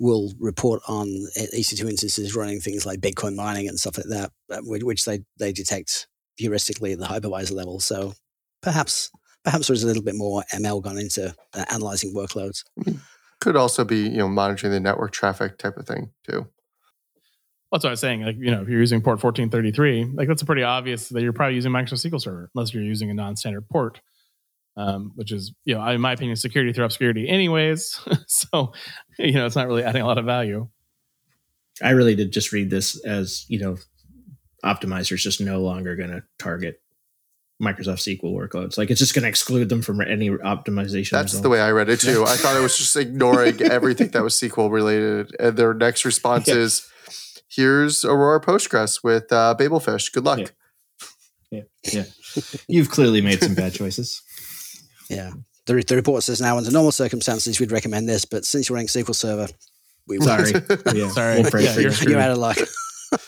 will 0.00 0.32
report 0.40 0.82
on 0.88 1.06
EC2 1.38 1.88
instances 1.88 2.34
running 2.34 2.58
things 2.58 2.84
like 2.84 2.98
Bitcoin 2.98 3.36
mining 3.36 3.68
and 3.68 3.78
stuff 3.78 3.96
like 3.96 4.08
that, 4.08 4.32
uh, 4.50 4.58
which 4.64 5.04
they 5.04 5.20
they 5.38 5.52
detect 5.52 6.08
heuristically 6.40 6.92
at 6.92 6.98
the 6.98 7.06
hypervisor 7.06 7.52
level. 7.52 7.78
So 7.78 8.14
perhaps 8.60 9.10
perhaps 9.44 9.68
there's 9.68 9.84
a 9.84 9.86
little 9.86 10.02
bit 10.02 10.16
more 10.16 10.42
ML 10.52 10.82
gone 10.82 10.98
into 10.98 11.34
uh, 11.54 11.64
analyzing 11.70 12.12
workloads. 12.12 12.64
Could 13.40 13.56
also 13.56 13.84
be 13.84 14.08
you 14.08 14.18
know 14.18 14.28
monitoring 14.28 14.72
the 14.72 14.80
network 14.80 15.12
traffic 15.12 15.58
type 15.58 15.76
of 15.76 15.86
thing 15.86 16.10
too. 16.28 16.48
That's 17.74 17.82
what 17.82 17.90
I 17.90 17.94
was 17.94 18.00
saying. 18.00 18.22
Like, 18.22 18.36
you 18.38 18.52
know, 18.52 18.62
if 18.62 18.68
you're 18.68 18.78
using 18.78 19.00
port 19.00 19.20
1433, 19.20 20.14
like 20.14 20.28
that's 20.28 20.42
a 20.42 20.46
pretty 20.46 20.62
obvious 20.62 21.08
that 21.08 21.22
you're 21.22 21.32
probably 21.32 21.56
using 21.56 21.72
Microsoft 21.72 22.08
SQL 22.08 22.20
Server, 22.20 22.48
unless 22.54 22.72
you're 22.72 22.84
using 22.84 23.10
a 23.10 23.14
non-standard 23.14 23.68
port, 23.68 24.00
um, 24.76 25.10
which 25.16 25.32
is, 25.32 25.52
you 25.64 25.74
know, 25.74 25.84
in 25.88 26.00
my 26.00 26.12
opinion, 26.12 26.36
security 26.36 26.72
through 26.72 26.84
obscurity, 26.84 27.28
anyways. 27.28 27.98
so, 28.28 28.74
you 29.18 29.32
know, 29.32 29.44
it's 29.44 29.56
not 29.56 29.66
really 29.66 29.82
adding 29.82 30.02
a 30.02 30.06
lot 30.06 30.18
of 30.18 30.24
value. 30.24 30.68
I 31.82 31.90
really 31.90 32.14
did 32.14 32.32
just 32.32 32.52
read 32.52 32.70
this 32.70 33.04
as, 33.04 33.44
you 33.48 33.58
know, 33.58 33.76
optimizers 34.64 35.18
just 35.18 35.40
no 35.40 35.60
longer 35.60 35.96
going 35.96 36.10
to 36.10 36.22
target 36.38 36.80
Microsoft 37.60 38.06
SQL 38.06 38.32
workloads. 38.32 38.78
Like 38.78 38.92
it's 38.92 39.00
just 39.00 39.16
going 39.16 39.24
to 39.24 39.28
exclude 39.28 39.68
them 39.68 39.82
from 39.82 40.00
any 40.00 40.30
optimization. 40.30 41.10
That's 41.10 41.32
results. 41.32 41.40
the 41.40 41.48
way 41.48 41.60
I 41.60 41.72
read 41.72 41.88
it 41.88 41.98
too. 41.98 42.22
I 42.24 42.36
thought 42.36 42.56
it 42.56 42.60
was 42.60 42.78
just 42.78 42.94
ignoring 42.94 43.60
everything 43.62 44.10
that 44.10 44.22
was 44.22 44.34
SQL 44.34 44.70
related. 44.70 45.34
And 45.40 45.56
their 45.56 45.74
next 45.74 46.04
response 46.04 46.46
yeah. 46.46 46.54
is, 46.54 46.88
"Here's 47.54 48.04
Aurora 48.04 48.40
Postgres 48.40 49.02
with 49.02 49.32
uh, 49.32 49.54
Babelfish. 49.58 50.12
Good 50.12 50.24
luck." 50.24 50.40
Yeah. 51.50 51.60
yeah, 51.82 51.92
yeah. 51.92 52.42
You've 52.68 52.90
clearly 52.90 53.20
made 53.20 53.40
some 53.40 53.54
bad 53.54 53.74
choices. 53.74 54.22
Yeah. 55.10 55.32
The, 55.66 55.82
the 55.82 55.96
report 55.96 56.22
says 56.22 56.40
now, 56.40 56.56
under 56.56 56.70
normal 56.70 56.90
circumstances, 56.90 57.60
we'd 57.60 57.70
recommend 57.72 58.08
this, 58.08 58.24
but 58.24 58.46
since 58.46 58.68
you're 58.68 58.74
running 58.74 58.88
SQL 58.88 59.14
Server, 59.14 59.48
we 60.06 60.18
sorry, 60.18 60.50
yeah. 60.94 61.08
sorry, 61.08 61.42
yeah, 61.42 61.78
you're, 61.78 61.92
you're 61.92 62.18
out 62.18 62.30
of 62.30 62.38
luck. 62.38 62.56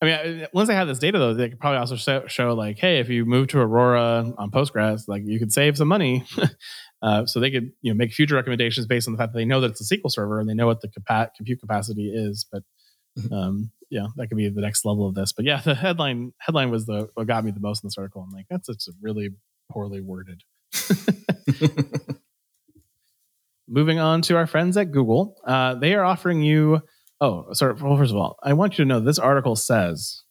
I 0.00 0.04
mean, 0.04 0.46
once 0.52 0.68
they 0.68 0.74
have 0.74 0.86
this 0.86 1.00
data, 1.00 1.18
though, 1.18 1.34
they 1.34 1.48
could 1.48 1.58
probably 1.58 1.78
also 1.78 1.96
show, 1.96 2.24
show, 2.28 2.54
like, 2.54 2.78
hey, 2.78 3.00
if 3.00 3.08
you 3.08 3.24
move 3.24 3.48
to 3.48 3.58
Aurora 3.58 4.32
on 4.38 4.50
Postgres, 4.50 5.08
like 5.08 5.22
you 5.24 5.40
could 5.40 5.52
save 5.52 5.76
some 5.76 5.88
money. 5.88 6.24
uh, 7.02 7.26
so 7.26 7.40
they 7.40 7.50
could, 7.50 7.72
you 7.82 7.92
know, 7.92 7.96
make 7.96 8.12
future 8.12 8.36
recommendations 8.36 8.86
based 8.86 9.08
on 9.08 9.14
the 9.14 9.18
fact 9.18 9.32
that 9.32 9.38
they 9.38 9.44
know 9.44 9.60
that 9.60 9.72
it's 9.72 9.90
a 9.90 9.96
SQL 9.96 10.10
server 10.10 10.38
and 10.38 10.48
they 10.48 10.54
know 10.54 10.66
what 10.66 10.80
the 10.82 10.88
capa- 10.88 11.32
compute 11.36 11.60
capacity 11.60 12.12
is. 12.14 12.46
But. 12.50 12.62
Um, 13.32 13.70
yeah, 13.90 14.06
that 14.16 14.28
could 14.28 14.36
be 14.36 14.48
the 14.48 14.60
next 14.60 14.84
level 14.84 15.08
of 15.08 15.14
this. 15.14 15.32
But 15.32 15.44
yeah, 15.44 15.60
the 15.60 15.74
headline 15.74 16.32
headline 16.38 16.70
was 16.70 16.86
the 16.86 17.08
what 17.14 17.26
got 17.26 17.44
me 17.44 17.50
the 17.50 17.60
most 17.60 17.82
in 17.82 17.88
this 17.88 17.98
article. 17.98 18.22
I'm 18.22 18.30
like, 18.30 18.46
that's 18.50 18.68
it's 18.68 18.88
really 19.00 19.30
poorly 19.70 20.00
worded. 20.00 20.42
Moving 23.68 23.98
on 23.98 24.22
to 24.22 24.36
our 24.36 24.46
friends 24.46 24.76
at 24.78 24.92
Google, 24.92 25.36
uh, 25.44 25.74
they 25.74 25.94
are 25.94 26.04
offering 26.04 26.42
you 26.42 26.80
Oh, 27.20 27.52
sorry. 27.52 27.74
Well, 27.74 27.96
first 27.96 28.12
of 28.12 28.16
all, 28.16 28.38
I 28.42 28.52
want 28.52 28.78
you 28.78 28.84
to 28.84 28.88
know 28.88 29.00
this 29.00 29.18
article 29.18 29.56
says 29.56 30.22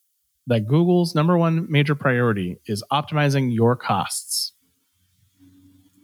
that 0.48 0.68
Google's 0.68 1.14
number 1.14 1.38
one 1.38 1.70
major 1.70 1.96
priority 1.96 2.58
is 2.66 2.84
optimizing 2.92 3.54
your 3.54 3.76
costs. 3.76 4.54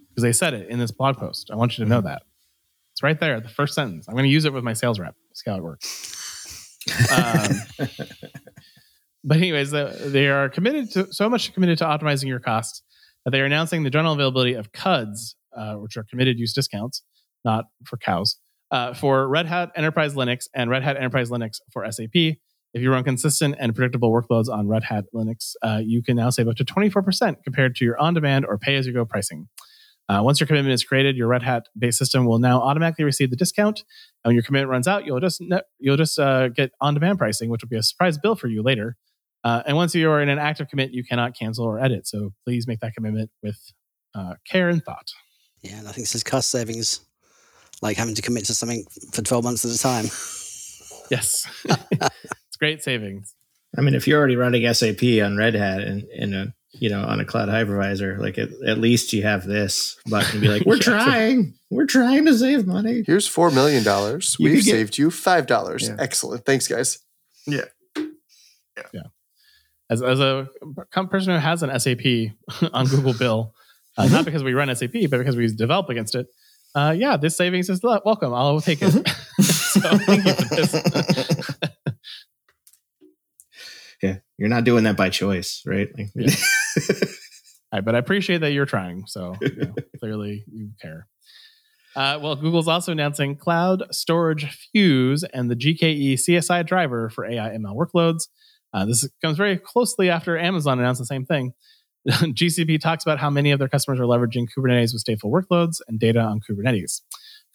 Because 0.09 0.23
they 0.23 0.33
said 0.33 0.53
it 0.53 0.69
in 0.69 0.79
this 0.79 0.91
blog 0.91 1.17
post. 1.17 1.49
I 1.51 1.55
want 1.55 1.77
you 1.77 1.85
to 1.85 1.89
know 1.89 1.99
mm-hmm. 1.99 2.07
that. 2.07 2.23
It's 2.91 3.01
right 3.01 3.19
there, 3.19 3.39
the 3.39 3.49
first 3.49 3.73
sentence. 3.73 4.07
I'm 4.07 4.13
going 4.13 4.25
to 4.25 4.29
use 4.29 4.45
it 4.45 4.53
with 4.53 4.63
my 4.63 4.73
sales 4.73 4.99
rep. 4.99 5.15
See 5.33 5.49
how 5.49 5.57
it 5.57 5.63
works. 5.63 6.12
Um, 7.11 7.87
but 9.23 9.37
anyways, 9.37 9.71
they 9.71 10.27
are 10.27 10.49
committed 10.49 10.91
to 10.91 11.13
so 11.13 11.29
much 11.29 11.53
committed 11.53 11.77
to 11.79 11.85
optimizing 11.85 12.27
your 12.27 12.39
costs 12.39 12.83
that 13.25 13.31
they 13.31 13.41
are 13.41 13.45
announcing 13.45 13.83
the 13.83 13.89
general 13.89 14.13
availability 14.13 14.53
of 14.53 14.71
CUDs, 14.71 15.35
uh, 15.55 15.75
which 15.75 15.97
are 15.97 16.03
committed 16.03 16.39
use 16.39 16.53
discounts, 16.53 17.03
not 17.45 17.65
for 17.85 17.97
cows, 17.97 18.37
uh, 18.71 18.93
for 18.93 19.27
Red 19.27 19.45
Hat 19.45 19.71
Enterprise 19.75 20.15
Linux 20.15 20.47
and 20.53 20.69
Red 20.69 20.83
Hat 20.83 20.97
Enterprise 20.97 21.29
Linux 21.29 21.57
for 21.71 21.89
SAP. 21.89 22.37
If 22.73 22.81
you 22.81 22.91
run 22.91 23.03
consistent 23.03 23.55
and 23.59 23.75
predictable 23.75 24.11
workloads 24.11 24.49
on 24.49 24.67
Red 24.67 24.83
Hat 24.83 25.05
Linux, 25.13 25.53
uh, 25.61 25.79
you 25.83 26.01
can 26.01 26.15
now 26.15 26.31
save 26.31 26.47
up 26.47 26.55
to 26.55 26.65
24% 26.65 27.43
compared 27.43 27.75
to 27.75 27.85
your 27.85 27.99
on 27.99 28.15
demand 28.15 28.45
or 28.47 28.57
pay 28.57 28.75
as 28.75 28.87
you 28.87 28.93
go 28.93 29.05
pricing. 29.05 29.47
Uh, 30.09 30.21
once 30.23 30.39
your 30.39 30.47
commitment 30.47 30.73
is 30.73 30.83
created, 30.83 31.15
your 31.15 31.27
Red 31.27 31.43
Hat 31.43 31.67
based 31.77 31.97
system 31.97 32.25
will 32.25 32.39
now 32.39 32.61
automatically 32.61 33.05
receive 33.05 33.29
the 33.29 33.35
discount. 33.35 33.83
And 34.23 34.29
when 34.29 34.35
your 34.35 34.43
commitment 34.43 34.71
runs 34.71 34.87
out, 34.87 35.05
you'll 35.05 35.19
just 35.19 35.41
you'll 35.79 35.97
just 35.97 36.17
uh, 36.17 36.49
get 36.49 36.71
on 36.79 36.93
demand 36.93 37.17
pricing, 37.17 37.49
which 37.49 37.61
will 37.61 37.69
be 37.69 37.77
a 37.77 37.83
surprise 37.83 38.17
bill 38.17 38.35
for 38.35 38.47
you 38.47 38.63
later. 38.63 38.95
Uh, 39.43 39.61
and 39.65 39.75
once 39.75 39.93
you 39.93 40.09
are 40.09 40.21
in 40.21 40.29
an 40.29 40.39
active 40.39 40.69
commit, 40.69 40.91
you 40.91 41.03
cannot 41.03 41.37
cancel 41.37 41.65
or 41.65 41.79
edit. 41.79 42.07
So 42.07 42.31
please 42.45 42.65
make 42.67 42.79
that 42.79 42.93
commitment 42.93 43.29
with 43.41 43.59
uh, 44.15 44.35
care 44.47 44.69
and 44.69 44.83
thought. 44.83 45.11
Yeah, 45.61 45.79
and 45.79 45.87
I 45.87 45.91
think 45.91 46.07
says 46.07 46.23
cost 46.23 46.49
savings 46.49 47.01
like 47.81 47.97
having 47.97 48.15
to 48.15 48.21
commit 48.21 48.45
to 48.45 48.53
something 48.53 48.85
for 49.11 49.21
12 49.21 49.43
months 49.43 49.65
at 49.65 49.71
a 49.71 49.77
time. 49.77 50.05
yes. 51.11 51.45
it's 51.65 52.57
great 52.57 52.81
savings. 52.81 53.35
I 53.77 53.81
mean, 53.81 53.95
if 53.95 54.07
you're 54.07 54.19
already 54.19 54.37
running 54.37 54.71
SAP 54.73 55.03
on 55.21 55.35
Red 55.35 55.55
Hat 55.55 55.81
and 55.81 56.03
in 56.15 56.33
a 56.33 56.53
you 56.73 56.89
know 56.89 57.03
on 57.03 57.19
a 57.19 57.25
cloud 57.25 57.49
hypervisor, 57.49 58.17
like 58.19 58.37
at, 58.37 58.49
at 58.65 58.77
least 58.77 59.13
you 59.13 59.23
have 59.23 59.45
this 59.45 59.97
button 60.09 60.41
be 60.41 60.47
like, 60.47 60.65
"We're 60.65 60.77
trying, 60.79 61.53
we're 61.69 61.85
trying 61.85 62.25
to 62.25 62.37
save 62.37 62.65
money." 62.67 63.03
Here's 63.05 63.27
four 63.27 63.51
million 63.51 63.83
dollars. 63.83 64.35
We've 64.39 64.63
saved 64.63 64.97
you 64.97 65.11
five 65.11 65.47
dollars. 65.47 65.87
Yeah. 65.87 65.97
Excellent, 65.99 66.45
thanks, 66.45 66.67
guys. 66.67 66.99
Yeah, 67.45 67.65
yeah, 67.95 68.83
yeah. 68.93 69.01
As 69.89 70.01
as 70.01 70.19
a 70.19 70.47
person 71.09 71.33
who 71.33 71.39
has 71.39 71.63
an 71.63 71.79
SAP 71.79 72.33
on 72.73 72.87
Google 72.87 73.13
Bill, 73.13 73.53
uh, 73.97 74.07
not 74.07 74.25
because 74.25 74.43
we 74.43 74.53
run 74.53 74.73
SAP, 74.75 74.93
but 75.09 75.17
because 75.17 75.35
we 75.35 75.47
develop 75.47 75.89
against 75.89 76.15
it, 76.15 76.27
uh, 76.75 76.95
yeah, 76.97 77.17
this 77.17 77.37
savings 77.37 77.69
is 77.69 77.81
welcome. 77.83 78.33
I'll 78.33 78.61
take 78.61 78.79
it. 78.81 78.91
so 79.41 79.79
thank 79.79 80.25
you 80.25 80.33
for 80.33 80.55
this. 80.55 80.73
yeah, 84.01 84.17
you're 84.37 84.49
not 84.49 84.63
doing 84.63 84.83
that 84.85 84.97
by 84.97 85.09
choice, 85.09 85.61
right? 85.65 85.89
Like, 85.95 86.07
yeah. 86.15 86.33
Right, 87.73 87.83
but 87.83 87.95
I 87.95 87.97
appreciate 87.97 88.39
that 88.41 88.51
you're 88.51 88.65
trying. 88.65 89.05
So 89.07 89.35
you 89.41 89.55
know, 89.55 89.75
clearly 89.99 90.45
you 90.51 90.71
care. 90.81 91.07
Uh, 91.95 92.19
well, 92.21 92.35
Google's 92.35 92.67
also 92.67 92.91
announcing 92.91 93.35
Cloud 93.35 93.83
Storage 93.91 94.51
Fuse 94.71 95.23
and 95.23 95.49
the 95.49 95.55
GKE 95.55 96.13
CSI 96.13 96.65
driver 96.65 97.09
for 97.09 97.25
AI 97.25 97.49
ML 97.49 97.75
workloads. 97.75 98.27
Uh, 98.73 98.85
this 98.85 99.07
comes 99.21 99.37
very 99.37 99.57
closely 99.57 100.09
after 100.09 100.37
Amazon 100.37 100.79
announced 100.79 100.99
the 100.99 101.05
same 101.05 101.25
thing. 101.25 101.53
GCP 102.09 102.81
talks 102.81 103.03
about 103.03 103.19
how 103.19 103.29
many 103.29 103.51
of 103.51 103.59
their 103.59 103.69
customers 103.69 103.99
are 103.99 104.03
leveraging 104.03 104.47
Kubernetes 104.57 104.91
with 104.91 105.03
stateful 105.05 105.31
workloads 105.31 105.77
and 105.87 105.99
data 105.99 106.19
on 106.19 106.41
Kubernetes. 106.41 107.01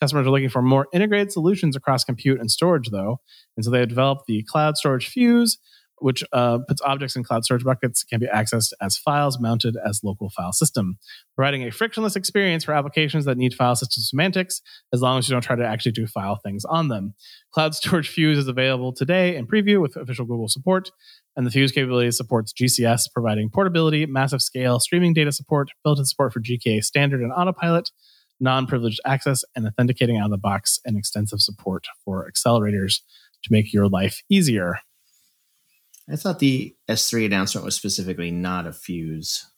Customers 0.00 0.26
are 0.26 0.30
looking 0.30 0.48
for 0.48 0.62
more 0.62 0.86
integrated 0.92 1.32
solutions 1.32 1.74
across 1.74 2.04
compute 2.04 2.38
and 2.38 2.50
storage, 2.50 2.90
though. 2.90 3.20
And 3.56 3.64
so 3.64 3.70
they 3.70 3.80
have 3.80 3.88
developed 3.88 4.26
the 4.26 4.44
Cloud 4.44 4.76
Storage 4.76 5.08
Fuse, 5.08 5.58
which 6.00 6.24
uh, 6.32 6.58
puts 6.66 6.80
objects 6.82 7.16
in 7.16 7.24
cloud 7.24 7.44
storage 7.44 7.64
buckets 7.64 8.02
can 8.02 8.20
be 8.20 8.26
accessed 8.26 8.72
as 8.80 8.96
files 8.96 9.38
mounted 9.40 9.76
as 9.84 10.00
local 10.02 10.30
file 10.30 10.52
system, 10.52 10.98
providing 11.34 11.62
a 11.62 11.70
frictionless 11.70 12.16
experience 12.16 12.64
for 12.64 12.72
applications 12.72 13.24
that 13.24 13.36
need 13.36 13.54
file 13.54 13.76
system 13.76 14.02
semantics, 14.02 14.60
as 14.92 15.00
long 15.00 15.18
as 15.18 15.28
you 15.28 15.34
don't 15.34 15.42
try 15.42 15.56
to 15.56 15.66
actually 15.66 15.92
do 15.92 16.06
file 16.06 16.36
things 16.36 16.64
on 16.64 16.88
them. 16.88 17.14
Cloud 17.52 17.74
Storage 17.74 18.08
Fuse 18.08 18.38
is 18.38 18.48
available 18.48 18.92
today 18.92 19.36
in 19.36 19.46
preview 19.46 19.80
with 19.80 19.96
official 19.96 20.24
Google 20.24 20.48
support, 20.48 20.90
and 21.36 21.46
the 21.46 21.50
Fuse 21.50 21.72
capability 21.72 22.10
supports 22.10 22.52
GCS, 22.52 23.04
providing 23.12 23.50
portability, 23.50 24.06
massive 24.06 24.42
scale, 24.42 24.80
streaming 24.80 25.14
data 25.14 25.32
support, 25.32 25.70
built 25.84 25.98
in 25.98 26.04
support 26.04 26.32
for 26.32 26.40
GKE 26.40 26.82
standard 26.82 27.20
and 27.20 27.32
autopilot, 27.32 27.90
non 28.40 28.66
privileged 28.66 29.00
access, 29.04 29.44
and 29.54 29.66
authenticating 29.66 30.16
out 30.16 30.26
of 30.26 30.30
the 30.30 30.38
box, 30.38 30.80
and 30.84 30.96
extensive 30.96 31.40
support 31.40 31.86
for 32.04 32.28
accelerators 32.30 33.00
to 33.44 33.52
make 33.52 33.72
your 33.72 33.88
life 33.88 34.22
easier. 34.28 34.80
I 36.10 36.16
thought 36.16 36.38
the 36.38 36.74
S3 36.88 37.26
announcement 37.26 37.64
was 37.64 37.74
specifically 37.74 38.30
not 38.30 38.66
a 38.66 38.72
fuse. 38.72 39.50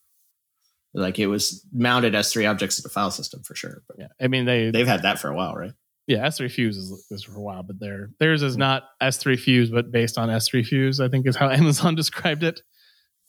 Like 0.93 1.19
it 1.19 1.27
was 1.27 1.65
mounted 1.71 2.13
S3 2.13 2.49
objects 2.49 2.77
in 2.77 2.83
the 2.83 2.89
file 2.89 3.11
system 3.11 3.43
for 3.43 3.55
sure. 3.55 3.83
But 3.87 3.97
yeah, 3.99 4.07
I 4.19 4.27
mean 4.27 4.45
they 4.45 4.71
they've 4.71 4.87
had 4.87 5.03
that 5.03 5.19
for 5.19 5.29
a 5.29 5.35
while, 5.35 5.55
right? 5.55 5.71
Yeah, 6.07 6.27
S3 6.27 6.51
Fuse 6.51 6.77
is, 6.77 7.05
is 7.11 7.23
for 7.23 7.37
a 7.37 7.41
while, 7.41 7.63
but 7.63 7.79
their 7.79 8.09
theirs 8.19 8.41
is 8.41 8.57
not 8.57 8.83
S3 9.01 9.39
Fuse, 9.39 9.69
but 9.69 9.91
based 9.91 10.17
on 10.17 10.27
S3 10.27 10.65
Fuse. 10.65 10.99
I 10.99 11.07
think 11.07 11.25
is 11.25 11.37
how 11.37 11.49
Amazon 11.51 11.95
described 11.95 12.43
it. 12.43 12.61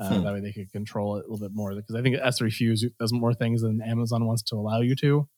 Uh, 0.00 0.16
hmm. 0.16 0.24
That 0.24 0.32
way 0.32 0.40
they 0.40 0.52
could 0.52 0.72
control 0.72 1.16
it 1.16 1.24
a 1.26 1.30
little 1.30 1.46
bit 1.46 1.54
more 1.54 1.74
because 1.74 1.94
I 1.94 2.02
think 2.02 2.16
S3 2.16 2.52
Fuse 2.52 2.85
does 2.98 3.12
more 3.12 3.35
things 3.35 3.62
than 3.62 3.80
Amazon 3.82 4.26
wants 4.26 4.42
to 4.44 4.56
allow 4.56 4.80
you 4.80 4.96
to. 4.96 5.28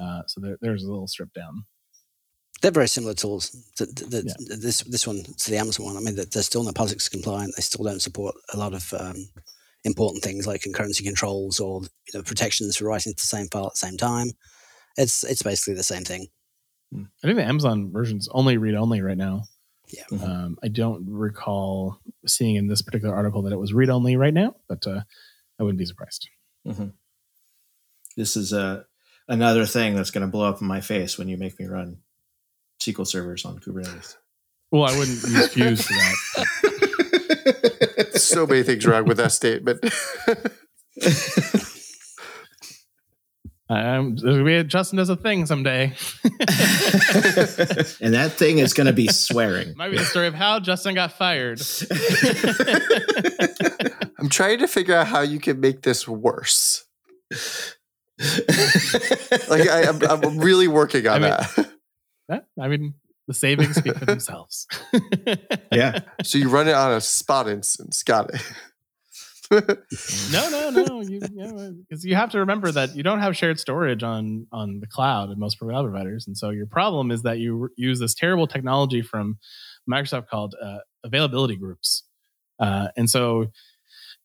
Uh, 0.00 0.22
so 0.26 0.40
there, 0.40 0.56
there's 0.60 0.82
a 0.82 0.90
little 0.90 1.06
stripped 1.06 1.34
down. 1.34 1.64
They're 2.60 2.70
very 2.70 2.88
similar 2.88 3.14
tools. 3.14 3.50
To, 3.76 3.86
to, 3.86 4.10
to, 4.10 4.22
yeah. 4.24 4.34
This 4.58 4.82
this 4.82 5.06
one 5.06 5.22
to 5.22 5.50
the 5.50 5.56
Amazon 5.56 5.86
one. 5.86 5.96
I 5.96 6.00
mean, 6.00 6.16
they're 6.16 6.42
still 6.42 6.62
not 6.62 6.74
POSIX 6.74 7.10
compliant. 7.10 7.54
They 7.56 7.62
still 7.62 7.84
don't 7.84 8.02
support 8.02 8.34
a 8.52 8.58
lot 8.58 8.74
of 8.74 8.92
um, 8.92 9.16
important 9.84 10.22
things 10.22 10.46
like 10.46 10.62
concurrency 10.62 11.02
controls 11.04 11.58
or 11.58 11.82
you 11.82 12.18
know 12.18 12.22
protections 12.22 12.76
for 12.76 12.84
writing 12.84 13.12
to 13.12 13.16
the 13.16 13.26
same 13.26 13.46
file 13.48 13.66
at 13.66 13.72
the 13.72 13.78
same 13.78 13.96
time. 13.96 14.28
It's 14.96 15.24
it's 15.24 15.42
basically 15.42 15.74
the 15.74 15.82
same 15.82 16.04
thing. 16.04 16.26
I 16.92 17.26
think 17.26 17.36
the 17.36 17.44
Amazon 17.44 17.92
version's 17.92 18.28
only 18.32 18.56
read 18.56 18.74
only 18.74 19.00
right 19.00 19.16
now. 19.16 19.44
Yeah. 19.88 20.04
Mhm. 20.10 20.28
Um, 20.28 20.58
I 20.62 20.68
don't 20.68 21.08
recall 21.08 21.98
seeing 22.26 22.56
in 22.56 22.66
this 22.66 22.82
particular 22.82 23.14
article 23.14 23.42
that 23.42 23.52
it 23.52 23.58
was 23.58 23.72
read 23.72 23.90
only 23.90 24.16
right 24.16 24.34
now, 24.34 24.56
but 24.68 24.86
uh, 24.86 25.02
I 25.58 25.62
wouldn't 25.62 25.78
be 25.78 25.86
surprised. 25.86 26.28
Mhm. 26.66 26.92
This 28.16 28.36
is 28.36 28.52
a 28.52 28.84
another 29.28 29.64
thing 29.66 29.94
that's 29.94 30.10
going 30.10 30.26
to 30.26 30.30
blow 30.30 30.48
up 30.48 30.60
in 30.60 30.66
my 30.66 30.80
face 30.80 31.16
when 31.16 31.28
you 31.28 31.36
make 31.38 31.58
me 31.58 31.66
run 31.66 31.98
SQL 32.80 33.06
servers 33.06 33.44
on 33.44 33.58
Kubernetes. 33.58 34.16
Well, 34.72 34.84
I 34.84 34.96
wouldn't 34.96 35.22
use 35.22 35.48
Fuse 35.48 35.86
for 35.86 35.92
that. 35.94 36.46
so 38.14 38.46
many 38.46 38.62
things 38.62 38.86
wrong 38.86 39.04
with 39.04 39.18
that 39.18 39.32
statement. 39.32 39.84
Um, 43.70 44.16
we 44.44 44.62
Justin 44.64 44.96
does 44.96 45.08
a 45.10 45.16
thing 45.16 45.46
someday. 45.46 45.84
and 46.24 46.34
that 48.14 48.32
thing 48.36 48.58
is 48.58 48.74
going 48.74 48.88
to 48.88 48.92
be 48.92 49.06
swearing. 49.06 49.76
Might 49.76 49.92
be 49.92 49.98
the 49.98 50.04
story 50.04 50.26
of 50.26 50.34
how 50.34 50.58
Justin 50.58 50.96
got 50.96 51.12
fired. 51.12 51.60
I'm 54.18 54.28
trying 54.28 54.58
to 54.58 54.66
figure 54.66 54.96
out 54.96 55.06
how 55.06 55.20
you 55.20 55.38
can 55.38 55.60
make 55.60 55.82
this 55.82 56.08
worse. 56.08 56.84
Like 59.48 59.68
I, 59.68 59.84
I'm, 59.88 60.02
I'm 60.02 60.38
really 60.38 60.66
working 60.66 61.06
on 61.06 61.22
I 61.22 61.28
mean- 61.28 61.30
that. 61.30 61.70
Yeah, 62.30 62.40
I 62.60 62.68
mean, 62.68 62.94
the 63.26 63.34
savings 63.34 63.76
speak 63.76 63.96
for 63.96 64.04
themselves. 64.06 64.66
yeah. 65.72 66.00
So 66.24 66.38
you 66.38 66.48
run 66.48 66.68
it 66.68 66.74
on 66.74 66.92
a 66.92 67.00
spot 67.00 67.48
instance. 67.48 68.02
Got 68.02 68.30
it. 68.34 68.42
no, 70.30 70.48
no, 70.50 70.70
no. 70.70 71.00
You 71.00 71.20
because 71.88 72.04
you 72.04 72.14
have 72.14 72.30
to 72.30 72.38
remember 72.38 72.70
that 72.70 72.94
you 72.94 73.02
don't 73.02 73.18
have 73.18 73.36
shared 73.36 73.58
storage 73.58 74.04
on 74.04 74.46
on 74.52 74.78
the 74.80 74.86
cloud 74.86 75.30
in 75.30 75.40
most 75.40 75.58
cloud 75.58 75.82
providers, 75.82 76.26
and 76.28 76.36
so 76.38 76.50
your 76.50 76.66
problem 76.66 77.10
is 77.10 77.22
that 77.22 77.38
you 77.38 77.68
use 77.76 77.98
this 77.98 78.14
terrible 78.14 78.46
technology 78.46 79.02
from 79.02 79.38
Microsoft 79.90 80.28
called 80.28 80.54
uh, 80.62 80.78
availability 81.02 81.56
groups, 81.56 82.04
uh, 82.60 82.88
and 82.96 83.10
so 83.10 83.46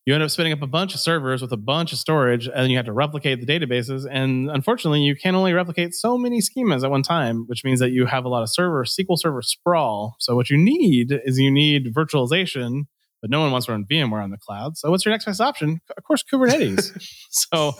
you 0.06 0.14
end 0.14 0.22
up 0.22 0.30
spinning 0.30 0.52
up 0.52 0.62
a 0.62 0.66
bunch 0.66 0.94
of 0.94 1.00
servers 1.00 1.42
with 1.42 1.52
a 1.52 1.56
bunch 1.56 1.92
of 1.92 1.98
storage, 1.98 2.46
and 2.46 2.56
then 2.56 2.70
you 2.70 2.76
have 2.76 2.86
to 2.86 2.92
replicate 2.92 3.44
the 3.44 3.46
databases. 3.46 4.06
And 4.10 4.48
unfortunately, 4.48 5.02
you 5.02 5.16
can 5.16 5.34
only 5.34 5.52
replicate 5.52 5.94
so 5.94 6.16
many 6.16 6.40
schemas 6.40 6.84
at 6.84 6.90
one 6.90 7.02
time, 7.02 7.44
which 7.48 7.64
means 7.64 7.80
that 7.80 7.90
you 7.90 8.06
have 8.06 8.24
a 8.24 8.28
lot 8.28 8.42
of 8.42 8.50
server 8.50 8.84
SQL 8.84 9.18
Server 9.18 9.42
sprawl. 9.42 10.16
So 10.20 10.34
what 10.34 10.48
you 10.48 10.56
need 10.56 11.20
is 11.24 11.38
you 11.38 11.50
need 11.50 11.92
virtualization 11.94 12.84
but 13.22 13.30
no 13.30 13.40
one 13.40 13.50
wants 13.50 13.66
to 13.66 13.72
run 13.72 13.84
VMware 13.90 14.22
on 14.22 14.30
the 14.30 14.36
cloud. 14.36 14.76
So 14.76 14.90
what's 14.90 15.04
your 15.04 15.12
next 15.12 15.24
best 15.24 15.40
option? 15.40 15.80
Of 15.96 16.04
course, 16.04 16.22
Kubernetes. 16.22 16.92
so 17.30 17.72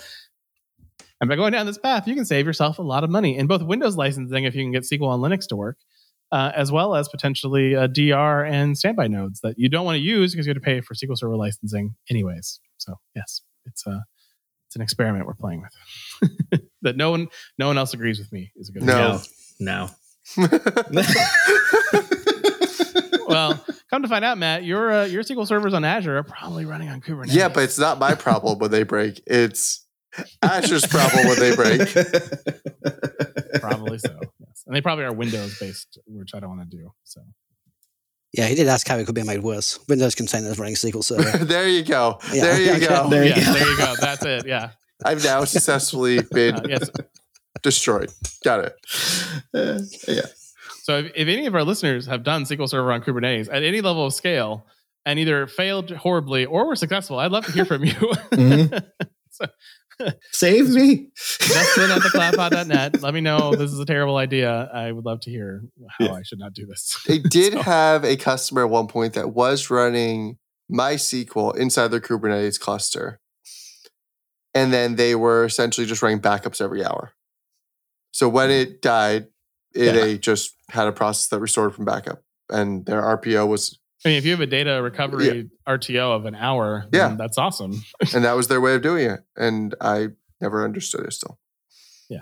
and 1.20 1.28
by 1.28 1.36
going 1.36 1.52
down 1.52 1.66
this 1.66 1.78
path, 1.78 2.06
you 2.06 2.14
can 2.14 2.24
save 2.24 2.46
yourself 2.46 2.78
a 2.78 2.82
lot 2.82 3.04
of 3.04 3.10
money 3.10 3.36
in 3.36 3.46
both 3.46 3.62
Windows 3.62 3.96
licensing 3.96 4.44
if 4.44 4.54
you 4.54 4.62
can 4.62 4.72
get 4.72 4.82
SQL 4.82 5.08
on 5.08 5.20
Linux 5.20 5.46
to 5.48 5.56
work, 5.56 5.78
uh, 6.32 6.52
as 6.54 6.72
well 6.72 6.94
as 6.94 7.08
potentially 7.08 7.76
uh, 7.76 7.86
DR 7.86 8.44
and 8.44 8.76
standby 8.76 9.06
nodes 9.08 9.40
that 9.42 9.58
you 9.58 9.68
don't 9.68 9.84
want 9.84 9.96
to 9.96 10.02
use 10.02 10.32
because 10.32 10.46
you 10.46 10.50
have 10.50 10.56
to 10.56 10.64
pay 10.64 10.80
for 10.80 10.94
SQL 10.94 11.16
Server 11.16 11.36
licensing 11.36 11.94
anyways. 12.10 12.60
So 12.78 12.94
yes, 13.14 13.42
it's 13.64 13.86
a 13.86 14.04
it's 14.66 14.76
an 14.76 14.82
experiment 14.82 15.26
we're 15.26 15.34
playing 15.34 15.62
with 15.62 16.60
that 16.82 16.96
no 16.96 17.10
one 17.10 17.28
no 17.58 17.68
one 17.68 17.78
else 17.78 17.94
agrees 17.94 18.18
with 18.18 18.32
me 18.32 18.52
is 18.56 18.68
a 18.68 18.72
good 18.72 18.82
No. 18.82 19.20
No. 19.60 19.90
well, 23.28 23.64
come 23.90 24.02
to 24.02 24.08
find 24.08 24.24
out, 24.24 24.38
Matt, 24.38 24.64
your 24.64 24.92
uh, 24.92 25.04
your 25.04 25.22
SQL 25.22 25.46
servers 25.46 25.72
on 25.74 25.84
Azure 25.84 26.18
are 26.18 26.24
probably 26.24 26.64
running 26.64 26.88
on 26.88 27.00
Kubernetes. 27.00 27.34
yeah, 27.34 27.48
but 27.48 27.62
it's 27.62 27.78
not 27.78 27.98
my 27.98 28.14
problem 28.14 28.58
when 28.58 28.70
they 28.70 28.82
break. 28.82 29.22
It's 29.26 29.86
Azure's 30.42 30.87
problem 30.87 31.26
when 31.26 31.38
they 31.38 31.55
break. 31.55 31.81
probably 33.61 33.98
so. 33.98 34.18
Yes, 34.40 34.64
and 34.66 34.74
they 34.74 34.81
probably 34.81 35.05
are 35.05 35.12
Windows 35.12 35.59
based, 35.59 35.98
which 36.07 36.31
I 36.35 36.40
don't 36.40 36.57
want 36.57 36.70
to 36.70 36.76
do. 36.76 36.92
So 37.05 37.20
Yeah, 38.33 38.46
he 38.46 38.55
did 38.55 38.68
ask 38.68 38.87
how 38.87 38.96
it 38.98 39.07
could 39.07 39.14
be 39.14 39.22
made 39.22 39.42
worse. 39.42 39.79
Windows 39.88 40.14
containers 40.14 40.59
running 40.59 40.74
SQL 40.74 41.02
Server. 41.05 41.38
there 41.44 41.68
you 41.68 41.83
go. 41.85 42.18
Yeah, 42.33 42.42
there 42.42 42.61
you 42.61 42.70
okay. 42.72 42.87
go. 42.87 43.09
There 43.09 43.24
you 43.24 43.31
yeah, 43.31 43.44
go. 43.44 43.52
there 43.52 43.68
you 43.70 43.76
go. 43.76 43.94
That's 44.00 44.24
it. 44.24 44.46
Yeah. 44.46 44.70
I've 45.05 45.22
now 45.24 45.44
successfully 45.44 46.20
been 46.33 46.55
Uh, 46.57 46.62
yes. 46.68 46.90
destroyed. 47.62 48.11
Got 48.44 48.64
it. 48.64 48.74
Uh, 49.55 49.81
yeah. 50.09 50.22
So 50.83 50.98
if, 50.98 51.07
if 51.14 51.29
any 51.29 51.46
of 51.46 51.55
our 51.55 51.64
listeners 51.64 52.07
have 52.07 52.22
done 52.22 52.44
SQL 52.44 52.68
Server 52.68 52.92
on 52.92 53.02
Kubernetes 53.02 53.48
at 53.52 53.62
any 53.62 53.81
level 53.81 54.07
of 54.07 54.14
scale 54.14 54.66
and 55.05 55.18
either 55.18 55.46
failed 55.46 55.90
horribly 55.90 56.46
or 56.46 56.66
were 56.66 56.76
successful, 56.76 57.18
I'd 57.18 57.31
love 57.33 57.44
to 57.46 57.52
hear 57.52 57.64
from 57.64 57.85
you. 57.85 57.92
Mhm. 57.92 58.85
so, 59.31 59.46
Save 60.32 60.70
me. 60.70 61.09
Justin 61.16 61.90
at 61.90 62.02
thecloudpod.net. 62.02 63.00
Let 63.02 63.14
me 63.14 63.20
know 63.20 63.54
this 63.54 63.72
is 63.72 63.78
a 63.78 63.85
terrible 63.87 64.16
idea. 64.16 64.70
I 64.72 64.92
would 64.92 65.04
love 65.04 65.20
to 65.20 65.30
hear 65.30 65.62
how 65.98 66.06
Yeah. 66.06 66.12
I 66.12 66.22
should 66.22 66.38
not 66.38 66.52
do 66.52 66.66
this. 66.66 66.96
They 67.06 67.18
did 67.30 67.54
So- 67.54 67.62
have 67.62 68.04
a 68.04 68.16
customer 68.16 68.64
at 68.64 68.70
one 68.70 68.88
point 68.88 69.14
that 69.14 69.30
was 69.30 69.70
running 69.70 70.38
MySQL 70.72 71.56
inside 71.56 71.88
their 71.88 72.00
Kubernetes 72.00 72.59
cluster. 72.61 73.20
And 74.54 74.72
then 74.72 74.96
they 74.96 75.14
were 75.14 75.44
essentially 75.44 75.87
just 75.87 76.02
running 76.02 76.20
backups 76.20 76.61
every 76.61 76.85
hour. 76.85 77.12
So 78.12 78.28
when 78.28 78.48
hmm. 78.48 78.54
it 78.54 78.82
died, 78.82 79.26
it 79.74 79.94
Yeah. 79.94 80.16
just 80.16 80.54
had 80.70 80.88
a 80.88 80.92
process 80.92 81.28
that 81.28 81.40
restored 81.40 81.74
from 81.74 81.85
backup. 81.85 82.22
And 82.50 82.87
their 82.87 83.02
RPO 83.02 83.46
was, 83.48 83.78
I 84.07 84.11
mean, 84.11 84.19
if 84.19 84.25
you 84.25 84.31
have 84.31 84.40
a 84.40 84.47
data 84.47 84.81
recovery 84.81 85.51
RTO 85.69 86.14
of 86.14 86.27
an 86.27 86.37
hour, 86.37 86.87
Yeah. 86.92 87.16
that's 87.19 87.38
awesome. 87.38 87.83
and 88.14 88.25
that 88.25 88.37
was 88.37 88.47
their 88.47 88.61
way 88.61 88.75
of 88.77 88.83
doing 88.83 89.11
it. 89.11 89.21
And 89.37 89.75
I 89.81 90.09
never 90.40 90.64
understood 90.64 91.05
it 91.07 91.12
still. 91.12 91.38
Yeah, 92.09 92.21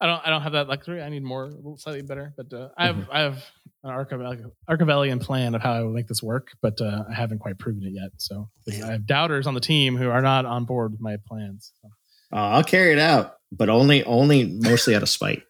I 0.00 0.06
don't 0.06 0.22
I 0.26 0.30
don't 0.30 0.40
have 0.42 0.52
that 0.52 0.68
luxury. 0.68 1.02
I 1.02 1.08
need 1.10 1.22
more 1.22 1.50
slightly 1.76 2.00
better. 2.02 2.32
But 2.36 2.52
uh, 2.52 2.68
I 2.78 2.86
have 2.86 3.08
I 3.12 3.20
have 3.20 3.44
an 3.84 3.90
Archivel- 3.90 4.50
Archivelian 4.70 5.20
plan 5.20 5.54
of 5.54 5.60
how 5.60 5.72
I 5.74 5.82
will 5.82 5.92
make 5.92 6.08
this 6.08 6.22
work, 6.22 6.48
but 6.62 6.80
uh, 6.80 7.04
I 7.10 7.14
haven't 7.14 7.40
quite 7.40 7.58
proven 7.58 7.82
it 7.84 7.92
yet. 7.92 8.10
So 8.16 8.48
I 8.68 8.92
have 8.92 9.06
doubters 9.06 9.46
on 9.46 9.52
the 9.54 9.60
team 9.60 9.96
who 9.98 10.08
are 10.08 10.22
not 10.22 10.46
on 10.46 10.64
board 10.64 10.92
with 10.92 11.00
my 11.02 11.18
plans. 11.28 11.72
So, 11.82 11.88
Uh, 12.32 12.56
I'll 12.56 12.64
carry 12.64 12.92
it 12.92 12.98
out, 12.98 13.36
but 13.52 13.68
only 13.68 14.02
only 14.04 14.44
mostly 14.46 14.96
out 14.96 15.02
of 15.02 15.08
spite. 15.10 15.42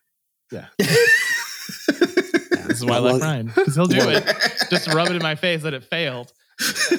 Yeah. 0.50 0.66
this 2.80 2.82
is 2.82 2.84
why 2.86 2.96
I 2.96 2.98
like 2.98 3.22
Ryan 3.22 3.46
because 3.54 3.74
he'll 3.74 3.86
do 3.86 3.96
it 3.98 4.24
just 4.70 4.88
rub 4.92 5.08
it 5.08 5.16
in 5.16 5.22
my 5.22 5.34
face 5.34 5.62
that 5.62 5.74
it 5.74 5.84
failed. 5.84 6.32
She'll 6.58 6.98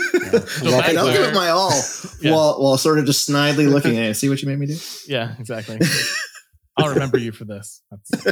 Well, 0.64 0.82
I'll 0.82 1.12
give 1.14 1.24
it 1.30 1.34
my 1.34 1.50
all 1.50 1.72
Yeah. 2.22 2.32
while 2.34 2.62
while 2.62 2.78
sort 2.78 3.00
of 3.00 3.06
just 3.06 3.28
snidely 3.30 3.70
looking 3.70 3.98
at 3.98 4.04
it. 4.12 4.14
See 4.16 4.30
what 4.30 4.42
you 4.42 4.48
made 4.48 4.60
me 4.60 4.68
do. 4.68 4.78
Yeah, 5.08 5.36
exactly. 5.40 5.80
I'll 6.78 6.90
remember 6.90 7.18
you 7.18 7.32
for 7.32 7.44
this. 7.46 7.82
That's, 7.90 8.26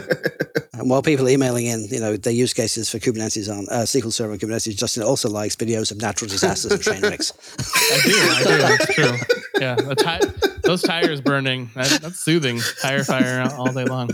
And 0.74 0.88
while 0.90 1.02
people 1.02 1.26
are 1.26 1.30
emailing 1.32 1.66
in, 1.66 1.86
you 1.90 2.00
know, 2.00 2.16
their 2.16 2.32
use 2.34 2.54
cases 2.54 2.90
for 2.92 3.00
Kubernetes 3.00 3.50
on 3.52 3.66
uh, 3.72 3.84
SQL 3.86 4.14
Server 4.14 4.34
and 4.34 4.40
Kubernetes, 4.42 4.76
Justin 4.78 5.02
also 5.02 5.30
likes 5.30 5.56
videos 5.56 5.92
of 5.92 6.00
natural 6.00 6.30
disasters 6.30 6.72
and 6.74 6.82
train 6.82 7.02
wrecks. 7.02 7.32
I 7.58 8.02
do. 8.04 8.12
I 8.14 8.44
do. 8.44 8.58
That's 8.62 8.94
true. 8.94 9.38
Yeah, 9.60 9.76
ti- 9.78 10.50
those 10.64 10.84
tires 10.84 11.22
burning. 11.22 11.72
That, 11.74 12.02
that's 12.04 12.20
soothing. 12.20 12.60
Tire 12.84 13.04
fire 13.04 13.42
all- 13.50 13.68
all 13.68 13.74
day 13.74 13.86
long. 13.86 14.12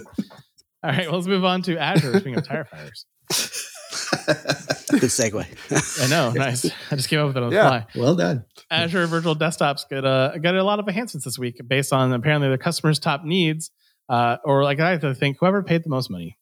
All 0.83 0.91
right, 0.91 1.07
well, 1.07 1.15
let's 1.17 1.27
move 1.27 1.43
on 1.43 1.61
to 1.63 1.77
Azure. 1.77 2.13
Speaking 2.13 2.37
of 2.37 2.47
tire 2.47 2.63
fires, 2.65 3.05
Good 4.91 5.09
segue. 5.09 6.03
I 6.03 6.07
know. 6.07 6.31
Nice. 6.31 6.65
I 6.91 6.95
just 6.95 7.09
came 7.09 7.19
up 7.19 7.27
with 7.27 7.37
it 7.37 7.43
on 7.43 7.49
the 7.49 7.55
Yeah. 7.55 7.67
fly. 7.67 7.85
well 7.95 8.15
done. 8.15 8.45
Azure 8.69 9.07
Virtual 9.07 9.35
Desktops 9.35 9.89
got 9.89 10.05
a 10.05 10.39
got 10.39 10.55
a 10.55 10.63
lot 10.63 10.79
of 10.79 10.87
enhancements 10.87 11.25
this 11.25 11.37
week 11.39 11.59
based 11.67 11.91
on 11.93 12.11
apparently 12.13 12.47
their 12.49 12.57
customers' 12.57 12.99
top 12.99 13.23
needs, 13.23 13.71
uh, 14.09 14.37
or 14.43 14.63
like 14.63 14.79
I 14.79 14.91
have 14.91 15.01
to 15.01 15.13
think, 15.15 15.37
whoever 15.39 15.63
paid 15.63 15.83
the 15.83 15.89
most 15.89 16.09
money. 16.09 16.37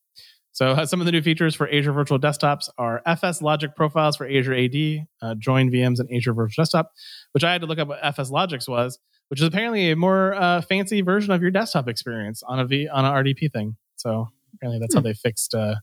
So 0.51 0.71
uh, 0.71 0.85
some 0.85 0.99
of 0.99 1.05
the 1.05 1.11
new 1.11 1.21
features 1.21 1.55
for 1.55 1.69
Azure 1.71 1.93
Virtual 1.93 2.19
Desktops 2.19 2.69
are 2.77 3.01
FSLogix 3.07 3.75
profiles 3.75 4.17
for 4.17 4.27
Azure 4.27 4.55
AD, 4.55 5.05
uh, 5.21 5.35
join 5.35 5.71
VMs 5.71 5.99
in 6.01 6.13
Azure 6.15 6.33
Virtual 6.33 6.63
Desktop, 6.63 6.91
which 7.31 7.43
I 7.43 7.51
had 7.51 7.61
to 7.61 7.67
look 7.67 7.79
up 7.79 7.87
what 7.87 8.01
FSLogix 8.01 8.67
was, 8.67 8.99
which 9.29 9.39
is 9.39 9.47
apparently 9.47 9.91
a 9.91 9.95
more 9.95 10.33
uh, 10.33 10.61
fancy 10.61 11.01
version 11.01 11.31
of 11.31 11.41
your 11.41 11.51
desktop 11.51 11.87
experience 11.87 12.43
on 12.43 12.59
a 12.59 12.65
V 12.65 12.87
on 12.89 13.05
an 13.05 13.11
RDP 13.11 13.51
thing. 13.53 13.77
So 13.95 14.29
apparently 14.55 14.79
that's 14.79 14.95
how 14.95 15.01
they 15.01 15.13
fixed, 15.13 15.53
uh, 15.55 15.75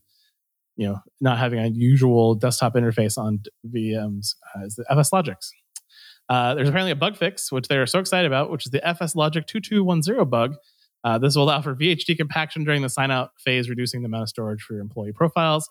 you 0.76 0.86
know, 0.86 0.98
not 1.20 1.38
having 1.38 1.58
a 1.58 1.68
usual 1.68 2.34
desktop 2.34 2.74
interface 2.74 3.18
on 3.18 3.40
VMs 3.66 4.34
uh, 4.54 4.64
is 4.64 4.76
the 4.76 4.84
FSLogix. 4.90 5.36
Uh, 6.28 6.54
there's 6.54 6.68
apparently 6.68 6.90
a 6.90 6.96
bug 6.96 7.16
fix, 7.16 7.50
which 7.50 7.68
they're 7.68 7.86
so 7.86 7.98
excited 7.98 8.26
about, 8.26 8.50
which 8.50 8.66
is 8.66 8.72
the 8.72 8.80
FSLogix 8.80 9.46
2210 9.46 10.28
bug. 10.28 10.56
Uh, 11.04 11.18
this 11.18 11.36
will 11.36 11.44
allow 11.44 11.62
for 11.62 11.74
VHD 11.74 12.16
compaction 12.16 12.64
during 12.64 12.82
the 12.82 12.88
sign 12.88 13.10
out 13.10 13.30
phase, 13.38 13.68
reducing 13.68 14.02
the 14.02 14.06
amount 14.06 14.24
of 14.24 14.28
storage 14.28 14.62
for 14.62 14.74
your 14.74 14.82
employee 14.82 15.12
profiles. 15.12 15.68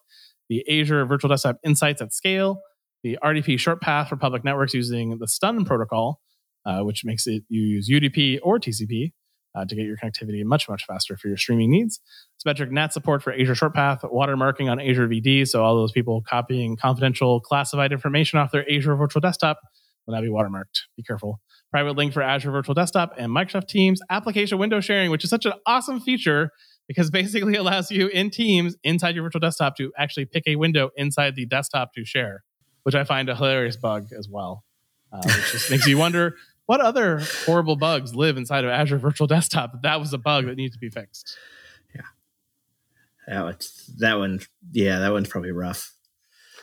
The 0.50 0.63
Azure 0.70 1.06
Virtual 1.06 1.30
Desktop 1.30 1.58
Insights 1.63 2.02
at 2.02 2.13
scale. 2.13 2.62
The 3.04 3.20
RDP 3.24 3.60
short 3.60 3.82
path 3.82 4.10
for 4.10 4.15
public 4.15 4.44
networks 4.44 4.74
using 4.74 5.18
the 5.20 5.28
STUN 5.28 5.65
protocol, 5.65 6.22
uh, 6.65 6.82
which 6.82 7.04
makes 7.04 7.28
it 7.28 7.44
you 7.50 7.62
use 7.62 7.89
UDP 7.89 8.39
or 8.41 8.60
TCP 8.60 9.12
uh, 9.56 9.65
to 9.65 9.76
get 9.76 9.86
your 9.86 9.98
connectivity 9.98 10.44
much, 10.44 10.68
much 10.68 10.86
faster 10.86 11.15
for 11.18 11.28
your 11.28 11.38
streaming 11.38 11.72
needs. 11.72 12.00
Symmetric 12.38 12.72
NAT 12.72 12.94
support 12.94 13.24
for 13.24 13.34
Azure 13.34 13.56
Short 13.56 13.74
Path, 13.74 14.02
watermarking 14.02 14.70
on 14.70 14.80
Azure 14.80 15.08
VD. 15.08 15.48
So 15.48 15.63
all 15.63 15.76
those 15.76 15.91
people 15.91 16.22
copying 16.28 16.76
confidential 16.76 17.39
classified 17.39 17.91
information 17.91 18.39
off 18.39 18.52
their 18.52 18.70
Azure 18.70 18.96
Virtual 18.96 19.22
Desktop 19.22 19.60
will 20.06 20.15
now 20.15 20.22
be 20.22 20.28
watermarked. 20.28 20.82
Be 20.98 21.04
careful. 21.04 21.39
Private 21.72 21.96
link 21.96 22.13
for 22.13 22.22
Azure 22.22 22.52
Virtual 22.52 22.76
Desktop 22.76 23.13
and 23.18 23.32
Microsoft 23.32 23.68
Teams 23.68 24.02
application 24.10 24.58
window 24.58 24.80
sharing, 24.80 25.10
which 25.12 25.24
is 25.24 25.30
such 25.30 25.46
an 25.46 25.54
awesome 25.65 26.00
feature 26.00 26.52
because 26.88 27.10
basically 27.12 27.56
allows 27.56 27.91
you 27.91 28.08
in 28.08 28.30
Teams 28.30 28.76
inside 28.84 29.15
your 29.15 29.24
virtual 29.24 29.39
desktop 29.39 29.76
to 29.78 29.91
actually 29.98 30.26
pick 30.26 30.44
a 30.48 30.56
window 30.56 30.89
inside 30.96 31.36
the 31.36 31.46
desktop 31.46 31.94
to 31.94 32.06
share, 32.06 32.44
which 32.84 32.96
I 32.96 33.04
find 33.04 33.30
a 33.30 33.36
hilarious 33.36 33.78
bug 33.78 34.08
as 34.18 34.28
well. 34.30 34.63
Uh, 35.12 35.22
which 35.24 35.52
just 35.52 35.72
makes 35.72 35.88
you 35.88 35.98
wonder 35.98 36.36
what 36.65 36.82
other 36.82 37.21
horrible 37.45 37.75
bugs 37.75 38.15
live 38.15 38.38
inside 38.38 38.63
of 38.63 38.71
Azure 38.71 38.97
Virtual 38.97 39.28
Desktop. 39.28 39.84
That 39.84 39.99
was 39.99 40.13
a 40.13 40.17
bug 40.17 40.45
that 40.45 40.56
needs 40.56 40.75
to 40.75 40.80
be 40.80 40.89
fixed. 40.89 41.38
Yeah, 41.93 42.01
that 43.28 43.43
one, 43.43 43.58
that 43.97 44.13
one, 44.15 44.39
yeah, 44.71 44.99
that 44.99 45.12
one's 45.12 45.28
probably 45.28 45.51
rough. 45.51 45.91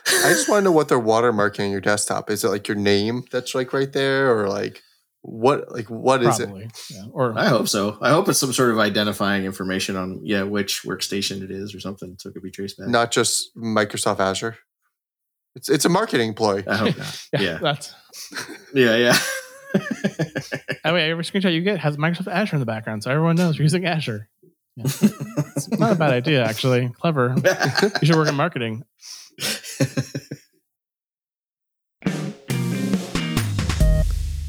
I 0.07 0.29
just 0.29 0.49
want 0.49 0.59
to 0.59 0.63
know 0.65 0.71
what 0.71 0.89
they're 0.89 0.99
watermarking 0.99 1.61
on 1.65 1.71
your 1.71 1.81
desktop. 1.81 2.29
Is 2.29 2.43
it 2.43 2.49
like 2.49 2.67
your 2.67 2.77
name 2.77 3.23
that's 3.31 3.55
like 3.55 3.71
right 3.71 3.91
there, 3.91 4.37
or 4.37 4.49
like 4.49 4.81
what? 5.21 5.71
Like 5.71 5.89
what 5.89 6.21
is 6.21 6.37
Probably. 6.37 6.69
Yeah. 6.89 7.03
Or 7.11 7.37
I 7.37 7.47
hope 7.47 7.69
so. 7.69 7.97
I 8.01 8.09
hope 8.09 8.27
it's 8.27 8.39
some 8.39 8.51
sort 8.51 8.71
of 8.71 8.79
identifying 8.79 9.45
information 9.45 9.95
on 9.95 10.19
yeah 10.23 10.43
which 10.43 10.83
workstation 10.83 11.41
it 11.41 11.51
is 11.51 11.73
or 11.73 11.79
something, 11.79 12.17
so 12.19 12.29
it 12.29 12.33
could 12.33 12.43
be 12.43 12.51
traced 12.51 12.77
back. 12.77 12.89
Not 12.89 13.11
just 13.11 13.55
Microsoft 13.55 14.19
Azure. 14.19 14.57
It's 15.55 15.69
it's 15.69 15.85
a 15.85 15.89
marketing 15.89 16.33
ploy. 16.33 16.63
I 16.67 16.75
hope 16.75 16.97
not. 16.97 17.27
yeah, 17.39 17.59
that's. 17.61 17.93
yeah, 18.73 18.95
yeah. 18.95 19.17
Oh 20.85 20.93
wait, 20.93 21.09
every 21.09 21.23
screenshot 21.23 21.53
you 21.53 21.61
get 21.61 21.79
has 21.79 21.97
Microsoft 21.97 22.27
Azure 22.27 22.57
in 22.57 22.59
the 22.59 22.65
background, 22.65 23.03
so 23.03 23.11
everyone 23.11 23.35
knows 23.35 23.57
you're 23.57 23.63
using 23.63 23.85
Azure. 23.85 24.27
Yeah. 24.75 24.83
It's 24.85 25.69
not 25.79 25.93
a 25.93 25.95
bad 25.95 26.11
idea, 26.21 26.43
actually. 26.43 26.89
Clever. 26.99 27.35
You 28.01 28.07
should 28.07 28.15
work 28.15 28.27
in 28.27 28.35
marketing. 28.35 28.83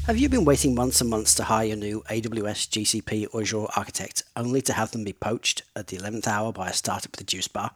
Have 0.07 0.17
you 0.17 0.29
been 0.29 0.45
waiting 0.45 0.75
months 0.75 1.01
and 1.01 1.09
months 1.09 1.33
to 1.35 1.43
hire 1.45 1.65
your 1.65 1.77
new 1.77 2.03
AWS, 2.11 2.69
GCP, 2.69 3.27
or 3.33 3.41
Azure 3.41 3.65
architect 3.75 4.21
only 4.35 4.61
to 4.61 4.73
have 4.73 4.91
them 4.91 5.03
be 5.03 5.13
poached 5.13 5.63
at 5.75 5.87
the 5.87 5.97
11th 5.97 6.27
hour 6.27 6.53
by 6.53 6.69
a 6.69 6.73
startup 6.73 7.11
with 7.11 7.21
a 7.21 7.23
juice 7.23 7.47
bar? 7.47 7.71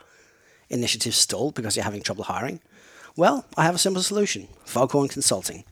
Initiatives 0.69 1.17
stalled 1.17 1.55
because 1.55 1.75
you're 1.75 1.85
having 1.85 2.03
trouble 2.03 2.25
hiring? 2.25 2.59
Well, 3.15 3.45
I 3.57 3.63
have 3.63 3.73
a 3.73 3.79
simple 3.79 4.03
solution 4.03 4.47
Foghorn 4.63 5.07
Consulting. 5.07 5.63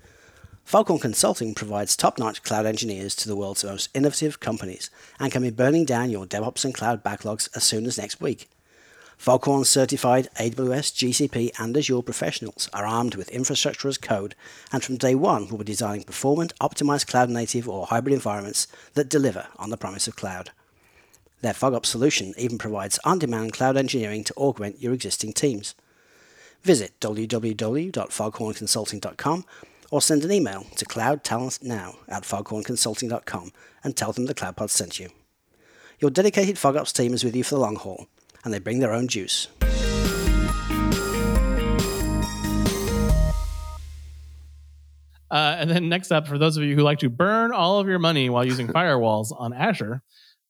Foghorn 0.67 0.99
Consulting 0.99 1.55
provides 1.55 1.95
top 1.95 2.19
notch 2.19 2.43
cloud 2.43 2.65
engineers 2.65 3.15
to 3.15 3.29
the 3.29 3.37
world's 3.37 3.63
most 3.63 3.87
innovative 3.93 4.41
companies 4.41 4.89
and 5.17 5.31
can 5.31 5.41
be 5.41 5.49
burning 5.49 5.85
down 5.85 6.09
your 6.09 6.25
DevOps 6.25 6.65
and 6.65 6.73
cloud 6.73 7.05
backlogs 7.05 7.47
as 7.55 7.63
soon 7.63 7.85
as 7.85 7.97
next 7.97 8.19
week. 8.19 8.49
Foghorn 9.15 9.63
certified 9.63 10.27
AWS, 10.37 10.91
GCP, 10.91 11.51
and 11.57 11.77
Azure 11.77 12.01
professionals 12.01 12.69
are 12.73 12.85
armed 12.85 13.15
with 13.15 13.29
infrastructure 13.29 13.87
as 13.87 13.97
code 13.97 14.35
and 14.69 14.83
from 14.83 14.97
day 14.97 15.15
one 15.15 15.47
will 15.47 15.59
be 15.59 15.63
designing 15.63 16.03
performant, 16.03 16.51
optimized 16.59 17.07
cloud 17.07 17.29
native 17.29 17.69
or 17.69 17.85
hybrid 17.85 18.13
environments 18.13 18.67
that 18.93 19.07
deliver 19.07 19.47
on 19.55 19.69
the 19.69 19.77
promise 19.77 20.05
of 20.05 20.17
cloud. 20.17 20.51
Their 21.39 21.53
FogOps 21.53 21.85
solution 21.85 22.33
even 22.37 22.57
provides 22.57 22.99
on 23.05 23.19
demand 23.19 23.53
cloud 23.53 23.77
engineering 23.77 24.25
to 24.25 24.33
augment 24.33 24.81
your 24.81 24.91
existing 24.91 25.31
teams. 25.31 25.75
Visit 26.61 26.99
www.foghornconsulting.com 26.99 29.45
or 29.91 30.01
send 30.01 30.23
an 30.23 30.31
email 30.31 30.65
to 30.75 30.85
cloudtalentnow 30.85 31.95
at 32.07 32.23
foghornconsulting.com 32.23 33.51
and 33.83 33.95
tell 33.95 34.11
them 34.11 34.25
the 34.25 34.35
CloudPod 34.35 34.69
sent 34.69 34.99
you. 34.99 35.09
Your 35.99 36.11
dedicated 36.11 36.57
FogOps 36.57 36.93
team 36.93 37.13
is 37.13 37.23
with 37.23 37.35
you 37.35 37.43
for 37.43 37.55
the 37.55 37.61
long 37.61 37.75
haul, 37.75 38.07
and 38.43 38.53
they 38.53 38.59
bring 38.59 38.79
their 38.79 38.93
own 38.93 39.07
juice. 39.07 39.47
Uh, 45.29 45.57
and 45.59 45.69
then 45.69 45.89
next 45.89 46.11
up, 46.11 46.27
for 46.27 46.37
those 46.37 46.55
of 46.57 46.63
you 46.63 46.75
who 46.75 46.83
like 46.83 46.99
to 46.99 47.09
burn 47.09 47.51
all 47.51 47.79
of 47.79 47.87
your 47.87 47.99
money 47.99 48.29
while 48.29 48.45
using 48.45 48.67
firewalls 48.69 49.33
on 49.37 49.53
Azure, 49.53 50.01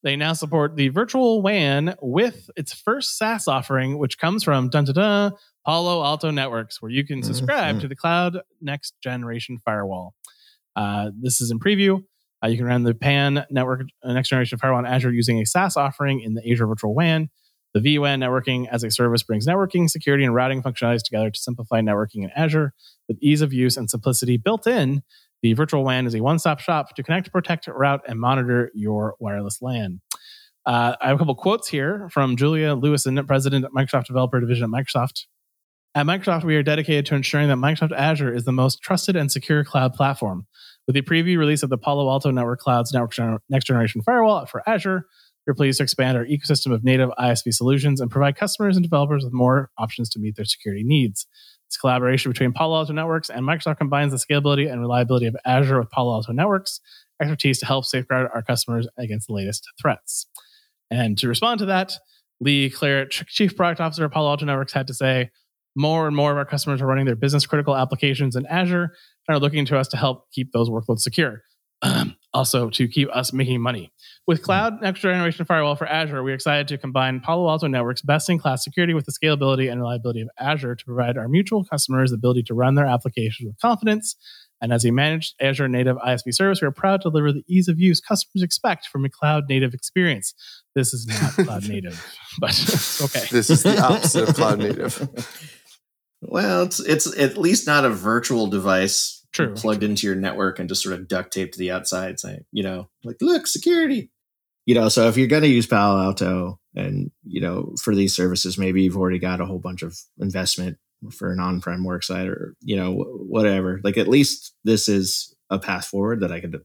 they 0.04 0.16
now 0.16 0.34
support 0.34 0.76
the 0.76 0.90
virtual 0.90 1.42
WAN 1.42 1.96
with 2.02 2.50
its 2.56 2.74
first 2.74 3.18
SaaS 3.18 3.48
offering, 3.48 3.98
which 3.98 4.20
comes 4.20 4.44
from 4.44 4.70
dun, 4.70 4.86
dun, 4.86 4.96
dun, 4.96 5.32
Palo 5.68 6.02
Alto 6.02 6.32
Networks, 6.32 6.82
where 6.82 6.90
you 6.90 7.06
can 7.06 7.22
subscribe 7.22 7.76
Mhm. 7.76 7.82
to 7.82 7.88
the 7.90 7.96
cloud 7.96 8.40
next 8.62 8.94
generation 9.04 9.58
firewall. 9.66 10.14
Uh, 10.78 11.12
this 11.20 11.42
is 11.42 11.52
in 11.52 11.60
preview. 11.60 12.04
Uh, 12.42 12.48
you 12.48 12.56
can 12.56 12.66
run 12.66 12.84
the 12.84 12.94
PAN 12.94 13.46
network 13.52 13.82
uh, 14.04 14.14
next 14.14 14.30
generation 14.30 14.58
firewall 14.58 14.78
on 14.80 14.86
Azure 14.86 15.12
using 15.12 15.42
a 15.42 15.46
SaaS 15.46 15.76
offering 15.76 16.22
in 16.22 16.36
the 16.36 16.50
Azure 16.50 16.68
Virtual 16.68 16.94
WAN. 16.96 17.30
The 17.74 17.82
vWAN 17.82 18.20
networking 18.24 18.68
as 18.72 18.84
a 18.86 18.90
service 18.90 19.24
brings 19.24 19.46
networking, 19.46 19.90
security, 19.90 20.24
and 20.24 20.34
routing 20.34 20.64
functionalities 20.64 21.04
together 21.04 21.30
to 21.30 21.38
simplify 21.40 21.82
networking 21.82 22.24
in 22.24 22.30
Azure 22.36 22.74
with 23.10 23.18
ease 23.22 23.42
of 23.42 23.52
use 23.52 23.76
and 23.76 23.90
simplicity 23.90 24.38
built 24.38 24.66
in. 24.68 25.04
The 25.42 25.52
virtual 25.54 25.84
WAN 25.84 26.08
is 26.08 26.16
a 26.16 26.22
one 26.22 26.40
stop 26.40 26.60
shop 26.62 26.96
to 26.96 27.04
connect, 27.04 27.32
protect, 27.34 27.68
route, 27.68 28.02
and 28.08 28.20
monitor 28.22 28.72
your 28.74 29.16
wireless 29.20 29.62
LAN. 29.62 30.00
Uh, 30.66 30.96
I 31.02 31.08
have 31.08 31.18
a 31.18 31.20
couple 31.20 31.36
quotes 31.36 31.68
here 31.68 32.08
from 32.10 32.38
Julia 32.38 32.74
Liuson, 32.76 33.26
president 33.28 33.66
at 33.66 33.72
Microsoft 33.72 34.06
Developer 34.06 34.40
Division 34.40 34.64
at 34.64 34.70
Microsoft. 34.70 35.26
At 35.96 36.06
Microsoft, 36.06 36.44
we 36.44 36.56
are 36.56 36.64
dedicated 36.64 37.06
to 37.08 37.16
ensuring 37.16 37.48
that 37.48 37.58
Microsoft 37.58 37.92
Azure 37.92 38.34
is 38.34 38.44
the 38.44 38.52
most 38.52 38.82
trusted 38.82 39.16
and 39.16 39.32
secure 39.32 39.64
cloud 39.64 39.94
platform. 39.94 40.46
With 40.86 40.94
the 40.94 41.02
preview 41.02 41.38
release 41.38 41.64
of 41.64 41.70
the 41.70 41.78
Palo 41.78 42.08
Alto 42.10 42.30
Network 42.32 42.60
Cloud's 42.60 42.94
next 42.94 43.66
generation 43.66 44.02
firewall 44.04 44.46
for 44.46 44.62
Azure, 44.70 45.08
we're 45.46 45.54
pleased 45.54 45.78
to 45.78 45.84
expand 45.84 46.18
our 46.18 46.26
ecosystem 46.26 46.72
of 46.72 46.84
native 46.84 47.10
ISV 47.18 47.54
solutions 47.54 48.00
and 48.00 48.12
provide 48.12 48.36
customers 48.36 48.76
and 48.76 48.84
developers 48.84 49.24
with 49.24 49.34
more 49.34 49.72
options 49.78 50.10
to 50.12 50.20
meet 50.20 50.36
their 50.36 50.46
security 50.46 50.84
needs. 50.84 51.26
This 51.70 51.78
collaboration 51.78 52.32
between 52.32 52.54
Palo 52.54 52.78
Alto 52.78 52.94
Networks 52.94 53.30
and 53.30 53.46
Microsoft 53.46 53.78
combines 53.78 54.12
the 54.12 54.18
scalability 54.18 54.72
and 54.72 54.80
reliability 54.80 55.26
of 55.26 55.36
Azure 55.46 55.80
with 55.80 55.90
Palo 55.90 56.14
Alto 56.14 56.32
Networks 56.32 56.80
expertise 57.22 57.60
to 57.60 57.66
help 57.66 57.86
safeguard 57.86 58.30
our 58.34 58.44
customers 58.44 58.88
against 58.98 59.28
the 59.28 59.34
latest 59.34 59.66
threats. 59.82 60.28
And 60.92 61.18
to 61.18 61.28
respond 61.28 61.60
to 61.60 61.66
that, 61.66 61.94
Lee 62.40 62.70
Klarich, 62.70 63.26
Chief 63.28 63.56
Product 63.58 63.82
Officer 63.82 64.06
of 64.06 64.12
Palo 64.12 64.30
Alto 64.30 64.46
Networks, 64.46 64.74
had 64.74 64.88
to 64.88 64.94
say, 64.94 65.32
more 65.78 66.08
and 66.08 66.16
more 66.16 66.32
of 66.32 66.38
our 66.38 66.46
customers 66.46 66.82
are 66.82 66.88
running 66.88 67.06
their 67.06 67.16
business 67.16 67.46
critical 67.46 67.76
applications 67.76 68.36
in 68.36 68.46
Azure 68.48 68.92
and 69.28 69.36
are 69.36 69.40
looking 69.40 69.66
to 69.66 69.78
us 69.78 69.88
to 69.90 69.98
help 69.98 70.30
keep 70.32 70.52
those 70.52 70.70
workloads 70.70 71.00
secure. 71.00 71.44
Um, 71.84 72.16
also, 72.34 72.70
to 72.72 72.88
keep 72.88 73.08
us 73.16 73.32
making 73.32 73.62
money. 73.62 73.92
With 74.26 74.40
hmm. 74.40 74.46
Cloud 74.46 74.82
Next 74.82 75.00
Generation 75.00 75.46
Firewall 75.46 75.76
for 75.76 75.88
Azure, 75.88 76.24
we're 76.24 76.34
excited 76.34 76.68
to 76.70 76.78
combine 76.78 77.20
Palo 77.20 77.48
Alto 77.50 77.68
Network's 77.68 78.02
best 78.02 78.30
in 78.30 78.40
class 78.40 78.64
security 78.64 78.94
with 78.94 79.06
the 79.06 79.12
scalability 79.12 79.72
and 79.72 79.80
reliability 79.80 80.22
of 80.22 80.30
Azure 80.40 80.76
to 80.76 80.86
provide 80.86 81.18
our 81.18 81.28
mutual 81.28 81.64
customers 81.64 82.10
the 82.10 82.16
ability 82.16 82.44
to 82.44 82.54
run 82.54 82.76
their 82.76 82.86
applications 82.86 83.48
with 83.48 83.60
confidence. 83.60 84.16
And 84.60 84.74
as 84.74 84.86
a 84.86 84.92
managed 84.92 85.36
Azure 85.40 85.68
native 85.68 85.98
ISV 85.98 86.34
service, 86.34 86.62
we 86.62 86.68
are 86.68 86.72
proud 86.72 87.02
to 87.02 87.10
deliver 87.10 87.32
the 87.32 87.44
ease 87.48 87.68
of 87.68 87.80
use 87.80 88.02
customers 88.02 88.42
expect 88.42 88.88
from 88.88 89.06
a 89.06 89.10
cloud 89.10 89.44
native 89.48 89.76
experience. 89.76 90.34
This 90.74 90.94
is 90.94 91.08
not 91.08 91.46
cloud 91.46 91.70
native, 91.70 92.04
but 92.40 92.50
okay. 93.04 93.26
This 93.30 93.52
is 93.52 93.64
the 93.64 93.80
opposite 93.80 94.30
of 94.30 94.36
cloud 94.36 94.60
native. 94.60 95.54
Well, 96.22 96.64
it's 96.64 96.80
it's 96.80 97.18
at 97.18 97.38
least 97.38 97.68
not 97.68 97.86
a 97.86 97.90
virtual 97.90 98.48
device 98.48 99.26
True. 99.34 99.54
plugged 99.54 99.84
into 99.84 100.08
your 100.08 100.16
network 100.16 100.60
and 100.60 100.68
just 100.68 100.82
sort 100.82 101.00
of 101.00 101.08
duct 101.08 101.32
taped 101.32 101.54
to 101.54 101.60
the 101.60 101.72
outside, 101.72 102.20
saying, 102.20 102.46
you 102.52 102.64
know, 102.64 102.90
like, 103.04 103.18
look, 103.22 103.46
security. 103.48 104.12
You 104.66 104.76
know, 104.76 104.90
so 104.90 105.08
if 105.08 105.16
you're 105.16 105.28
going 105.28 105.44
to 105.44 105.48
use 105.48 105.68
Palo 105.68 106.02
Alto 106.02 106.60
and, 106.76 107.12
you 107.24 107.40
know, 107.40 107.74
for 107.82 107.96
these 107.96 108.16
services, 108.16 108.58
maybe 108.58 108.84
you've 108.84 108.98
already 108.98 109.20
got 109.20 109.40
a 109.40 109.46
whole 109.46 109.60
bunch 109.60 109.82
of 109.82 109.98
investment 110.20 110.78
for 111.12 111.32
an 111.32 111.40
on 111.40 111.62
prem 111.62 111.86
worksite 111.86 112.28
or, 112.28 112.56
you 112.62 112.76
know, 112.76 112.94
whatever. 112.96 113.80
Like, 113.84 113.98
at 113.98 114.10
least 114.10 114.54
this 114.66 114.90
is 114.90 115.34
a 115.50 115.60
path 115.60 115.86
forward 115.86 116.20
that 116.20 116.32
I 116.32 116.42
could. 116.42 116.62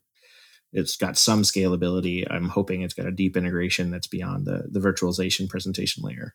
It's 0.72 0.96
got 0.96 1.18
some 1.18 1.42
scalability. 1.42 2.26
I'm 2.28 2.48
hoping 2.48 2.80
it's 2.80 2.94
got 2.94 3.06
a 3.06 3.12
deep 3.12 3.36
integration 3.36 3.90
that's 3.90 4.08
beyond 4.08 4.46
the, 4.46 4.64
the 4.68 4.80
virtualization 4.80 5.48
presentation 5.48 6.02
layer. 6.02 6.34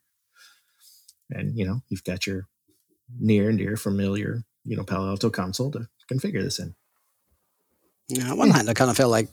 And, 1.31 1.57
you 1.57 1.65
know, 1.65 1.81
you've 1.89 2.03
got 2.03 2.27
your 2.27 2.47
near 3.19 3.49
and 3.49 3.57
dear 3.57 3.77
familiar, 3.77 4.43
you 4.65 4.75
know, 4.75 4.83
Palo 4.83 5.09
Alto 5.09 5.29
console 5.29 5.71
to 5.71 5.87
configure 6.11 6.43
this 6.43 6.59
in. 6.59 6.75
Yeah, 8.09 8.31
on 8.31 8.37
one 8.37 8.51
hand, 8.51 8.69
I 8.69 8.73
kind 8.73 8.89
of 8.89 8.97
feel 8.97 9.09
like 9.09 9.29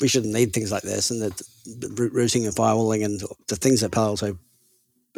we 0.00 0.08
shouldn't 0.08 0.32
need 0.32 0.52
things 0.52 0.72
like 0.72 0.82
this, 0.82 1.10
and 1.10 1.22
that 1.22 2.10
routing 2.12 2.46
and 2.46 2.54
firewalling 2.54 3.04
and 3.04 3.22
the 3.48 3.56
things 3.56 3.80
that 3.80 3.92
Palo 3.92 4.10
Alto 4.10 4.38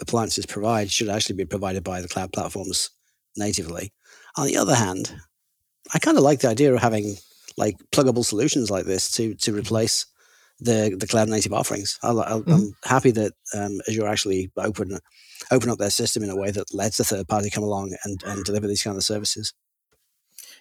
appliances 0.00 0.46
provide 0.46 0.90
should 0.90 1.08
actually 1.08 1.36
be 1.36 1.44
provided 1.44 1.84
by 1.84 2.00
the 2.00 2.08
cloud 2.08 2.32
platforms 2.32 2.90
natively. 3.36 3.92
On 4.36 4.46
the 4.46 4.56
other 4.56 4.74
hand, 4.74 5.14
I 5.92 5.98
kind 5.98 6.16
of 6.16 6.24
like 6.24 6.40
the 6.40 6.48
idea 6.48 6.72
of 6.74 6.80
having 6.80 7.16
like 7.56 7.76
pluggable 7.92 8.24
solutions 8.24 8.70
like 8.70 8.84
this 8.84 9.10
to 9.12 9.34
to 9.36 9.52
replace 9.52 10.06
the 10.60 10.96
the 10.98 11.06
cloud 11.06 11.28
native 11.28 11.52
offerings. 11.52 11.98
I, 12.02 12.10
I, 12.10 12.40
I'm 12.46 12.74
happy 12.84 13.10
that 13.12 13.32
um, 13.54 13.80
Azure 13.88 14.06
actually 14.06 14.50
open 14.56 14.98
open 15.50 15.70
up 15.70 15.78
their 15.78 15.90
system 15.90 16.22
in 16.22 16.30
a 16.30 16.36
way 16.36 16.50
that 16.50 16.72
lets 16.74 16.98
the 16.98 17.04
third 17.04 17.28
party 17.28 17.50
come 17.50 17.64
along 17.64 17.96
and, 18.04 18.22
and 18.24 18.44
deliver 18.44 18.66
these 18.66 18.82
kind 18.82 18.96
of 18.96 19.04
services. 19.04 19.52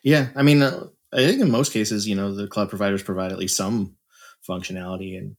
Yeah, 0.03 0.29
I 0.36 0.43
mean, 0.43 0.62
uh, 0.62 0.88
I 1.13 1.17
think 1.17 1.41
in 1.41 1.51
most 1.51 1.73
cases, 1.73 2.07
you 2.07 2.15
know, 2.15 2.33
the 2.33 2.47
cloud 2.47 2.69
providers 2.69 3.03
provide 3.03 3.31
at 3.31 3.38
least 3.38 3.55
some 3.55 3.95
functionality, 4.47 5.17
and 5.17 5.36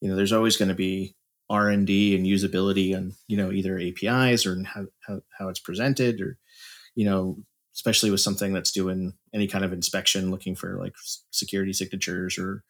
you 0.00 0.08
know, 0.08 0.16
there's 0.16 0.32
always 0.32 0.56
going 0.56 0.70
to 0.70 0.74
be 0.74 1.14
R 1.50 1.68
and 1.68 1.86
D 1.86 2.14
and 2.16 2.26
usability 2.26 2.94
and 2.94 3.12
you 3.26 3.36
know 3.36 3.50
either 3.50 3.78
APIs 3.78 4.46
or 4.46 4.62
how, 4.64 4.86
how 5.06 5.20
how 5.36 5.48
it's 5.48 5.60
presented, 5.60 6.20
or 6.20 6.38
you 6.94 7.04
know, 7.04 7.38
especially 7.74 8.10
with 8.10 8.20
something 8.20 8.52
that's 8.52 8.72
doing 8.72 9.14
any 9.34 9.46
kind 9.46 9.64
of 9.64 9.72
inspection, 9.72 10.30
looking 10.30 10.54
for 10.54 10.78
like 10.80 10.94
security 11.30 11.72
signatures 11.72 12.38
or 12.38 12.64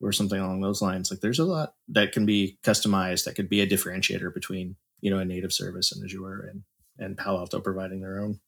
or 0.00 0.12
something 0.12 0.40
along 0.40 0.60
those 0.60 0.82
lines. 0.82 1.10
Like 1.10 1.20
there's 1.20 1.38
a 1.38 1.44
lot 1.44 1.74
that 1.88 2.12
can 2.12 2.26
be 2.26 2.58
customized 2.62 3.24
that 3.24 3.36
could 3.36 3.48
be 3.48 3.60
a 3.60 3.66
differentiator 3.66 4.32
between 4.34 4.76
you 5.00 5.10
know 5.10 5.18
a 5.18 5.24
native 5.24 5.52
service 5.52 5.92
and 5.92 6.04
Azure 6.04 6.48
and 6.50 6.62
and 6.98 7.16
Palo 7.16 7.40
Alto 7.40 7.60
providing 7.60 8.00
their 8.00 8.20
own. 8.20 8.40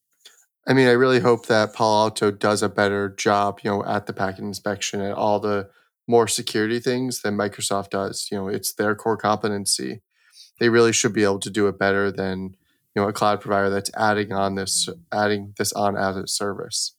I 0.68 0.72
mean, 0.72 0.88
I 0.88 0.92
really 0.92 1.20
hope 1.20 1.46
that 1.46 1.74
Palo 1.74 2.04
Alto 2.04 2.30
does 2.30 2.62
a 2.62 2.68
better 2.68 3.08
job, 3.08 3.60
you 3.62 3.70
know, 3.70 3.84
at 3.84 4.06
the 4.06 4.12
packet 4.12 4.42
inspection 4.42 5.00
and 5.00 5.14
all 5.14 5.38
the 5.38 5.70
more 6.08 6.26
security 6.26 6.80
things 6.80 7.22
than 7.22 7.36
Microsoft 7.36 7.90
does. 7.90 8.28
You 8.30 8.38
know, 8.38 8.48
it's 8.48 8.72
their 8.72 8.94
core 8.94 9.16
competency. 9.16 10.02
They 10.58 10.68
really 10.68 10.92
should 10.92 11.12
be 11.12 11.24
able 11.24 11.40
to 11.40 11.50
do 11.50 11.68
it 11.68 11.78
better 11.78 12.10
than 12.10 12.56
you 12.94 13.02
know 13.02 13.08
a 13.08 13.12
cloud 13.12 13.40
provider 13.40 13.70
that's 13.70 13.90
adding 13.94 14.32
on 14.32 14.54
this 14.54 14.88
adding 15.12 15.54
this 15.58 15.72
on 15.72 15.96
as 15.96 16.16
a 16.16 16.26
service. 16.26 16.96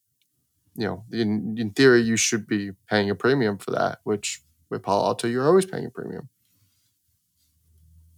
You 0.76 0.88
know, 0.88 1.04
in 1.12 1.56
in 1.58 1.72
theory, 1.72 2.02
you 2.02 2.18
should 2.18 2.48
be 2.48 2.72
paying 2.90 3.10
a 3.10 3.16
premium 3.16 3.58
for 3.58 3.72
that. 3.72 4.00
Which 4.04 4.42
with 4.70 4.84
Palo 4.84 5.06
Alto, 5.08 5.28
you're 5.28 5.48
always 5.48 5.66
paying 5.66 5.86
a 5.86 5.90
premium. 5.90 6.30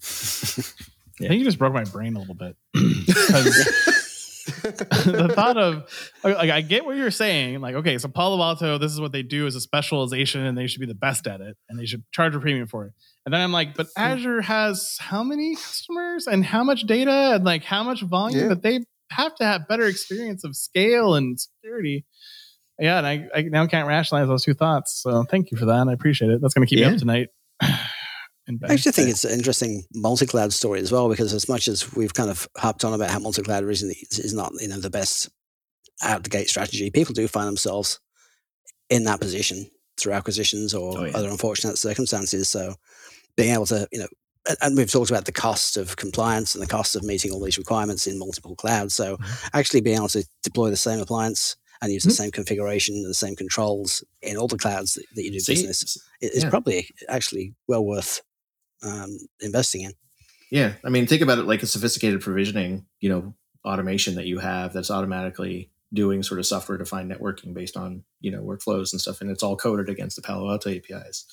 I 1.22 1.28
think 1.28 1.40
you 1.40 1.46
just 1.46 1.60
broke 1.60 1.74
my 1.74 1.84
brain 1.84 2.16
a 2.16 2.20
little 2.20 2.36
bit. 2.36 2.56
the 4.64 5.32
thought 5.34 5.58
of 5.58 5.84
like 6.24 6.50
I 6.50 6.62
get 6.62 6.86
what 6.86 6.96
you're 6.98 7.12
saying. 7.12 7.62
Like, 7.62 7.76
okay, 7.76 7.98
so 7.98 8.08
Palo 8.08 8.42
Alto, 8.42 8.78
this 8.78 8.92
is 8.92 9.00
what 9.02 9.12
they 9.12 9.24
do 9.24 9.46
as 9.48 9.56
a 9.56 9.62
specialization, 9.62 10.46
and 10.46 10.58
they 10.58 10.68
should 10.68 10.80
be 10.80 10.86
the 10.88 10.96
best 10.96 11.28
at 11.28 11.42
it, 11.42 11.56
and 11.70 11.80
they 11.80 11.86
should 11.86 12.04
charge 12.12 12.36
a 12.36 12.40
premium 12.40 12.68
for 12.68 12.86
it. 12.86 12.94
And 13.26 13.34
then 13.34 13.42
I'm 13.42 13.52
like, 13.52 13.76
but 13.76 13.88
hmm. 13.96 14.02
Azure 14.02 14.42
has 14.42 14.98
how 15.00 15.24
many 15.24 15.56
customers 15.56 16.28
and 16.28 16.44
how 16.44 16.64
much 16.64 16.82
data 16.84 17.34
and 17.36 17.44
like 17.44 17.64
how 17.64 17.84
much 17.84 18.02
volume 18.02 18.40
Yeah. 18.40 18.48
that 18.50 18.64
they 18.64 18.80
have 19.12 19.36
to 19.36 19.46
have 19.46 19.68
better 19.68 19.86
experience 19.86 20.44
of 20.44 20.56
scale 20.56 21.16
and 21.16 21.40
security. 21.40 22.06
Yeah, 22.80 22.98
and 23.00 23.06
I, 23.08 23.28
I 23.36 23.42
now 23.44 23.68
can't 23.68 23.88
rationalize 23.88 24.28
those 24.30 24.44
two 24.46 24.54
thoughts. 24.54 25.02
So 25.04 25.24
thank 25.24 25.52
you 25.52 25.58
for 25.58 25.66
that. 25.66 25.88
I 25.88 25.94
appreciate 25.94 26.32
it. 26.32 26.42
That's 26.42 26.54
going 26.54 26.66
to 26.66 26.70
keep 26.70 26.80
me 26.80 26.86
Yeah. 26.86 26.94
up 26.94 26.98
tonight. 26.98 27.28
I 28.68 28.74
actually 28.74 28.92
think 28.94 29.10
it's 29.10 29.24
an 29.26 29.32
interesting 29.32 29.84
multi-cloud 29.94 30.54
story 30.54 30.80
as 30.80 30.92
well 30.92 31.08
because 31.10 31.34
as 31.34 31.48
much 31.48 31.68
as 31.68 31.94
we've 31.96 32.14
kind 32.14 32.30
of 32.30 32.48
harped 32.58 32.84
on 32.84 32.94
about 32.94 33.12
how 33.12 33.20
multi-cloud 33.20 33.64
originally 33.64 33.98
is 34.12 34.20
is 34.20 34.34
not 34.34 34.52
you 34.60 34.68
know 34.68 34.80
the 34.80 34.90
best 34.90 35.30
out 36.02 36.24
the 36.24 36.30
gate 36.30 36.50
strategy, 36.50 36.90
people 36.90 37.14
do 37.14 37.28
find 37.28 37.48
themselves 37.48 38.00
in 38.90 39.04
that 39.04 39.20
position 39.22 39.70
through 39.98 40.14
acquisitions 40.14 40.74
or 40.74 40.98
Oh, 40.98 41.04
yeah. 41.06 41.18
other 41.18 41.30
unfortunate 41.30 41.78
circumstances. 41.78 42.48
So 42.50 42.76
being 43.36 43.54
able 43.54 43.66
to 43.68 43.88
you 43.92 44.00
know 44.00 44.08
and- 44.62 44.78
we've 44.78 44.90
talked 44.92 45.12
about 45.12 45.26
the 45.26 45.32
cost 45.34 45.78
of 45.78 45.96
compliance 45.98 46.56
and 46.56 46.64
the 46.64 46.68
cost 46.68 46.96
of 46.96 47.04
meeting 47.04 47.32
all 47.32 47.42
these 47.44 47.58
requirements 47.58 48.08
in 48.08 48.18
multiple 48.18 48.56
clouds. 48.56 48.96
So 48.96 49.18
Mhm. 49.18 49.50
actually 49.54 49.82
being 49.82 49.98
able 49.98 50.08
to 50.10 50.26
deploy 50.44 50.70
the 50.70 50.78
same 50.78 51.00
appliance 51.00 51.56
and 51.82 51.92
use 51.94 52.04
the 52.04 52.10
Mhm. 52.10 52.18
same 52.18 52.32
configuration 52.32 52.96
and 52.96 53.06
the 53.06 53.14
same 53.14 53.36
controls 53.36 54.04
in 54.22 54.38
all 54.38 54.48
the 54.48 54.58
clouds 54.58 54.94
that, 54.96 55.06
that 55.16 55.24
you 55.24 55.32
do 55.32 55.40
See, 55.40 55.54
business 55.54 55.98
is 56.22 56.44
yeah. 56.44 56.50
probably 56.50 56.90
actually 57.10 57.54
well 57.68 57.86
worth 57.86 58.22
um, 58.84 59.18
investing 59.42 59.82
in. 59.82 59.94
Yeah, 60.52 60.74
I 60.84 60.90
mean, 60.90 61.06
think 61.06 61.22
about 61.22 61.38
it 61.38 61.46
like 61.46 61.64
a 61.64 61.68
sophisticated 61.68 62.22
provisioning, 62.22 62.86
you 63.00 63.10
know, 63.10 63.36
automation 63.66 64.16
that 64.16 64.26
you 64.26 64.40
have 64.40 64.74
that's 64.74 64.90
automatically 64.90 65.72
doing 65.94 66.24
sort 66.24 66.40
of 66.40 66.46
software 66.46 66.78
defined 66.78 67.12
networking 67.12 67.54
based 67.54 67.76
on 67.76 68.04
you 68.20 68.32
know 68.32 68.42
workflows 68.42 68.92
and 68.92 69.02
stuff, 69.02 69.22
and 69.22 69.30
it's 69.30 69.44
all 69.44 69.56
coded 69.56 69.90
against 69.90 70.16
the 70.16 70.22
Palo 70.22 70.50
Alto 70.50 70.70
APIs. 70.70 71.26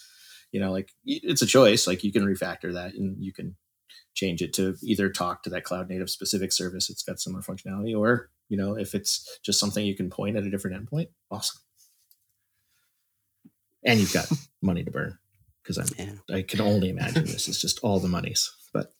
You 0.52 0.60
know, 0.60 0.70
like 0.70 0.90
it's 1.04 1.42
a 1.42 1.46
choice. 1.46 1.86
Like 1.86 2.04
you 2.04 2.12
can 2.12 2.24
refactor 2.24 2.72
that 2.74 2.94
and 2.94 3.22
you 3.22 3.32
can 3.32 3.56
change 4.14 4.42
it 4.42 4.52
to 4.54 4.76
either 4.82 5.10
talk 5.10 5.42
to 5.42 5.50
that 5.50 5.64
cloud 5.64 5.88
native 5.88 6.08
specific 6.10 6.52
service. 6.52 6.88
It's 6.88 7.02
got 7.02 7.20
similar 7.20 7.42
functionality, 7.42 7.96
or 7.96 8.30
you 8.48 8.56
know, 8.56 8.76
if 8.76 8.94
it's 8.94 9.38
just 9.42 9.58
something 9.58 9.84
you 9.84 9.96
can 9.96 10.10
point 10.10 10.36
at 10.36 10.44
a 10.44 10.50
different 10.50 10.88
endpoint, 10.88 11.08
awesome. 11.30 11.60
And 13.84 14.00
you've 14.00 14.12
got 14.12 14.30
money 14.62 14.84
to 14.84 14.90
burn 14.90 15.18
because 15.66 15.78
I'm 15.78 16.06
Yeah. 16.28 16.36
I 16.36 16.42
can 16.42 16.60
only 16.60 16.88
imagine 16.90 17.24
this 17.24 17.48
is 17.48 17.60
just 17.60 17.80
all 17.82 17.98
the 17.98 18.08
monies. 18.08 18.50
But 18.72 18.92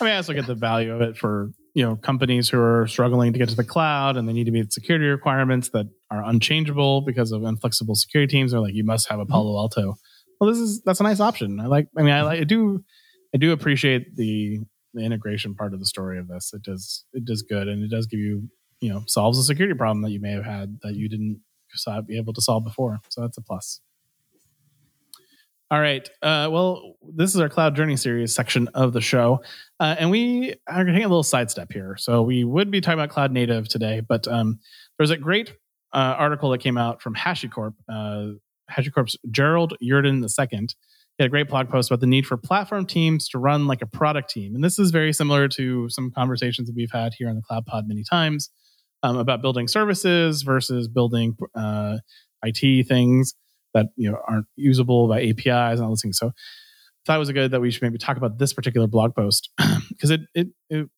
I 0.00 0.04
mean, 0.04 0.12
I 0.12 0.16
also 0.16 0.32
get 0.32 0.46
the 0.46 0.54
value 0.54 0.94
of 0.94 1.00
it 1.00 1.16
for 1.16 1.50
you 1.74 1.84
know 1.84 1.96
companies 1.96 2.48
who 2.48 2.60
are 2.60 2.86
struggling 2.86 3.32
to 3.32 3.38
get 3.38 3.48
to 3.48 3.56
the 3.56 3.64
cloud 3.64 4.16
and 4.16 4.28
they 4.28 4.32
need 4.32 4.44
to 4.44 4.50
meet 4.50 4.72
security 4.72 5.06
requirements 5.06 5.70
that 5.70 5.86
are 6.10 6.24
unchangeable 6.24 7.00
because 7.02 7.32
of 7.32 7.42
inflexible 7.44 7.94
security 7.94 8.30
teams. 8.30 8.52
They're 8.52 8.60
like, 8.60 8.74
you 8.74 8.84
must 8.84 9.08
have 9.08 9.18
a 9.18 9.24
mm-hmm. 9.24 9.32
Palo 9.32 9.58
Alto. 9.58 9.94
Well, 10.40 10.50
this 10.50 10.58
is 10.58 10.82
that's 10.82 11.00
a 11.00 11.04
nice 11.04 11.20
option. 11.20 11.60
I 11.60 11.66
like. 11.66 11.88
I 11.96 12.02
mean, 12.02 12.12
I, 12.12 12.22
like, 12.22 12.40
I 12.40 12.44
do. 12.44 12.84
I 13.34 13.38
do 13.38 13.52
appreciate 13.52 14.16
the 14.16 14.60
the 14.92 15.04
integration 15.04 15.54
part 15.54 15.74
of 15.74 15.80
the 15.80 15.86
story 15.86 16.18
of 16.18 16.28
this. 16.28 16.52
It 16.52 16.62
does 16.62 17.04
it 17.12 17.24
does 17.24 17.42
good 17.42 17.66
and 17.68 17.82
it 17.82 17.90
does 17.90 18.06
give 18.06 18.20
you 18.20 18.48
you 18.80 18.92
know 18.92 19.02
solves 19.06 19.38
a 19.38 19.42
security 19.42 19.76
problem 19.76 20.02
that 20.02 20.10
you 20.10 20.20
may 20.20 20.32
have 20.32 20.44
had 20.44 20.78
that 20.82 20.94
you 20.94 21.08
didn't 21.08 21.40
be 22.06 22.16
able 22.16 22.32
to 22.32 22.42
solve 22.42 22.64
before. 22.64 23.00
So 23.08 23.20
that's 23.20 23.38
a 23.38 23.42
plus. 23.42 23.80
All 25.74 25.80
right. 25.80 26.08
Uh, 26.22 26.48
well, 26.52 26.94
this 27.02 27.34
is 27.34 27.40
our 27.40 27.48
cloud 27.48 27.74
journey 27.74 27.96
series 27.96 28.32
section 28.32 28.68
of 28.74 28.92
the 28.92 29.00
show. 29.00 29.42
Uh, 29.80 29.96
and 29.98 30.08
we 30.08 30.54
are 30.68 30.84
taking 30.84 31.02
a 31.02 31.08
little 31.08 31.24
sidestep 31.24 31.72
here. 31.72 31.96
So 31.98 32.22
we 32.22 32.44
would 32.44 32.70
be 32.70 32.80
talking 32.80 33.00
about 33.00 33.10
cloud 33.10 33.32
native 33.32 33.66
today, 33.66 34.00
but 34.00 34.28
um, 34.28 34.60
there's 34.98 35.10
a 35.10 35.16
great 35.16 35.50
uh, 35.92 36.14
article 36.16 36.50
that 36.50 36.58
came 36.58 36.78
out 36.78 37.02
from 37.02 37.16
HashiCorp, 37.16 37.74
uh, 37.88 38.26
HashiCorp's 38.70 39.16
Gerald 39.32 39.76
Yurden 39.82 40.22
II. 40.22 40.46
He 40.60 40.68
had 41.18 41.26
a 41.26 41.28
great 41.28 41.48
blog 41.48 41.68
post 41.68 41.90
about 41.90 41.98
the 41.98 42.06
need 42.06 42.24
for 42.24 42.36
platform 42.36 42.86
teams 42.86 43.28
to 43.30 43.38
run 43.40 43.66
like 43.66 43.82
a 43.82 43.86
product 43.86 44.30
team. 44.30 44.54
And 44.54 44.62
this 44.62 44.78
is 44.78 44.92
very 44.92 45.12
similar 45.12 45.48
to 45.48 45.88
some 45.88 46.12
conversations 46.12 46.68
that 46.68 46.76
we've 46.76 46.92
had 46.92 47.14
here 47.18 47.28
on 47.28 47.34
the 47.34 47.42
Cloud 47.42 47.66
Pod 47.66 47.88
many 47.88 48.04
times 48.08 48.48
um, 49.02 49.16
about 49.16 49.42
building 49.42 49.66
services 49.66 50.42
versus 50.42 50.86
building 50.86 51.36
uh, 51.56 51.96
IT 52.44 52.86
things 52.86 53.34
that 53.74 53.88
you 53.96 54.10
know 54.10 54.18
aren't 54.26 54.46
usable 54.56 55.08
by 55.08 55.22
APIs 55.22 55.46
and 55.46 55.82
all 55.82 55.90
those 55.90 56.02
things. 56.02 56.18
So 56.18 56.32
thought 57.04 57.16
it 57.16 57.18
was 57.18 57.30
good 57.32 57.50
that 57.50 57.60
we 57.60 57.70
should 57.70 57.82
maybe 57.82 57.98
talk 57.98 58.16
about 58.16 58.38
this 58.38 58.52
particular 58.52 58.86
blog 58.86 59.14
post 59.14 59.50
because 59.88 60.10
it, 60.10 60.22
it 60.34 60.48
it 60.70 60.88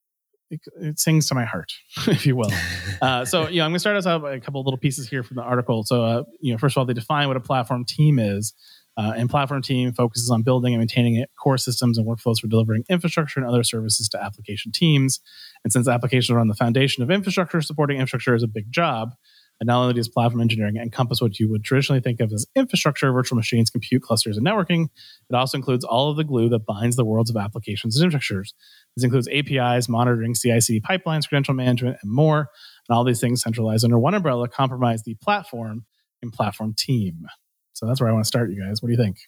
it 0.50 0.60
it 0.80 0.98
sings 0.98 1.26
to 1.28 1.34
my 1.34 1.44
heart, 1.44 1.72
if 2.06 2.26
you 2.26 2.36
will. 2.36 2.52
Uh, 3.02 3.26
so 3.26 3.46
you 3.46 3.58
know, 3.58 3.64
I'm 3.64 3.72
going 3.72 3.74
to 3.74 3.80
start 3.80 3.96
us 3.96 4.06
out 4.06 4.22
by 4.22 4.32
a 4.32 4.40
couple 4.40 4.58
of 4.58 4.64
little 4.64 4.78
pieces 4.78 5.06
here 5.06 5.22
from 5.22 5.34
the 5.34 5.42
article. 5.42 5.84
So 5.84 6.02
uh, 6.02 6.22
you 6.40 6.50
know, 6.50 6.56
first 6.56 6.74
of 6.74 6.80
all, 6.80 6.86
they 6.86 6.94
define 6.94 7.28
what 7.28 7.36
a 7.36 7.40
platform 7.40 7.84
team 7.84 8.18
is. 8.18 8.54
Uh, 8.96 9.12
and 9.14 9.28
platform 9.28 9.60
team 9.60 9.92
focuses 9.92 10.30
on 10.30 10.42
building 10.42 10.72
and 10.72 10.80
maintaining 10.80 11.22
core 11.38 11.58
systems 11.58 11.98
and 11.98 12.06
workflows 12.06 12.38
for 12.40 12.46
delivering 12.46 12.84
infrastructure 12.88 13.38
and 13.38 13.46
other 13.46 13.62
services 13.62 14.08
to 14.08 14.22
application 14.22 14.72
teams. 14.72 15.20
And 15.62 15.72
since 15.72 15.86
applications 15.86 16.30
are 16.30 16.40
on 16.40 16.48
the 16.48 16.54
foundation 16.54 17.02
of 17.02 17.10
infrastructure, 17.10 17.60
supporting 17.60 17.98
infrastructure 17.98 18.34
is 18.34 18.42
a 18.42 18.48
big 18.48 18.72
job. 18.72 19.14
And 19.58 19.68
not 19.68 19.80
only 19.80 19.94
does 19.94 20.08
platform 20.08 20.42
engineering 20.42 20.76
encompass 20.76 21.20
what 21.20 21.38
you 21.38 21.50
would 21.50 21.64
traditionally 21.64 22.00
think 22.00 22.20
of 22.20 22.30
as 22.32 22.46
infrastructure, 22.54 23.10
virtual 23.10 23.36
machines, 23.36 23.70
compute 23.70 24.02
clusters, 24.02 24.36
and 24.36 24.46
networking, 24.46 24.88
it 25.30 25.34
also 25.34 25.56
includes 25.56 25.84
all 25.84 26.10
of 26.10 26.16
the 26.16 26.24
glue 26.24 26.48
that 26.50 26.66
binds 26.66 26.96
the 26.96 27.04
worlds 27.04 27.30
of 27.30 27.36
applications 27.36 27.98
and 27.98 28.12
infrastructures. 28.12 28.52
This 28.96 29.04
includes 29.04 29.28
APIs, 29.28 29.88
monitoring, 29.88 30.34
CI/CD 30.34 30.80
pipelines, 30.80 31.26
credential 31.26 31.54
management, 31.54 31.96
and 32.02 32.12
more. 32.12 32.50
And 32.88 32.96
all 32.96 33.04
these 33.04 33.20
things 33.20 33.42
centralized 33.42 33.84
under 33.84 33.98
one 33.98 34.14
umbrella 34.14 34.48
compromise 34.48 35.02
the 35.02 35.14
platform 35.22 35.86
and 36.22 36.32
platform 36.32 36.74
team. 36.76 37.26
So 37.72 37.86
that's 37.86 38.00
where 38.00 38.10
I 38.10 38.12
want 38.12 38.24
to 38.24 38.28
start, 38.28 38.50
you 38.50 38.62
guys. 38.62 38.82
What 38.82 38.88
do 38.88 38.92
you 38.92 39.02
think? 39.02 39.18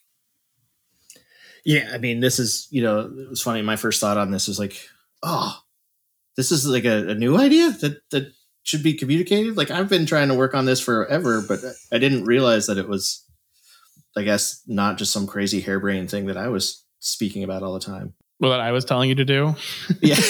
Yeah, 1.65 1.91
I 1.93 1.99
mean, 1.99 2.21
this 2.21 2.39
is 2.39 2.69
you 2.71 2.83
know, 2.83 3.01
it 3.01 3.29
was 3.29 3.43
funny. 3.43 3.63
My 3.63 3.77
first 3.77 4.01
thought 4.01 4.17
on 4.19 4.31
this 4.31 4.49
is 4.49 4.59
like, 4.59 4.89
oh, 5.23 5.59
this 6.37 6.53
is 6.53 6.67
like 6.67 6.85
a, 6.85 7.09
a 7.09 7.15
new 7.15 7.37
idea 7.37 7.71
that 7.81 7.99
that 8.11 8.33
should 8.69 8.83
be 8.83 8.93
communicated. 8.93 9.57
Like 9.57 9.71
I've 9.71 9.89
been 9.89 10.05
trying 10.05 10.29
to 10.29 10.35
work 10.35 10.53
on 10.55 10.67
this 10.67 10.79
forever, 10.79 11.41
but 11.41 11.61
I 11.91 11.97
didn't 11.97 12.27
realize 12.27 12.67
that 12.67 12.77
it 12.77 12.87
was, 12.87 13.25
I 14.15 14.25
guess, 14.25 14.63
not 14.67 14.99
just 14.99 15.11
some 15.11 15.27
crazy 15.27 15.63
harebrained 15.63 16.11
thing 16.11 16.27
that 16.27 16.37
I 16.37 16.49
was 16.49 16.85
speaking 16.99 17.43
about 17.43 17.63
all 17.63 17.73
the 17.73 17.81
time. 17.81 18.13
Well, 18.41 18.51
that 18.51 18.61
I 18.61 18.73
was 18.73 18.85
telling 18.85 19.09
you 19.09 19.15
to 19.15 19.25
do. 19.25 19.55
Yeah. 20.03 20.17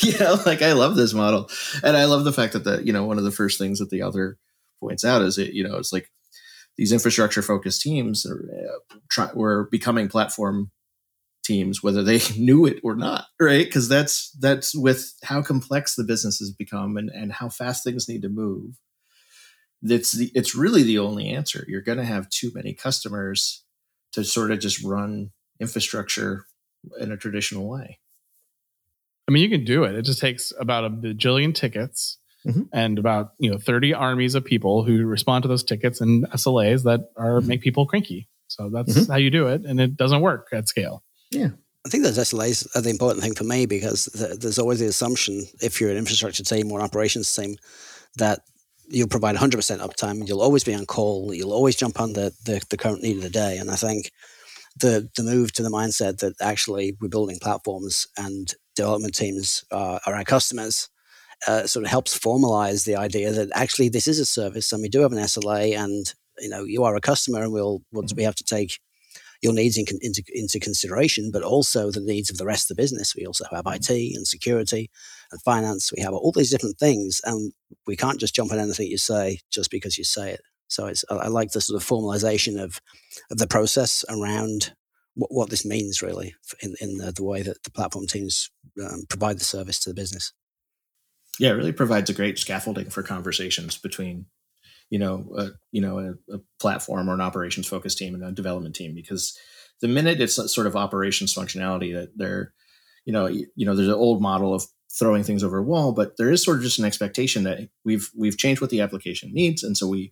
yeah, 0.00 0.36
like 0.46 0.62
I 0.62 0.74
love 0.74 0.94
this 0.94 1.12
model. 1.12 1.50
And 1.82 1.96
I 1.96 2.04
love 2.04 2.22
the 2.22 2.32
fact 2.32 2.52
that 2.52 2.62
the, 2.62 2.80
you 2.86 2.92
know, 2.92 3.04
one 3.04 3.18
of 3.18 3.24
the 3.24 3.32
first 3.32 3.58
things 3.58 3.80
that 3.80 3.90
the 3.90 4.04
author 4.04 4.38
points 4.78 5.04
out 5.04 5.22
is 5.22 5.38
it, 5.38 5.54
you 5.54 5.66
know, 5.66 5.78
it's 5.78 5.92
like 5.92 6.08
these 6.76 6.92
infrastructure 6.92 7.42
focused 7.42 7.82
teams 7.82 8.24
are 8.24 8.48
uh, 8.48 8.96
try, 9.10 9.28
were 9.34 9.68
becoming 9.72 10.06
platform 10.06 10.70
teams 11.46 11.82
whether 11.82 12.02
they 12.02 12.20
knew 12.38 12.66
it 12.66 12.80
or 12.82 12.94
not, 12.96 13.24
right? 13.40 13.70
Cuz 13.72 13.88
that's 13.88 14.30
that's 14.40 14.74
with 14.74 15.14
how 15.22 15.42
complex 15.42 15.94
the 15.94 16.04
business 16.04 16.38
has 16.38 16.50
become 16.50 16.96
and 16.96 17.10
and 17.10 17.32
how 17.32 17.48
fast 17.48 17.84
things 17.84 18.08
need 18.08 18.22
to 18.22 18.28
move. 18.28 18.74
That's 19.82 20.12
the 20.12 20.30
it's 20.34 20.54
really 20.54 20.82
the 20.82 20.98
only 20.98 21.28
answer. 21.28 21.64
You're 21.68 21.82
going 21.82 21.98
to 21.98 22.04
have 22.04 22.28
too 22.30 22.50
many 22.54 22.72
customers 22.74 23.62
to 24.12 24.24
sort 24.24 24.50
of 24.50 24.58
just 24.58 24.82
run 24.82 25.30
infrastructure 25.60 26.46
in 26.98 27.12
a 27.12 27.16
traditional 27.16 27.68
way. 27.68 27.98
I 29.28 29.32
mean, 29.32 29.42
you 29.42 29.50
can 29.50 29.64
do 29.64 29.84
it. 29.84 29.94
It 29.94 30.02
just 30.02 30.20
takes 30.20 30.52
about 30.58 30.84
a 30.84 30.90
bajillion 30.90 31.54
tickets 31.54 32.18
Mhm. 32.46 32.68
and 32.72 32.98
about 32.98 33.32
you 33.38 33.50
know 33.50 33.58
thirty 33.58 33.92
armies 33.92 34.34
of 34.36 34.44
people 34.44 34.84
who 34.84 35.04
respond 35.04 35.42
to 35.42 35.48
those 35.48 35.64
tickets 35.64 36.00
and 36.00 36.24
SLAs 36.32 36.84
that 36.84 37.10
are 37.16 37.40
Mhm. 37.40 37.46
make 37.46 37.60
people 37.60 37.86
cranky. 37.86 38.28
So 38.48 38.70
that's 38.72 38.94
Mhm. 38.96 39.08
how 39.10 39.16
you 39.16 39.30
do 39.30 39.48
it, 39.48 39.64
and 39.66 39.80
it 39.80 39.96
doesn't 39.96 40.20
work 40.20 40.48
at 40.52 40.68
scale. 40.68 41.02
I 41.84 41.88
think 41.88 42.02
those 42.02 42.18
SLAs 42.18 42.66
are 42.74 42.80
the 42.80 42.90
important 42.90 43.22
thing 43.22 43.34
for 43.34 43.44
me 43.44 43.66
because 43.66 44.06
there's 44.06 44.58
always 44.58 44.80
the 44.80 44.86
assumption, 44.86 45.44
if 45.62 45.80
you're 45.80 45.90
an 45.90 45.96
infrastructure 45.96 46.42
team 46.42 46.72
or 46.72 46.80
an 46.80 46.84
operations 46.84 47.32
team, 47.32 47.56
that 48.16 48.40
you'll 48.88 49.08
provide 49.08 49.36
100% 49.36 49.80
uptime. 49.80 50.26
You'll 50.26 50.42
always 50.42 50.64
be 50.64 50.74
on 50.74 50.86
call. 50.86 51.32
You'll 51.32 51.52
always 51.52 51.76
jump 51.76 52.00
on 52.00 52.14
the, 52.14 52.32
the, 52.44 52.60
the 52.70 52.76
current 52.76 53.02
need 53.02 53.18
of 53.18 53.22
the 53.22 53.30
day. 53.30 53.58
And 53.58 53.70
I 53.70 53.76
think 53.76 54.10
the 54.78 55.08
the 55.16 55.22
move 55.22 55.52
to 55.52 55.62
the 55.62 55.70
mindset 55.70 56.18
that 56.18 56.34
actually 56.40 56.96
we're 57.00 57.08
building 57.08 57.38
platforms 57.40 58.06
and 58.18 58.54
development 58.74 59.14
teams 59.14 59.64
are, 59.70 60.00
are 60.06 60.14
our 60.14 60.24
customers 60.24 60.88
uh, 61.46 61.66
sort 61.66 61.84
of 61.84 61.90
helps 61.90 62.18
formalize 62.18 62.84
the 62.84 62.96
idea 62.96 63.32
that 63.32 63.48
actually 63.54 63.88
this 63.88 64.06
is 64.06 64.18
a 64.18 64.26
service 64.26 64.72
and 64.72 64.82
we 64.82 64.88
do 64.88 65.00
have 65.00 65.12
an 65.12 65.18
SLA 65.18 65.76
and 65.76 66.14
you 66.38 66.48
know 66.48 66.64
you 66.64 66.84
are 66.84 66.96
a 66.96 67.00
customer 67.00 67.42
and 67.42 67.52
we'll, 67.52 67.82
we'll 67.92 68.04
we 68.14 68.22
have 68.22 68.34
to 68.34 68.44
take 68.44 68.78
your 69.46 69.54
needs 69.54 69.78
in, 69.78 69.86
into, 70.00 70.22
into 70.34 70.58
consideration, 70.58 71.30
but 71.32 71.44
also 71.44 71.90
the 71.90 72.00
needs 72.00 72.30
of 72.30 72.36
the 72.36 72.44
rest 72.44 72.68
of 72.68 72.76
the 72.76 72.82
business. 72.82 73.14
We 73.14 73.26
also 73.26 73.44
have 73.52 73.64
IT 73.66 73.88
and 73.88 74.26
security 74.26 74.90
and 75.30 75.40
finance. 75.42 75.92
We 75.96 76.02
have 76.02 76.12
all 76.12 76.32
these 76.32 76.50
different 76.50 76.78
things, 76.78 77.20
and 77.24 77.52
we 77.86 77.96
can't 77.96 78.18
just 78.18 78.34
jump 78.34 78.52
on 78.52 78.58
anything 78.58 78.88
you 78.88 78.98
say 78.98 79.38
just 79.52 79.70
because 79.70 79.96
you 79.96 80.04
say 80.04 80.32
it. 80.32 80.40
So 80.68 80.86
it's, 80.86 81.04
I 81.08 81.28
like 81.28 81.52
the 81.52 81.60
sort 81.60 81.80
of 81.80 81.88
formalization 81.88 82.60
of, 82.60 82.80
of 83.30 83.38
the 83.38 83.46
process 83.46 84.04
around 84.10 84.74
what, 85.14 85.32
what 85.32 85.50
this 85.50 85.64
means 85.64 86.02
really 86.02 86.34
in, 86.60 86.74
in 86.80 86.98
the, 86.98 87.12
the 87.12 87.24
way 87.24 87.42
that 87.42 87.62
the 87.62 87.70
platform 87.70 88.08
teams 88.08 88.50
um, 88.82 89.04
provide 89.08 89.38
the 89.38 89.44
service 89.44 89.78
to 89.80 89.90
the 89.90 89.94
business. 89.94 90.32
Yeah, 91.38 91.50
it 91.50 91.54
really 91.54 91.72
provides 91.72 92.10
a 92.10 92.14
great 92.14 92.38
scaffolding 92.38 92.90
for 92.90 93.04
conversations 93.04 93.78
between, 93.78 94.26
you 94.90 94.98
know, 94.98 95.26
a, 95.36 95.48
you 95.72 95.80
know, 95.80 95.98
a, 95.98 96.34
a 96.34 96.40
platform 96.60 97.08
or 97.08 97.14
an 97.14 97.20
operations 97.20 97.66
focused 97.66 97.98
team 97.98 98.14
and 98.14 98.24
a 98.24 98.32
development 98.32 98.74
team. 98.74 98.94
Because 98.94 99.36
the 99.80 99.88
minute 99.88 100.20
it's 100.20 100.36
sort 100.52 100.66
of 100.66 100.76
operations 100.76 101.34
functionality 101.34 101.92
that 101.94 102.16
they're, 102.16 102.52
you 103.04 103.12
know, 103.12 103.26
you, 103.26 103.46
you 103.54 103.66
know, 103.66 103.74
there's 103.74 103.88
an 103.88 103.94
old 103.94 104.22
model 104.22 104.54
of 104.54 104.64
throwing 104.98 105.22
things 105.22 105.44
over 105.44 105.58
a 105.58 105.62
wall, 105.62 105.92
but 105.92 106.16
there 106.16 106.30
is 106.30 106.42
sort 106.42 106.58
of 106.58 106.62
just 106.62 106.78
an 106.78 106.84
expectation 106.84 107.44
that 107.44 107.68
we've 107.84 108.10
we've 108.16 108.38
changed 108.38 108.60
what 108.60 108.70
the 108.70 108.80
application 108.80 109.32
needs, 109.32 109.62
and 109.62 109.76
so 109.76 109.86
we 109.86 110.10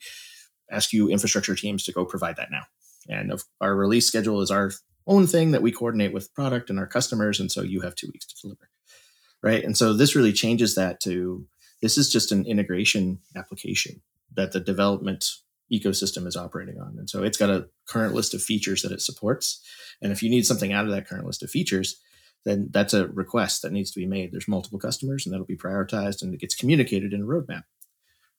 ask 0.70 0.92
you 0.92 1.08
infrastructure 1.08 1.54
teams 1.54 1.84
to 1.84 1.92
go 1.92 2.04
provide 2.04 2.36
that 2.36 2.50
now. 2.50 2.62
And 3.08 3.32
our 3.60 3.76
release 3.76 4.06
schedule 4.06 4.40
is 4.40 4.50
our 4.50 4.72
own 5.06 5.26
thing 5.26 5.50
that 5.50 5.62
we 5.62 5.70
coordinate 5.70 6.12
with 6.12 6.32
product 6.34 6.70
and 6.70 6.78
our 6.78 6.86
customers, 6.86 7.40
and 7.40 7.50
so 7.50 7.62
you 7.62 7.80
have 7.80 7.94
two 7.94 8.08
weeks 8.12 8.26
to 8.26 8.34
deliver, 8.40 8.68
right? 9.42 9.62
And 9.62 9.76
so 9.76 9.92
this 9.92 10.14
really 10.14 10.32
changes 10.32 10.74
that 10.74 11.00
to 11.00 11.46
this 11.82 11.98
is 11.98 12.10
just 12.10 12.32
an 12.32 12.46
integration 12.46 13.20
application 13.36 14.02
that 14.36 14.52
the 14.52 14.60
development 14.60 15.26
ecosystem 15.72 16.26
is 16.26 16.36
operating 16.36 16.80
on, 16.80 16.96
and 16.98 17.08
so 17.08 17.22
it's 17.22 17.38
got 17.38 17.50
a 17.50 17.68
current 17.86 18.14
list 18.14 18.34
of 18.34 18.42
features 18.42 18.82
that 18.82 18.92
it 18.92 19.00
supports. 19.00 19.62
And 20.02 20.12
if 20.12 20.22
you 20.22 20.30
need 20.30 20.46
something 20.46 20.72
out 20.72 20.84
of 20.84 20.90
that 20.90 21.08
current 21.08 21.26
list 21.26 21.42
of 21.42 21.50
features, 21.50 22.00
then 22.44 22.68
that's 22.70 22.92
a 22.94 23.08
request 23.08 23.62
that 23.62 23.72
needs 23.72 23.90
to 23.92 24.00
be 24.00 24.06
made. 24.06 24.32
There's 24.32 24.48
multiple 24.48 24.78
customers, 24.78 25.24
and 25.24 25.32
that'll 25.32 25.46
be 25.46 25.56
prioritized, 25.56 26.22
and 26.22 26.34
it 26.34 26.40
gets 26.40 26.54
communicated 26.54 27.12
in 27.12 27.22
a 27.22 27.26
roadmap. 27.26 27.62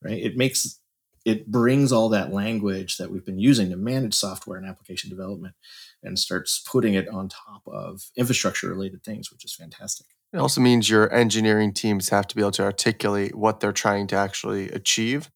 Right? 0.01 0.19
It 0.19 0.37
makes 0.37 0.79
it 1.25 1.47
brings 1.47 1.91
all 1.91 2.07
that 2.09 2.31
language 2.31 2.97
that 2.97 3.09
we've 3.11 3.25
been 3.25 3.39
using 3.39 3.71
to 3.71 3.75
manage 3.75 4.13
software 4.13 4.57
and 4.57 4.67
application 4.67 5.09
development 5.09 5.55
and 6.03 6.19
starts 6.19 6.59
putting 6.59 6.93
it 6.93 7.09
on 7.09 7.29
top 7.29 7.63
of 7.67 8.11
infrastructure 8.15 8.69
related 8.69 9.03
things, 9.03 9.31
which 9.31 9.43
is 9.43 9.55
fantastic. 9.55 10.05
It 10.31 10.37
also 10.37 10.61
means 10.61 10.87
your 10.87 11.11
engineering 11.11 11.73
teams 11.73 12.09
have 12.09 12.27
to 12.27 12.35
be 12.35 12.41
able 12.41 12.51
to 12.51 12.63
articulate 12.63 13.33
what 13.33 13.59
they're 13.59 13.71
trying 13.71 14.05
to 14.07 14.15
actually 14.15 14.69
achieve 14.69 15.31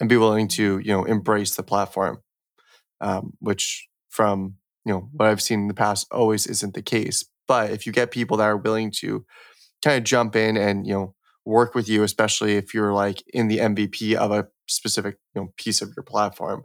and 0.00 0.08
be 0.08 0.16
willing 0.16 0.48
to, 0.48 0.78
you 0.78 0.92
know, 0.92 1.04
embrace 1.04 1.54
the 1.54 1.62
platform, 1.62 2.18
um, 3.00 3.32
which 3.40 3.88
from 4.10 4.56
you 4.84 4.92
know 4.92 5.08
what 5.12 5.28
I've 5.28 5.42
seen 5.42 5.60
in 5.60 5.68
the 5.68 5.74
past 5.74 6.06
always 6.10 6.46
isn't 6.46 6.74
the 6.74 6.82
case. 6.82 7.24
But 7.46 7.70
if 7.70 7.86
you 7.86 7.92
get 7.92 8.10
people 8.10 8.36
that 8.38 8.44
are 8.44 8.56
willing 8.56 8.90
to 8.98 9.24
kind 9.84 9.98
of 9.98 10.04
jump 10.04 10.36
in 10.36 10.56
and 10.56 10.86
you 10.86 10.94
know 10.94 11.14
work 11.44 11.74
with 11.74 11.88
you, 11.88 12.02
especially 12.02 12.56
if 12.56 12.74
you're 12.74 12.92
like 12.92 13.22
in 13.32 13.48
the 13.48 13.58
MVP 13.58 14.14
of 14.14 14.30
a 14.30 14.48
specific 14.66 15.18
you 15.34 15.42
know 15.42 15.48
piece 15.56 15.82
of 15.82 15.92
your 15.96 16.04
platform, 16.04 16.62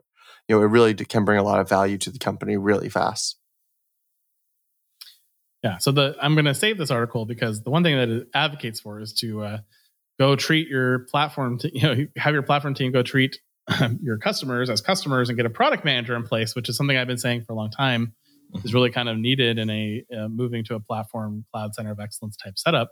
you 0.47 0.55
know 0.55 0.61
it 0.61 0.67
really 0.67 0.93
can 0.93 1.25
bring 1.25 1.39
a 1.39 1.43
lot 1.43 1.59
of 1.59 1.69
value 1.69 1.97
to 1.97 2.11
the 2.11 2.19
company 2.19 2.57
really 2.57 2.89
fast. 2.89 3.37
Yeah, 5.63 5.77
so 5.77 5.91
the 5.91 6.15
I'm 6.21 6.35
going 6.35 6.45
to 6.45 6.53
save 6.53 6.77
this 6.77 6.91
article 6.91 7.25
because 7.25 7.63
the 7.63 7.69
one 7.69 7.83
thing 7.83 7.97
that 7.97 8.09
it 8.09 8.27
advocates 8.33 8.79
for 8.79 8.99
is 8.99 9.13
to 9.15 9.43
uh, 9.43 9.57
go 10.19 10.35
treat 10.35 10.67
your 10.67 10.99
platform, 11.11 11.57
to, 11.59 11.71
you 11.73 11.81
know, 11.81 12.05
have 12.17 12.33
your 12.33 12.43
platform 12.43 12.73
team 12.73 12.91
go 12.91 13.01
treat 13.01 13.39
um, 13.79 13.99
your 14.01 14.17
customers 14.17 14.69
as 14.69 14.81
customers 14.81 15.29
and 15.29 15.37
get 15.37 15.45
a 15.45 15.49
product 15.49 15.85
manager 15.85 16.15
in 16.15 16.23
place, 16.23 16.55
which 16.55 16.69
is 16.69 16.75
something 16.75 16.97
I've 16.97 17.07
been 17.07 17.17
saying 17.17 17.43
for 17.43 17.53
a 17.53 17.55
long 17.55 17.71
time 17.71 18.13
is 18.63 18.73
really 18.73 18.89
kind 18.89 19.07
of 19.07 19.17
needed 19.17 19.59
in 19.59 19.69
a 19.69 20.03
uh, 20.15 20.27
moving 20.27 20.63
to 20.65 20.75
a 20.75 20.79
platform 20.79 21.45
cloud 21.53 21.75
center 21.75 21.91
of 21.91 21.99
excellence 21.99 22.35
type 22.35 22.57
setup. 22.57 22.91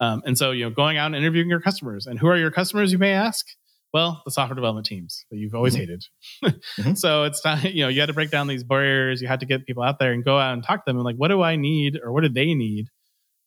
Um, 0.00 0.22
and 0.24 0.36
so, 0.36 0.50
you 0.50 0.64
know, 0.64 0.70
going 0.70 0.96
out 0.96 1.06
and 1.06 1.16
interviewing 1.16 1.48
your 1.48 1.60
customers. 1.60 2.06
And 2.06 2.18
who 2.18 2.28
are 2.28 2.36
your 2.36 2.50
customers, 2.50 2.92
you 2.92 2.98
may 2.98 3.12
ask? 3.12 3.46
Well, 3.92 4.22
the 4.24 4.30
software 4.30 4.54
development 4.54 4.86
teams 4.86 5.24
that 5.30 5.38
you've 5.38 5.54
always 5.54 5.74
mm-hmm. 5.74 5.80
hated. 5.80 6.04
mm-hmm. 6.44 6.92
So 6.94 7.24
it's 7.24 7.40
time, 7.40 7.64
you 7.64 7.82
know, 7.82 7.88
you 7.88 8.00
had 8.00 8.06
to 8.06 8.12
break 8.12 8.30
down 8.30 8.46
these 8.46 8.64
barriers. 8.64 9.22
You 9.22 9.28
had 9.28 9.40
to 9.40 9.46
get 9.46 9.66
people 9.66 9.82
out 9.82 9.98
there 9.98 10.12
and 10.12 10.24
go 10.24 10.38
out 10.38 10.52
and 10.52 10.62
talk 10.62 10.84
to 10.84 10.90
them 10.90 10.96
and 10.96 11.04
like, 11.04 11.16
what 11.16 11.28
do 11.28 11.42
I 11.42 11.56
need 11.56 11.98
or 12.02 12.12
what 12.12 12.22
do 12.22 12.28
they 12.28 12.54
need 12.54 12.88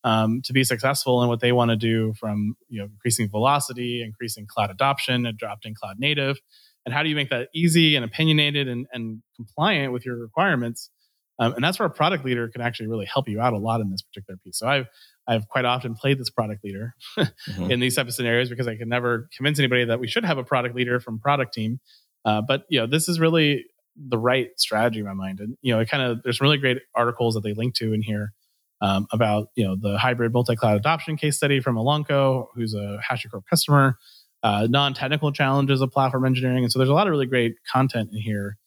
um, 0.03 0.41
to 0.43 0.53
be 0.53 0.63
successful 0.63 1.21
in 1.21 1.29
what 1.29 1.39
they 1.39 1.51
want 1.51 1.69
to 1.69 1.77
do 1.77 2.13
from, 2.13 2.55
you 2.69 2.79
know, 2.79 2.85
increasing 2.85 3.29
velocity, 3.29 4.03
increasing 4.03 4.47
cloud 4.47 4.71
adoption, 4.71 5.25
adopting 5.25 5.75
cloud 5.75 5.97
native. 5.99 6.39
And 6.85 6.93
how 6.93 7.03
do 7.03 7.09
you 7.09 7.15
make 7.15 7.29
that 7.29 7.49
easy 7.53 7.95
and 7.95 8.03
opinionated 8.03 8.67
and, 8.67 8.87
and 8.91 9.21
compliant 9.35 9.93
with 9.93 10.05
your 10.05 10.17
requirements? 10.17 10.89
Um, 11.37 11.53
and 11.53 11.63
that's 11.63 11.79
where 11.79 11.87
a 11.87 11.91
product 11.91 12.25
leader 12.25 12.47
can 12.49 12.61
actually 12.61 12.87
really 12.87 13.05
help 13.05 13.27
you 13.27 13.41
out 13.41 13.53
a 13.53 13.57
lot 13.57 13.81
in 13.81 13.89
this 13.89 14.01
particular 14.01 14.37
piece. 14.43 14.59
So 14.59 14.67
I've 14.67 14.87
I've 15.27 15.47
quite 15.47 15.65
often 15.65 15.95
played 15.95 16.19
this 16.19 16.29
product 16.29 16.63
leader 16.63 16.95
mm-hmm. 17.17 17.71
in 17.71 17.79
these 17.79 17.95
type 17.95 18.07
of 18.07 18.13
scenarios 18.13 18.49
because 18.49 18.67
I 18.67 18.75
can 18.75 18.89
never 18.89 19.29
convince 19.35 19.59
anybody 19.59 19.85
that 19.85 19.99
we 19.99 20.07
should 20.07 20.25
have 20.25 20.37
a 20.37 20.43
product 20.43 20.75
leader 20.75 20.99
from 20.99 21.19
product 21.19 21.53
team. 21.53 21.79
Uh, 22.25 22.41
but 22.41 22.65
you 22.69 22.79
know, 22.79 22.87
this 22.87 23.07
is 23.07 23.19
really 23.19 23.65
the 23.95 24.17
right 24.17 24.49
strategy 24.57 24.99
in 24.99 25.05
my 25.05 25.13
mind. 25.13 25.39
And 25.39 25.57
you 25.61 25.73
know, 25.73 25.79
it 25.79 25.89
kind 25.89 26.03
of 26.03 26.21
there's 26.23 26.37
some 26.37 26.45
really 26.45 26.57
great 26.57 26.79
articles 26.95 27.35
that 27.35 27.41
they 27.41 27.53
link 27.53 27.75
to 27.75 27.93
in 27.93 28.01
here 28.01 28.33
um, 28.81 29.07
about 29.11 29.49
you 29.55 29.65
know 29.65 29.75
the 29.79 29.97
hybrid 29.97 30.33
multi-cloud 30.33 30.77
adoption 30.77 31.15
case 31.17 31.37
study 31.37 31.59
from 31.59 31.75
Elanco, 31.75 32.47
who's 32.55 32.73
a 32.73 32.99
HashiCorp 33.09 33.43
customer, 33.49 33.97
uh, 34.43 34.67
non-technical 34.69 35.31
challenges 35.31 35.81
of 35.81 35.91
platform 35.91 36.25
engineering, 36.25 36.63
and 36.63 36.71
so 36.71 36.79
there's 36.79 36.89
a 36.89 36.93
lot 36.93 37.07
of 37.07 37.11
really 37.11 37.27
great 37.27 37.55
content 37.71 38.09
in 38.11 38.19
here. 38.19 38.57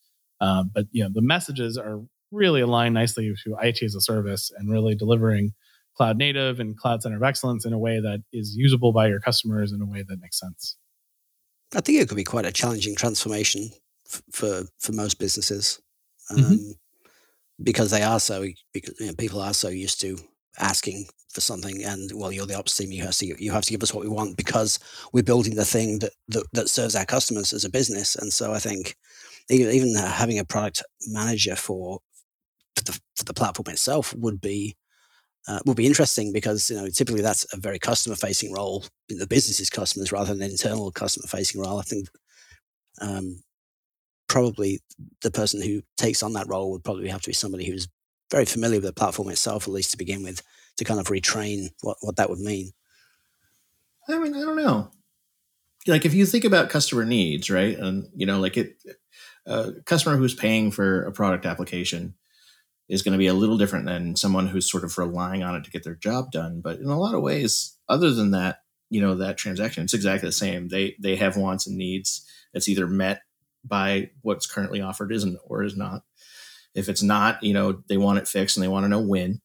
Uh, 0.40 0.64
but 0.72 0.86
you 0.92 1.02
know, 1.02 1.10
the 1.12 1.22
messages 1.22 1.76
are 1.76 2.00
really 2.30 2.60
align 2.60 2.92
nicely 2.92 3.32
to 3.44 3.56
IT 3.62 3.82
as 3.82 3.94
a 3.94 4.00
service 4.00 4.50
and 4.56 4.70
really 4.70 4.94
delivering 4.94 5.52
cloud 5.96 6.16
native 6.16 6.58
and 6.58 6.76
cloud 6.76 7.02
center 7.02 7.16
of 7.16 7.22
excellence 7.22 7.64
in 7.64 7.72
a 7.72 7.78
way 7.78 8.00
that 8.00 8.20
is 8.32 8.54
usable 8.56 8.92
by 8.92 9.06
your 9.06 9.20
customers 9.20 9.72
in 9.72 9.80
a 9.80 9.86
way 9.86 10.04
that 10.06 10.20
makes 10.20 10.38
sense. 10.38 10.76
I 11.74 11.80
think 11.80 12.00
it 12.00 12.08
could 12.08 12.16
be 12.16 12.24
quite 12.24 12.44
a 12.44 12.52
challenging 12.52 12.94
transformation 12.94 13.70
f- 14.06 14.22
for 14.30 14.64
for 14.78 14.92
most 14.92 15.18
businesses 15.18 15.80
um, 16.30 16.36
mm-hmm. 16.36 16.70
Because 17.62 17.90
they 17.90 18.02
are 18.02 18.20
so 18.20 18.46
because 18.72 18.98
you 19.00 19.06
know, 19.06 19.14
people 19.14 19.40
are 19.40 19.54
so 19.54 19.68
used 19.68 20.00
to 20.00 20.18
asking 20.58 21.06
for 21.30 21.40
something 21.40 21.82
and 21.84 22.12
well 22.14 22.30
you're 22.30 22.46
the 22.46 22.56
ops 22.56 22.76
team 22.76 22.92
you 22.92 23.02
have 23.02 23.16
to 23.16 23.26
you 23.42 23.50
have 23.50 23.64
to 23.64 23.70
give 23.70 23.82
us 23.82 23.92
what 23.92 24.04
we 24.04 24.10
want 24.10 24.36
because 24.36 24.78
we're 25.12 25.22
building 25.22 25.56
the 25.56 25.64
thing 25.64 25.98
that 25.98 26.12
that, 26.28 26.44
that 26.52 26.68
serves 26.68 26.94
our 26.94 27.04
customers 27.04 27.52
as 27.52 27.64
a 27.64 27.70
business 27.70 28.14
and 28.14 28.32
so 28.32 28.52
I 28.52 28.58
think 28.58 28.96
even, 29.50 29.94
having 29.94 30.38
a 30.38 30.44
product 30.44 30.82
manager 31.08 31.56
for 31.56 32.00
for 32.76 32.84
the, 32.84 33.00
for 33.16 33.24
the 33.24 33.34
platform 33.34 33.66
itself 33.68 34.14
would 34.14 34.40
be 34.40 34.76
uh, 35.46 35.60
would 35.66 35.76
be 35.76 35.86
interesting 35.86 36.32
because 36.32 36.70
you 36.70 36.76
know 36.76 36.88
typically 36.88 37.22
that's 37.22 37.46
a 37.52 37.58
very 37.58 37.78
customer 37.78 38.16
facing 38.16 38.52
role 38.52 38.84
in 39.08 39.18
the 39.18 39.26
business's 39.26 39.70
customers 39.70 40.12
rather 40.12 40.32
than 40.32 40.42
an 40.42 40.50
internal 40.50 40.90
customer 40.90 41.26
facing 41.26 41.60
role. 41.60 41.78
I 41.78 41.82
think 41.82 42.08
um, 43.00 43.42
probably 44.34 44.80
the 45.22 45.30
person 45.30 45.62
who 45.62 45.80
takes 45.96 46.20
on 46.20 46.32
that 46.32 46.48
role 46.48 46.72
would 46.72 46.82
probably 46.82 47.06
have 47.06 47.22
to 47.22 47.30
be 47.30 47.32
somebody 47.34 47.64
who's 47.64 47.86
very 48.32 48.44
familiar 48.44 48.78
with 48.78 48.84
the 48.84 48.92
platform 48.92 49.28
itself, 49.28 49.68
at 49.68 49.72
least 49.72 49.92
to 49.92 49.96
begin 49.96 50.24
with, 50.24 50.42
to 50.76 50.84
kind 50.84 50.98
of 50.98 51.06
retrain 51.06 51.68
what, 51.82 51.98
what 52.00 52.16
that 52.16 52.28
would 52.28 52.40
mean. 52.40 52.72
I 54.08 54.18
mean, 54.18 54.34
I 54.34 54.40
don't 54.40 54.56
know. 54.56 54.90
Like 55.86 56.04
if 56.04 56.14
you 56.14 56.26
think 56.26 56.44
about 56.44 56.68
customer 56.68 57.04
needs, 57.04 57.48
right, 57.48 57.78
and 57.78 58.08
you 58.16 58.26
know, 58.26 58.40
like 58.40 58.56
it, 58.56 58.74
a 59.46 59.70
customer 59.84 60.16
who's 60.16 60.34
paying 60.34 60.72
for 60.72 61.04
a 61.04 61.12
product 61.12 61.46
application 61.46 62.14
is 62.88 63.02
going 63.02 63.12
to 63.12 63.18
be 63.18 63.28
a 63.28 63.34
little 63.34 63.56
different 63.56 63.86
than 63.86 64.16
someone 64.16 64.48
who's 64.48 64.68
sort 64.68 64.82
of 64.82 64.98
relying 64.98 65.44
on 65.44 65.54
it 65.54 65.62
to 65.62 65.70
get 65.70 65.84
their 65.84 65.94
job 65.94 66.32
done. 66.32 66.60
But 66.60 66.80
in 66.80 66.86
a 66.86 66.98
lot 66.98 67.14
of 67.14 67.22
ways, 67.22 67.78
other 67.88 68.10
than 68.12 68.32
that, 68.32 68.62
you 68.90 69.00
know, 69.00 69.14
that 69.14 69.38
transaction, 69.38 69.84
it's 69.84 69.94
exactly 69.94 70.28
the 70.28 70.32
same. 70.32 70.70
They 70.70 70.96
they 71.00 71.14
have 71.14 71.36
wants 71.36 71.68
and 71.68 71.78
needs. 71.78 72.28
It's 72.52 72.68
either 72.68 72.88
met 72.88 73.20
by 73.64 74.10
what's 74.22 74.46
currently 74.46 74.80
offered 74.80 75.12
isn't 75.12 75.38
or 75.44 75.62
is 75.62 75.76
not. 75.76 76.02
If 76.74 76.88
it's 76.88 77.02
not, 77.02 77.42
you 77.42 77.54
know, 77.54 77.82
they 77.88 77.96
want 77.96 78.18
it 78.18 78.28
fixed 78.28 78.56
and 78.56 78.64
they 78.64 78.68
want 78.68 78.84
to 78.84 78.88
know 78.88 79.00
when, 79.00 79.40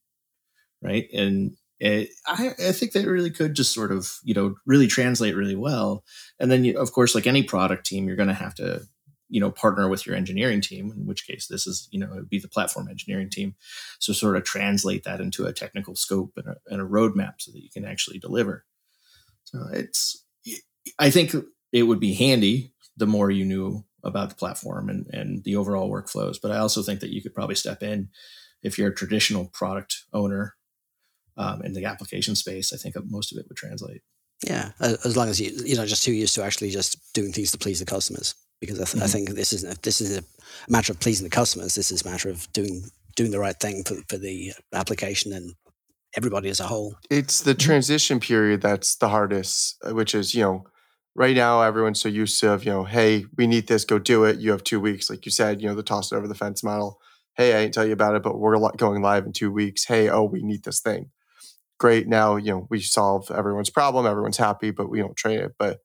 right? 0.82 1.08
And 1.14 1.56
it, 1.80 2.10
I, 2.26 2.50
I 2.68 2.72
think 2.72 2.94
that 2.94 3.08
really 3.08 3.30
could 3.30 3.54
just 3.54 3.74
sort 3.74 3.92
of, 3.92 4.18
you 4.24 4.34
know, 4.34 4.56
really 4.66 4.88
translate 4.88 5.36
really 5.36 5.56
well. 5.56 6.04
And 6.40 6.52
then, 6.52 6.64
you, 6.64 6.78
of 6.78 6.92
course, 6.92 7.16
like 7.16 7.28
any 7.28 7.44
product 7.44 7.86
team, 7.86 8.08
you're 8.08 8.18
going 8.18 8.30
to 8.30 8.34
have 8.34 8.56
to 8.56 8.82
you 9.30 9.40
know 9.40 9.52
partner 9.52 9.88
with 9.88 10.06
your 10.06 10.16
engineering 10.16 10.60
team 10.60 10.92
in 10.92 11.06
which 11.06 11.26
case 11.26 11.48
this 11.48 11.66
is 11.66 11.88
you 11.92 12.00
know 12.00 12.08
it 12.08 12.16
would 12.16 12.30
be 12.30 12.40
the 12.40 12.48
platform 12.48 12.90
engineering 12.90 13.30
team 13.30 13.56
so 14.00 14.12
sort 14.12 14.36
of 14.36 14.44
translate 14.44 15.04
that 15.04 15.22
into 15.22 15.46
a 15.46 15.54
technical 15.54 15.96
scope 15.96 16.34
and 16.36 16.48
a, 16.48 16.56
and 16.68 16.82
a 16.82 16.86
roadmap 16.86 17.36
so 17.38 17.52
that 17.52 17.64
you 17.64 17.70
can 17.70 17.86
actually 17.86 18.20
deliver 18.20 18.66
so 19.44 19.60
it's 19.72 20.26
i 20.98 21.10
think 21.10 21.34
it 21.72 21.84
would 21.84 22.00
be 22.00 22.16
handy 22.16 22.74
the 22.98 23.08
more 23.08 23.30
you 23.32 23.46
knew 23.46 23.86
about 24.04 24.30
the 24.30 24.36
platform 24.36 24.90
and, 24.90 25.08
and 25.08 25.44
the 25.44 25.56
overall 25.56 25.90
workflows 25.90 26.38
but 26.42 26.52
i 26.52 26.58
also 26.58 26.82
think 26.82 27.00
that 27.00 27.12
you 27.12 27.22
could 27.22 27.34
probably 27.34 27.56
step 27.56 27.84
in 27.84 28.10
if 28.64 28.78
you're 28.78 28.90
a 28.90 28.96
traditional 28.96 29.46
product 29.54 30.04
owner 30.14 30.56
um, 31.38 31.62
in 31.64 31.74
the 31.74 31.86
application 31.86 32.36
space 32.36 32.74
i 32.74 32.78
think 32.78 32.96
most 33.10 33.32
of 33.32 33.38
it 33.38 33.46
would 33.48 33.58
translate 33.58 34.02
yeah 34.46 34.72
as 34.80 35.18
long 35.18 35.28
as 35.28 35.40
you 35.40 35.52
you 35.66 35.76
know 35.76 35.86
just 35.86 36.04
too 36.04 36.14
used 36.14 36.36
to 36.36 36.44
actually 36.44 36.70
just 36.70 36.98
doing 37.14 37.32
things 37.32 37.52
to 37.52 37.58
please 37.58 37.80
the 37.80 37.86
customers 37.86 38.36
because 38.60 38.80
I, 38.80 38.84
th- 38.84 38.96
mm-hmm. 38.96 39.04
I 39.04 39.08
think 39.08 39.30
this 39.32 39.54
isn't 39.54 39.82
this 39.84 40.02
is 40.02 40.18
a 40.18 40.24
matter 40.68 40.92
of 40.92 41.00
pleasing 41.00 41.26
the 41.26 41.30
customers. 41.30 41.76
This 41.76 41.92
is 41.92 42.04
a 42.04 42.10
matter 42.10 42.30
of 42.30 42.52
doing 42.54 42.84
doing 43.16 43.32
the 43.32 43.40
right 43.40 43.60
thing 43.60 43.84
for 43.84 43.96
for 44.08 44.18
the 44.18 44.54
application 44.74 45.34
and 45.34 45.54
everybody 46.16 46.50
as 46.50 46.60
a 46.60 46.68
whole. 46.68 46.96
It's 47.10 47.42
the 47.42 47.56
transition 47.56 48.20
period 48.20 48.62
that's 48.62 48.96
the 48.96 49.10
hardest, 49.10 49.78
uh, 49.84 49.94
which 49.94 50.16
is 50.16 50.34
you 50.36 50.44
know 50.44 50.64
right 51.20 51.36
now 51.36 51.62
everyone's 51.62 52.00
so 52.00 52.08
used 52.08 52.40
to 52.40 52.58
you 52.62 52.72
know 52.72 52.86
hey 52.86 53.26
we 53.38 53.46
need 53.46 53.68
this 53.68 53.84
go 53.84 54.00
do 54.00 54.24
it. 54.24 54.40
You 54.40 54.52
have 54.52 54.64
two 54.64 54.80
weeks 54.80 55.10
like 55.10 55.26
you 55.26 55.32
said 55.32 55.62
you 55.62 55.68
know 55.68 55.76
the 55.76 55.84
toss 55.84 56.12
it 56.12 56.16
over 56.16 56.28
the 56.30 56.34
fence 56.34 56.64
model. 56.64 56.98
Hey 57.36 57.54
i 57.54 57.62
didn't 57.62 57.74
tell 57.74 57.86
you 57.86 57.94
about 57.94 58.16
it 58.16 58.24
but 58.24 58.40
we're 58.40 58.58
going 58.78 59.02
live 59.04 59.26
in 59.26 59.34
two 59.34 59.52
weeks. 59.52 59.86
Hey 59.86 60.10
oh 60.10 60.24
we 60.24 60.42
need 60.42 60.64
this 60.64 60.80
thing. 60.80 61.12
Great 61.78 62.08
now 62.08 62.38
you 62.38 62.52
know 62.52 62.68
we 62.70 62.80
solve 62.80 63.30
everyone's 63.30 63.70
problem 63.70 64.08
everyone's 64.08 64.38
happy 64.38 64.72
but 64.72 64.90
we 64.90 65.00
don't 65.00 65.18
train 65.18 65.40
it. 65.40 65.56
But 65.60 65.80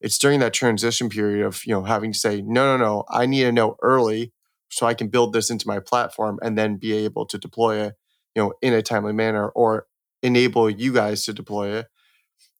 it's 0.00 0.18
during 0.18 0.40
that 0.40 0.52
transition 0.52 1.08
period 1.08 1.46
of 1.46 1.64
you 1.64 1.72
know 1.72 1.84
having 1.84 2.12
to 2.12 2.18
say 2.18 2.42
no 2.42 2.76
no 2.76 2.84
no 2.84 3.04
i 3.08 3.26
need 3.26 3.44
to 3.44 3.52
know 3.52 3.76
early 3.82 4.32
so 4.70 4.86
i 4.86 4.94
can 4.94 5.06
build 5.06 5.32
this 5.32 5.50
into 5.50 5.68
my 5.68 5.78
platform 5.78 6.38
and 6.42 6.58
then 6.58 6.76
be 6.76 6.92
able 6.92 7.26
to 7.26 7.38
deploy 7.38 7.76
it 7.76 7.94
you 8.34 8.42
know 8.42 8.52
in 8.60 8.72
a 8.72 8.82
timely 8.82 9.12
manner 9.12 9.50
or 9.50 9.86
enable 10.22 10.68
you 10.68 10.92
guys 10.92 11.24
to 11.24 11.32
deploy 11.32 11.68
it 11.68 11.86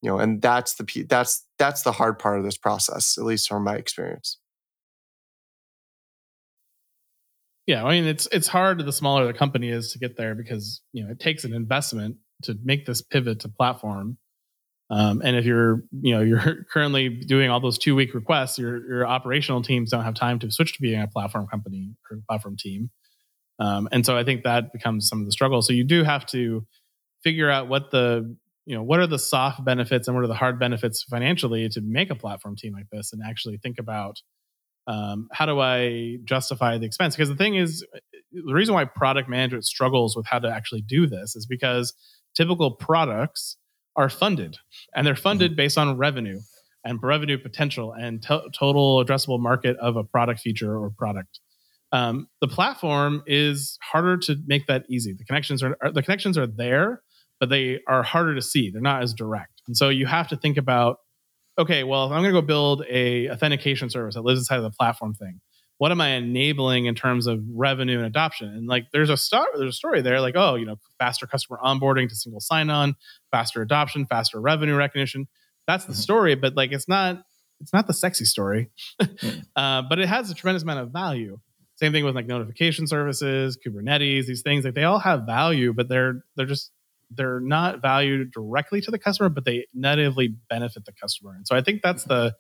you 0.03 0.11
know 0.11 0.19
and 0.19 0.41
that's 0.43 0.75
the 0.75 1.07
that's 1.09 1.47
that's 1.59 1.83
the 1.83 1.93
hard 1.93 2.19
part 2.19 2.39
of 2.39 2.45
this 2.45 2.57
process 2.57 3.17
at 3.19 3.25
least 3.25 3.49
from 3.49 3.65
my 3.65 3.77
experience 3.77 4.39
yeah 7.67 7.85
i 7.85 7.91
mean 7.91 8.05
it's 8.05 8.29
it's 8.33 8.49
hard 8.49 8.85
the 8.85 8.93
smaller 8.93 9.27
the 9.27 9.33
company 9.33 9.69
is 9.69 9.93
to 9.93 9.99
get 9.99 10.17
there 10.17 10.35
because 10.35 10.81
you 10.93 11.05
know 11.05 11.11
it 11.11 11.21
takes 11.21 11.45
an 11.45 11.53
investment 11.53 12.17
to 12.43 12.57
make 12.65 12.87
this 12.87 13.03
pivot 13.03 13.41
to 13.41 13.49
platform 13.49 14.17
um, 14.91 15.23
and 15.25 15.37
if 15.37 15.45
you're, 15.45 15.85
you 16.03 16.15
know, 16.15 16.21
you're 16.23 16.65
currently 16.73 17.09
doing 17.09 17.49
all 17.49 17.61
those 17.61 17.79
two 17.79 17.95
week 17.95 18.13
requests, 18.13 18.59
your 18.59 18.87
your 18.89 19.07
operational 19.07 19.63
teams 19.63 19.91
don't 19.91 20.05
have 20.05 20.15
time 20.15 20.39
to 20.41 20.51
switch 20.51 20.75
to 20.75 20.83
being 20.83 21.01
a 21.01 21.07
platform 21.09 21.47
company 21.47 21.95
or 22.11 22.19
platform 22.29 22.57
team. 22.59 22.91
Um, 23.59 23.89
and 23.93 24.05
so 24.05 24.17
I 24.17 24.25
think 24.25 24.43
that 24.45 24.73
becomes 24.73 25.09
some 25.09 25.21
of 25.21 25.27
the 25.27 25.33
struggle. 25.33 25.63
So 25.63 25.73
you 25.73 25.85
do 25.85 26.03
have 26.03 26.27
to 26.27 26.67
figure 27.23 27.51
out 27.51 27.69
what 27.69 27.91
the, 27.91 28.37
you 28.67 28.75
know, 28.75 28.83
what 28.83 29.01
are 29.01 29.07
the 29.07 29.19
soft 29.19 29.65
benefits 29.65 30.07
and 30.07 30.17
what 30.17 30.25
are 30.25 30.29
the 30.29 30.35
hard 30.35 30.59
benefits 30.59 31.03
financially 31.03 31.69
to 31.71 31.81
make 31.81 32.11
a 32.11 32.15
platform 32.15 32.57
team 32.57 32.73
like 32.73 32.87
this, 32.93 33.13
and 33.13 33.23
actually 33.25 33.59
think 33.59 33.79
about 33.79 34.17
um, 34.87 35.29
how 35.33 35.47
do 35.47 35.61
I 35.61 36.17
justify 36.25 36.79
the 36.79 36.87
expense? 36.87 37.15
Because 37.15 37.29
the 37.29 37.37
thing 37.37 37.55
is, 37.55 37.85
the 38.33 38.55
reason 38.55 38.75
why 38.75 38.85
product 38.85 39.29
management 39.29 39.65
struggles 39.65 40.17
with 40.17 40.27
how 40.27 40.39
to 40.39 40.49
actually 40.49 40.83
do 40.83 41.07
this 41.07 41.37
is 41.37 41.47
because 41.47 41.95
typical 42.35 42.73
products 42.73 43.57
are 43.97 44.09
funded 44.09 44.57
and 44.95 45.07
they're 45.07 45.17
funded 45.17 45.53
mm-hmm. 45.53 45.57
based 45.57 45.79
on 45.79 45.97
revenue 45.97 46.41
and 46.85 47.03
revenue 47.03 47.39
potential 47.39 47.93
and 47.93 48.23
to- 48.23 48.49
total 48.59 49.05
addressable 49.05 49.41
market 49.41 49.77
of 49.79 49.97
a 49.97 50.05
product 50.05 50.41
feature 50.41 50.77
or 50.77 50.91
product. 50.91 51.41
Um, 51.93 52.29
the 52.41 52.49
platform 52.49 53.23
is 53.27 53.79
harder 53.83 54.17
to 54.19 54.37
make 54.47 54.67
that 54.69 54.85
easy. 54.89 55.13
The 55.13 55.25
connections 55.25 55.63
are, 55.63 55.77
are 55.83 55.93
the 55.93 56.03
connections 56.03 56.39
are 56.39 56.47
there, 56.47 57.03
but 57.41 57.49
they 57.49 57.81
are 57.89 58.03
harder 58.03 58.35
to 58.35 58.43
see. 58.43 58.71
They're 58.71 58.81
not 58.81 59.03
as 59.03 59.15
direct, 59.15 59.63
and 59.67 59.77
so 59.77 59.89
you 59.89 60.07
have 60.07 60.29
to 60.29 60.37
think 60.37 60.57
about, 60.57 60.99
okay, 61.59 61.83
well, 61.83 62.07
if 62.07 62.13
I'm 62.13 62.23
going 62.23 62.35
to 62.35 62.41
go 62.41 62.47
build 62.47 62.85
a 62.89 63.31
authentication 63.31 63.91
service 63.91 64.15
that 64.15 64.23
lives 64.23 64.41
inside 64.41 64.59
of 64.59 64.63
the 64.63 64.71
platform 64.71 65.15
thing, 65.15 65.41
what 65.81 65.91
am 65.91 66.01
I 66.03 66.11
enabling 66.11 66.85
in 66.85 66.95
terms 66.95 67.27
of 67.27 67.41
revenue 67.55 67.97
and 67.97 68.07
adoption? 68.07 68.49
And 68.49 68.67
like 68.67 68.91
there's 68.93 69.09
a 69.09 69.17
star 69.17 69.47
there's 69.57 69.71
a 69.71 69.77
story 69.77 70.03
there, 70.03 70.21
like, 70.21 70.37
oh, 70.37 70.55
you 70.57 70.67
know, 70.67 70.77
faster 70.99 71.27
customer 71.27 71.59
onboarding 71.65 72.07
to 72.07 72.15
single 72.15 72.41
sign-on, 72.41 72.97
faster 73.31 73.63
adoption, 73.63 74.05
faster 74.05 74.39
revenue 74.39 74.77
recognition. 74.77 75.27
That's 75.67 75.87
the 75.87 75.93
mm-hmm. 75.93 76.01
story, 76.01 76.35
but 76.35 76.55
like 76.55 76.73
it's 76.73 76.87
not 76.87 77.23
it's 77.63 77.73
not 77.73 77.87
the 77.87 77.95
sexy 77.95 78.27
story. 78.27 78.69
mm. 79.01 79.43
uh, 79.57 79.83
but 79.89 79.99
it 79.99 80.07
has 80.07 80.31
a 80.31 80.35
tremendous 80.35 80.65
amount 80.65 80.81
of 80.81 80.91
value. 80.91 81.39
Same 81.77 81.93
thing 81.93 82.05
with 82.05 82.15
like 82.15 82.27
notification 82.27 82.87
services, 82.87 83.57
Kubernetes, 83.57 84.27
these 84.27 84.43
things, 84.43 84.67
like 84.67 84.75
they 84.75 84.85
all 84.85 84.99
have 84.99 85.25
value, 85.25 85.73
but 85.73 85.89
they're 85.89 86.25
they're 86.37 86.45
just 86.45 86.73
they're 87.11 87.41
not 87.41 87.83
valued 87.83 88.33
directly 88.33 88.81
to 88.81 88.91
the 88.91 88.99
customer, 88.99 89.29
but 89.29 89.45
they 89.45 89.67
natively 89.75 90.35
benefit 90.49 90.85
the 90.85 90.93
customer. 90.93 91.35
And 91.35 91.47
so 91.47 91.57
I 91.57 91.63
think 91.63 91.83
that's 91.83 92.05
the 92.05 92.35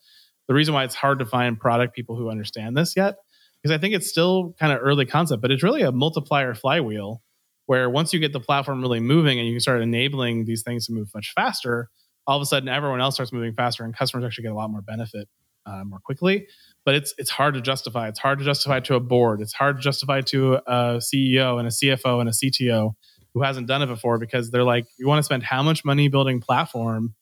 the 0.48 0.54
reason 0.54 0.74
why 0.74 0.82
it's 0.82 0.96
hard 0.96 1.20
to 1.20 1.24
find 1.24 1.58
product 1.58 1.94
people 1.94 2.16
who 2.16 2.28
understand 2.28 2.76
this 2.76 2.94
yet 2.96 3.16
because 3.62 3.74
I 3.74 3.78
think 3.78 3.94
it's 3.94 4.08
still 4.08 4.54
kind 4.58 4.72
of 4.72 4.80
early 4.82 5.06
concept, 5.06 5.42
but 5.42 5.50
it's 5.50 5.62
really 5.62 5.82
a 5.82 5.92
multiplier 5.92 6.54
flywheel 6.54 7.22
where 7.66 7.88
once 7.88 8.12
you 8.12 8.18
get 8.18 8.32
the 8.32 8.40
platform 8.40 8.80
really 8.80 9.00
moving 9.00 9.38
and 9.38 9.46
you 9.46 9.54
can 9.54 9.60
start 9.60 9.80
enabling 9.80 10.44
these 10.44 10.62
things 10.62 10.86
to 10.86 10.92
move 10.92 11.08
much 11.14 11.32
faster, 11.36 11.88
all 12.26 12.36
of 12.36 12.42
a 12.42 12.46
sudden 12.46 12.68
everyone 12.68 13.00
else 13.00 13.14
starts 13.14 13.32
moving 13.32 13.54
faster 13.54 13.84
and 13.84 13.96
customers 13.96 14.24
actually 14.24 14.42
get 14.42 14.52
a 14.52 14.56
lot 14.56 14.70
more 14.70 14.82
benefit 14.82 15.28
uh, 15.66 15.84
more 15.84 16.00
quickly. 16.04 16.46
But 16.84 16.94
it's 16.94 17.14
it's 17.18 17.30
hard 17.30 17.54
to 17.54 17.60
justify. 17.60 18.08
It's 18.08 18.18
hard 18.18 18.38
to 18.38 18.44
justify 18.44 18.80
to 18.80 18.94
a 18.94 19.00
board. 19.00 19.40
It's 19.40 19.52
hard 19.52 19.76
to 19.76 19.82
justify 19.82 20.22
to 20.22 20.54
a 20.54 20.96
CEO 20.96 21.58
and 21.58 21.68
a 21.68 21.70
CFO 21.70 22.20
and 22.20 22.28
a 22.28 22.32
CTO 22.32 22.94
who 23.34 23.42
hasn't 23.42 23.66
done 23.66 23.82
it 23.82 23.86
before 23.86 24.18
because 24.18 24.50
they're 24.50 24.64
like, 24.64 24.86
you 24.98 25.06
want 25.06 25.18
to 25.18 25.22
spend 25.22 25.42
how 25.42 25.62
much 25.62 25.84
money 25.84 26.08
building 26.08 26.40
platform? 26.40 27.14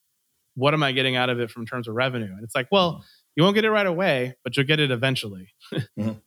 What 0.54 0.74
am 0.74 0.82
I 0.82 0.92
getting 0.92 1.16
out 1.16 1.30
of 1.30 1.40
it 1.40 1.50
from 1.50 1.66
terms 1.66 1.88
of 1.88 1.94
revenue? 1.94 2.32
And 2.32 2.42
it's 2.42 2.54
like, 2.54 2.68
well, 2.72 3.04
you 3.36 3.44
won't 3.44 3.54
get 3.54 3.64
it 3.64 3.70
right 3.70 3.86
away, 3.86 4.34
but 4.42 4.56
you'll 4.56 4.66
get 4.66 4.80
it 4.80 4.90
eventually. 4.90 5.54
mm-hmm. 5.72 6.18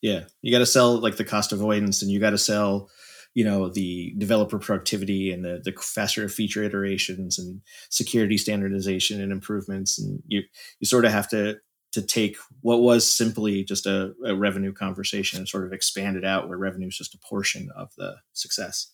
Yeah, 0.00 0.24
you 0.42 0.52
got 0.52 0.58
to 0.58 0.66
sell 0.66 0.98
like 0.98 1.16
the 1.16 1.24
cost 1.24 1.52
avoidance, 1.52 2.02
and 2.02 2.10
you 2.10 2.18
got 2.20 2.30
to 2.30 2.38
sell, 2.38 2.90
you 3.34 3.44
know, 3.44 3.68
the 3.68 4.14
developer 4.18 4.58
productivity 4.58 5.32
and 5.32 5.44
the 5.44 5.62
the 5.64 5.72
faster 5.80 6.28
feature 6.28 6.62
iterations 6.62 7.38
and 7.38 7.60
security 7.88 8.36
standardization 8.36 9.20
and 9.20 9.30
improvements, 9.30 9.98
and 9.98 10.20
you 10.26 10.42
you 10.80 10.86
sort 10.86 11.04
of 11.04 11.12
have 11.12 11.28
to 11.30 11.56
to 11.92 12.02
take 12.02 12.36
what 12.62 12.80
was 12.80 13.08
simply 13.08 13.64
just 13.64 13.86
a, 13.86 14.12
a 14.26 14.34
revenue 14.34 14.72
conversation 14.72 15.38
and 15.38 15.48
sort 15.48 15.66
of 15.66 15.72
expand 15.72 16.16
it 16.16 16.24
out 16.24 16.48
where 16.48 16.58
revenue 16.58 16.88
is 16.88 16.96
just 16.96 17.14
a 17.14 17.18
portion 17.18 17.70
of 17.76 17.90
the 17.96 18.16
success. 18.32 18.92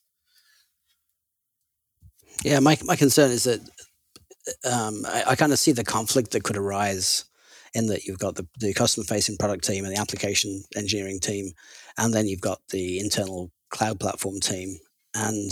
Yeah, 2.44 2.60
my 2.60 2.78
my 2.84 2.96
concern 2.96 3.30
is 3.30 3.44
that 3.44 3.60
um, 4.64 5.04
I, 5.06 5.24
I 5.28 5.36
kind 5.36 5.52
of 5.52 5.58
see 5.58 5.72
the 5.72 5.84
conflict 5.84 6.30
that 6.32 6.44
could 6.44 6.56
arise 6.56 7.24
in 7.74 7.86
that 7.88 8.04
you've 8.04 8.18
got 8.18 8.34
the, 8.36 8.46
the 8.60 8.72
customer 8.72 9.04
facing 9.04 9.36
product 9.36 9.64
team 9.64 9.84
and 9.84 9.94
the 9.94 10.00
application 10.00 10.62
engineering 10.76 11.20
team, 11.20 11.50
and 11.98 12.14
then 12.14 12.26
you've 12.26 12.40
got 12.40 12.60
the 12.70 12.98
internal 13.00 13.50
cloud 13.70 14.00
platform 14.00 14.40
team. 14.40 14.78
And 15.14 15.50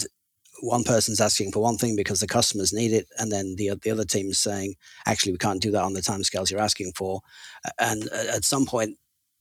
one 0.63 0.85
person's 0.85 1.21
asking 1.21 1.53
for 1.53 1.63
one 1.63 1.77
thing 1.77 1.97
because 1.97 2.21
the 2.21 2.27
customers 2.27 2.73
need 2.73 2.93
it, 2.93 3.07
and 3.19 3.31
then 3.31 3.55
the 3.57 3.73
the 3.83 3.91
other 3.91 4.05
team 4.05 4.31
is 4.31 4.39
saying, 4.39 4.75
actually, 5.07 5.33
we 5.33 5.39
can't 5.39 5.63
do 5.63 5.71
that 5.73 5.83
on 5.83 5.93
the 5.93 6.01
timescales 6.01 6.51
you're 6.51 6.61
asking 6.61 6.93
for. 6.97 7.21
And 7.79 8.09
at 8.09 8.45
some 8.45 8.65
point, 8.65 8.97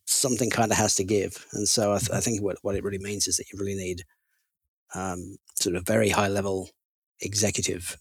something 0.06 0.50
kind 0.50 0.72
of 0.72 0.78
has 0.78 0.96
to 0.96 1.04
give. 1.04 1.46
And 1.54 1.68
so 1.68 1.94
I, 1.94 1.98
th- 1.98 2.12
I, 2.12 2.20
think 2.20 2.42
what, 2.42 2.58
what 2.62 2.76
it 2.76 2.84
really 2.84 3.00
means 3.00 3.28
is 3.28 3.38
that 3.38 3.52
you 3.52 3.60
really 3.60 3.76
need 3.76 4.04
um, 4.94 5.38
sort 5.56 5.76
of 5.76 5.86
very 5.86 6.10
high 6.10 6.28
level 6.28 6.70
executive 7.22 7.98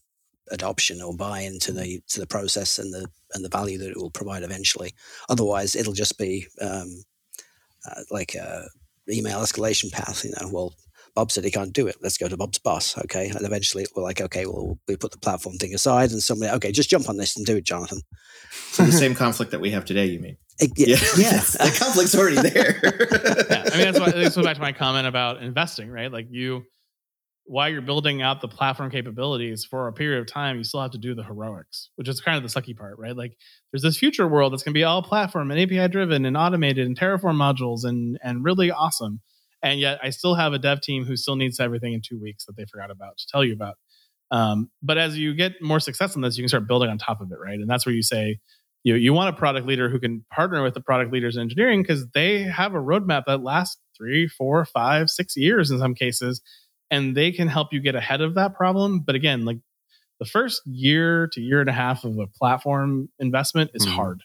adoption 0.51 1.01
or 1.01 1.15
buy 1.15 1.41
into 1.41 1.73
the 1.73 2.01
to 2.09 2.21
the 2.21 2.27
process 2.27 2.79
and 2.79 2.93
the 2.93 3.07
and 3.33 3.45
the 3.45 3.49
value 3.49 3.79
that 3.79 3.91
it 3.91 3.97
will 3.97 4.11
provide 4.11 4.43
eventually. 4.43 4.93
Otherwise, 5.29 5.75
it'll 5.75 5.93
just 5.93 6.19
be 6.19 6.47
um, 6.61 7.03
uh, 7.91 8.01
like 8.11 8.35
a 8.35 8.67
email 9.11 9.41
escalation 9.41 9.91
path. 9.91 10.25
You 10.25 10.33
know, 10.41 10.51
well, 10.53 10.75
Bob 11.15 11.31
said 11.31 11.45
he 11.45 11.51
can't 11.51 11.73
do 11.73 11.87
it. 11.87 11.97
Let's 12.03 12.19
go 12.19 12.29
to 12.29 12.37
Bob's 12.37 12.59
boss. 12.59 12.97
Okay, 12.99 13.29
and 13.29 13.43
eventually 13.43 13.87
we're 13.95 14.03
like, 14.03 14.21
okay, 14.21 14.47
well, 14.47 14.79
we 14.89 14.97
put 14.97 15.13
the 15.13 15.19
platform 15.19 15.57
thing 15.57 15.75
aside, 15.75 16.11
and 16.11 16.23
somebody, 16.23 16.53
okay, 16.53 16.73
just 16.73 16.91
jump 16.91 17.09
on 17.09 17.17
this 17.17 17.37
and 17.37 17.47
do 17.47 17.57
it, 17.57 17.65
Jonathan. 17.65 18.01
So 18.71 18.85
the 18.85 18.93
same 18.93 19.15
conflict 19.15 19.51
that 19.53 19.61
we 19.61 19.71
have 19.71 19.85
today, 19.85 20.07
you 20.07 20.21
mean? 20.21 20.37
It, 20.59 20.73
yeah, 20.77 20.97
yeah. 21.17 21.41
the 21.41 21.77
conflict's 21.79 22.15
already 22.15 22.37
there. 22.37 22.81
yeah, 23.51 23.65
I 23.73 23.77
mean 23.77 23.93
that's 23.93 24.01
why 24.01 24.11
this 24.11 24.37
goes 24.37 24.45
back 24.45 24.57
to 24.57 24.63
my 24.63 24.73
comment 24.73 25.07
about 25.07 25.43
investing, 25.43 25.91
right? 25.91 26.13
Like 26.13 26.29
you 26.31 26.65
while 27.47 27.69
you're 27.69 27.83
building 27.83 28.23
out 28.23 28.41
the 28.41 28.49
platform 28.49 28.91
capabilities 28.91 29.65
for 29.65 29.87
a 29.89 29.93
period 29.93 30.21
of 30.21 30.27
time, 30.27 30.57
you 30.57 30.65
still 30.65 30.81
have 30.81 30.93
to 30.93 30.99
do 30.99 31.15
the 31.15 31.23
heroics, 31.23 31.91
which 31.97 32.09
is 32.09 32.21
kind 32.21 32.37
of 32.37 32.43
the 32.43 32.61
sucky 32.61 32.77
part, 32.77 32.99
right? 32.99 33.17
Like 33.17 33.37
there's 33.73 33.83
this 33.83 33.99
future 33.99 34.27
world 34.27 34.53
that's 34.53 34.63
going 34.63 34.73
to 34.73 34.79
be 34.79 34.85
all 34.85 35.03
platform 35.03 35.51
and 35.51 35.61
API 35.61 35.89
driven 35.89 36.25
and 36.25 36.37
automated 36.37 36.87
and 36.87 36.99
Terraform 36.99 37.37
modules 37.37 37.85
and 37.85 38.19
and 38.23 38.45
really 38.45 38.71
awesome. 38.71 39.21
And 39.63 39.79
yet 39.81 39.99
I 40.03 40.11
still 40.11 40.35
have 40.35 40.53
a 40.53 40.59
dev 40.59 40.81
team 40.81 41.05
who 41.05 41.17
still 41.17 41.37
needs 41.37 41.61
everything 41.61 41.93
in 41.93 42.03
two 42.03 42.21
weeks 42.21 42.47
that 42.47 42.57
they 42.57 42.65
forgot 42.65 42.91
about 42.91 43.19
to 43.19 43.27
tell 43.27 43.45
you 43.45 43.53
about. 43.53 43.77
Um, 44.31 44.71
but 44.83 44.99
as 44.99 45.19
you 45.19 45.35
get 45.35 45.61
more 45.61 45.81
success 45.81 46.17
in 46.17 46.23
this, 46.23 46.37
you 46.37 46.43
can 46.43 46.49
start 46.49 46.67
building 46.67 46.91
on 46.91 46.99
top 46.99 47.21
of 47.21 47.31
it, 47.31 47.39
right? 47.39 47.59
And 47.59 47.69
that's 47.69 47.87
where 47.87 47.95
you 47.95 48.03
say, 48.03 48.39
you 48.85 48.95
you 48.97 49.13
want 49.13 49.35
a 49.35 49.39
product 49.39 49.67
leader 49.67 49.89
who 49.89 49.99
can 49.99 50.25
partner 50.31 50.63
with 50.63 50.75
the 50.75 50.81
product 50.81 51.13
leaders 51.13 51.37
in 51.37 51.43
engineering 51.43 51.83
because 51.83 52.07
they 52.11 52.43
have 52.43 52.75
a 52.75 52.79
roadmap 52.79 53.25
that 53.27 53.43
lasts 53.43 53.81
three, 53.97 54.29
four, 54.29 54.65
five, 54.65 55.09
six 55.09 55.37
years 55.37 55.71
in 55.71 55.79
some 55.79 55.95
cases, 55.95 56.43
and 56.91 57.17
they 57.17 57.33
can 57.33 57.49
help 57.49 57.73
you 57.73 57.81
get 57.81 57.95
ahead 57.95 58.21
of 58.21 58.35
that 58.35 58.55
problem. 58.55 59.01
But 59.01 59.15
again, 59.15 59.45
like 59.45 59.59
the 60.21 60.27
first 60.27 60.63
year 60.67 61.29
to 61.33 61.41
year 61.41 61.61
and 61.61 61.69
a 61.69 61.73
half 61.73 62.05
of 62.05 62.19
a 62.19 62.27
platform 62.27 63.09
investment 63.19 63.71
is 63.75 63.85
mm-hmm. 63.85 63.97
hard 63.97 64.23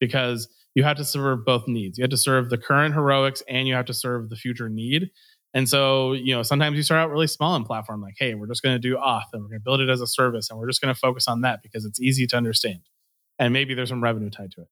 because 0.00 0.48
you 0.74 0.84
have 0.84 0.96
to 0.96 1.04
serve 1.04 1.44
both 1.44 1.68
needs. 1.68 1.98
You 1.98 2.02
have 2.02 2.10
to 2.10 2.16
serve 2.16 2.50
the 2.50 2.58
current 2.58 2.94
heroics 2.94 3.42
and 3.48 3.66
you 3.66 3.74
have 3.74 3.86
to 3.86 3.94
serve 3.94 4.28
the 4.28 4.36
future 4.36 4.68
need. 4.68 5.10
And 5.52 5.68
so, 5.68 6.12
you 6.12 6.34
know, 6.34 6.42
sometimes 6.42 6.76
you 6.76 6.82
start 6.82 7.00
out 7.00 7.10
really 7.10 7.28
small 7.28 7.54
in 7.54 7.64
platform, 7.64 8.02
like, 8.02 8.16
hey, 8.18 8.34
we're 8.34 8.48
just 8.48 8.62
going 8.62 8.74
to 8.74 8.80
do 8.80 8.96
auth 8.96 9.22
and 9.32 9.42
we're 9.42 9.50
going 9.50 9.60
to 9.60 9.64
build 9.64 9.80
it 9.80 9.88
as 9.88 10.00
a 10.00 10.06
service 10.06 10.50
and 10.50 10.58
we're 10.58 10.66
just 10.66 10.80
going 10.80 10.92
to 10.92 10.98
focus 10.98 11.28
on 11.28 11.42
that 11.42 11.62
because 11.62 11.84
it's 11.84 12.00
easy 12.00 12.26
to 12.26 12.36
understand. 12.36 12.80
And 13.38 13.52
maybe 13.52 13.74
there's 13.74 13.88
some 13.88 14.02
revenue 14.02 14.30
tied 14.30 14.50
to 14.52 14.62
it. 14.62 14.68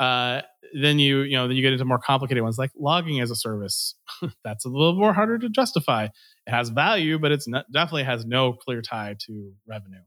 Uh, 0.00 0.40
then 0.72 0.98
you, 0.98 1.20
you 1.20 1.36
know, 1.36 1.46
then 1.46 1.56
you 1.56 1.62
get 1.62 1.72
into 1.74 1.84
more 1.84 1.98
complicated 1.98 2.42
ones 2.42 2.56
like 2.56 2.70
logging 2.74 3.20
as 3.20 3.30
a 3.30 3.36
service. 3.36 3.94
That's 4.44 4.64
a 4.64 4.68
little 4.68 4.94
more 4.94 5.12
harder 5.12 5.38
to 5.38 5.50
justify. 5.50 6.04
It 6.04 6.50
has 6.50 6.70
value, 6.70 7.18
but 7.18 7.32
it's 7.32 7.46
not, 7.46 7.66
definitely 7.70 8.04
has 8.04 8.24
no 8.24 8.54
clear 8.54 8.80
tie 8.80 9.16
to 9.26 9.52
revenue. 9.68 10.00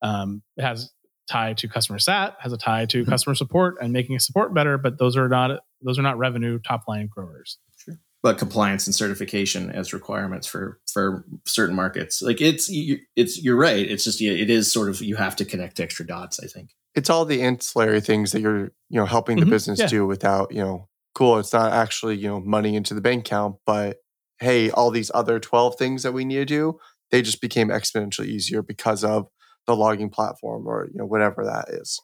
Um, 0.00 0.42
it 0.56 0.62
has 0.62 0.90
tie 1.28 1.54
to 1.54 1.68
customer 1.68 1.98
sat, 1.98 2.36
has 2.40 2.52
a 2.52 2.56
tie 2.56 2.86
to 2.86 3.02
mm-hmm. 3.02 3.10
customer 3.10 3.34
support 3.34 3.76
and 3.80 3.92
making 3.92 4.18
support 4.20 4.54
better, 4.54 4.78
but 4.78 4.98
those 4.98 5.16
are 5.16 5.28
not 5.28 5.60
those 5.84 5.98
are 5.98 6.02
not 6.02 6.18
revenue 6.18 6.60
top 6.60 6.82
line 6.86 7.08
growers. 7.12 7.58
Sure. 7.76 7.98
But 8.22 8.38
compliance 8.38 8.86
and 8.86 8.94
certification 8.94 9.70
as 9.70 9.92
requirements 9.92 10.46
for 10.46 10.80
for 10.92 11.24
certain 11.46 11.74
markets, 11.74 12.22
like 12.22 12.40
it's 12.40 12.68
it's 12.70 13.42
you're 13.42 13.56
right. 13.56 13.90
It's 13.90 14.04
just 14.04 14.20
it 14.20 14.50
is 14.50 14.72
sort 14.72 14.88
of 14.88 15.00
you 15.00 15.16
have 15.16 15.34
to 15.36 15.44
connect 15.44 15.80
extra 15.80 16.06
dots. 16.06 16.38
I 16.40 16.46
think 16.46 16.70
it's 16.94 17.10
all 17.10 17.24
the 17.24 17.42
ancillary 17.42 18.00
things 18.00 18.32
that 18.32 18.40
you're 18.40 18.72
you 18.88 18.98
know 18.98 19.06
helping 19.06 19.36
the 19.36 19.42
mm-hmm. 19.42 19.50
business 19.50 19.80
yeah. 19.80 19.86
do 19.86 20.06
without 20.06 20.52
you 20.52 20.62
know 20.62 20.88
cool. 21.14 21.38
It's 21.38 21.52
not 21.52 21.72
actually 21.72 22.16
you 22.16 22.28
know 22.28 22.40
money 22.40 22.76
into 22.76 22.94
the 22.94 23.00
bank 23.00 23.26
account, 23.26 23.56
but 23.66 23.98
hey, 24.40 24.70
all 24.70 24.90
these 24.90 25.10
other 25.14 25.40
twelve 25.40 25.76
things 25.76 26.02
that 26.02 26.12
we 26.12 26.24
need 26.24 26.36
to 26.36 26.44
do, 26.44 26.78
they 27.10 27.22
just 27.22 27.40
became 27.40 27.68
exponentially 27.68 28.26
easier 28.26 28.62
because 28.62 29.04
of 29.04 29.28
the 29.66 29.76
logging 29.76 30.10
platform 30.10 30.66
or 30.66 30.88
you 30.92 30.98
know 30.98 31.06
whatever 31.06 31.44
that 31.44 31.68
is. 31.68 32.00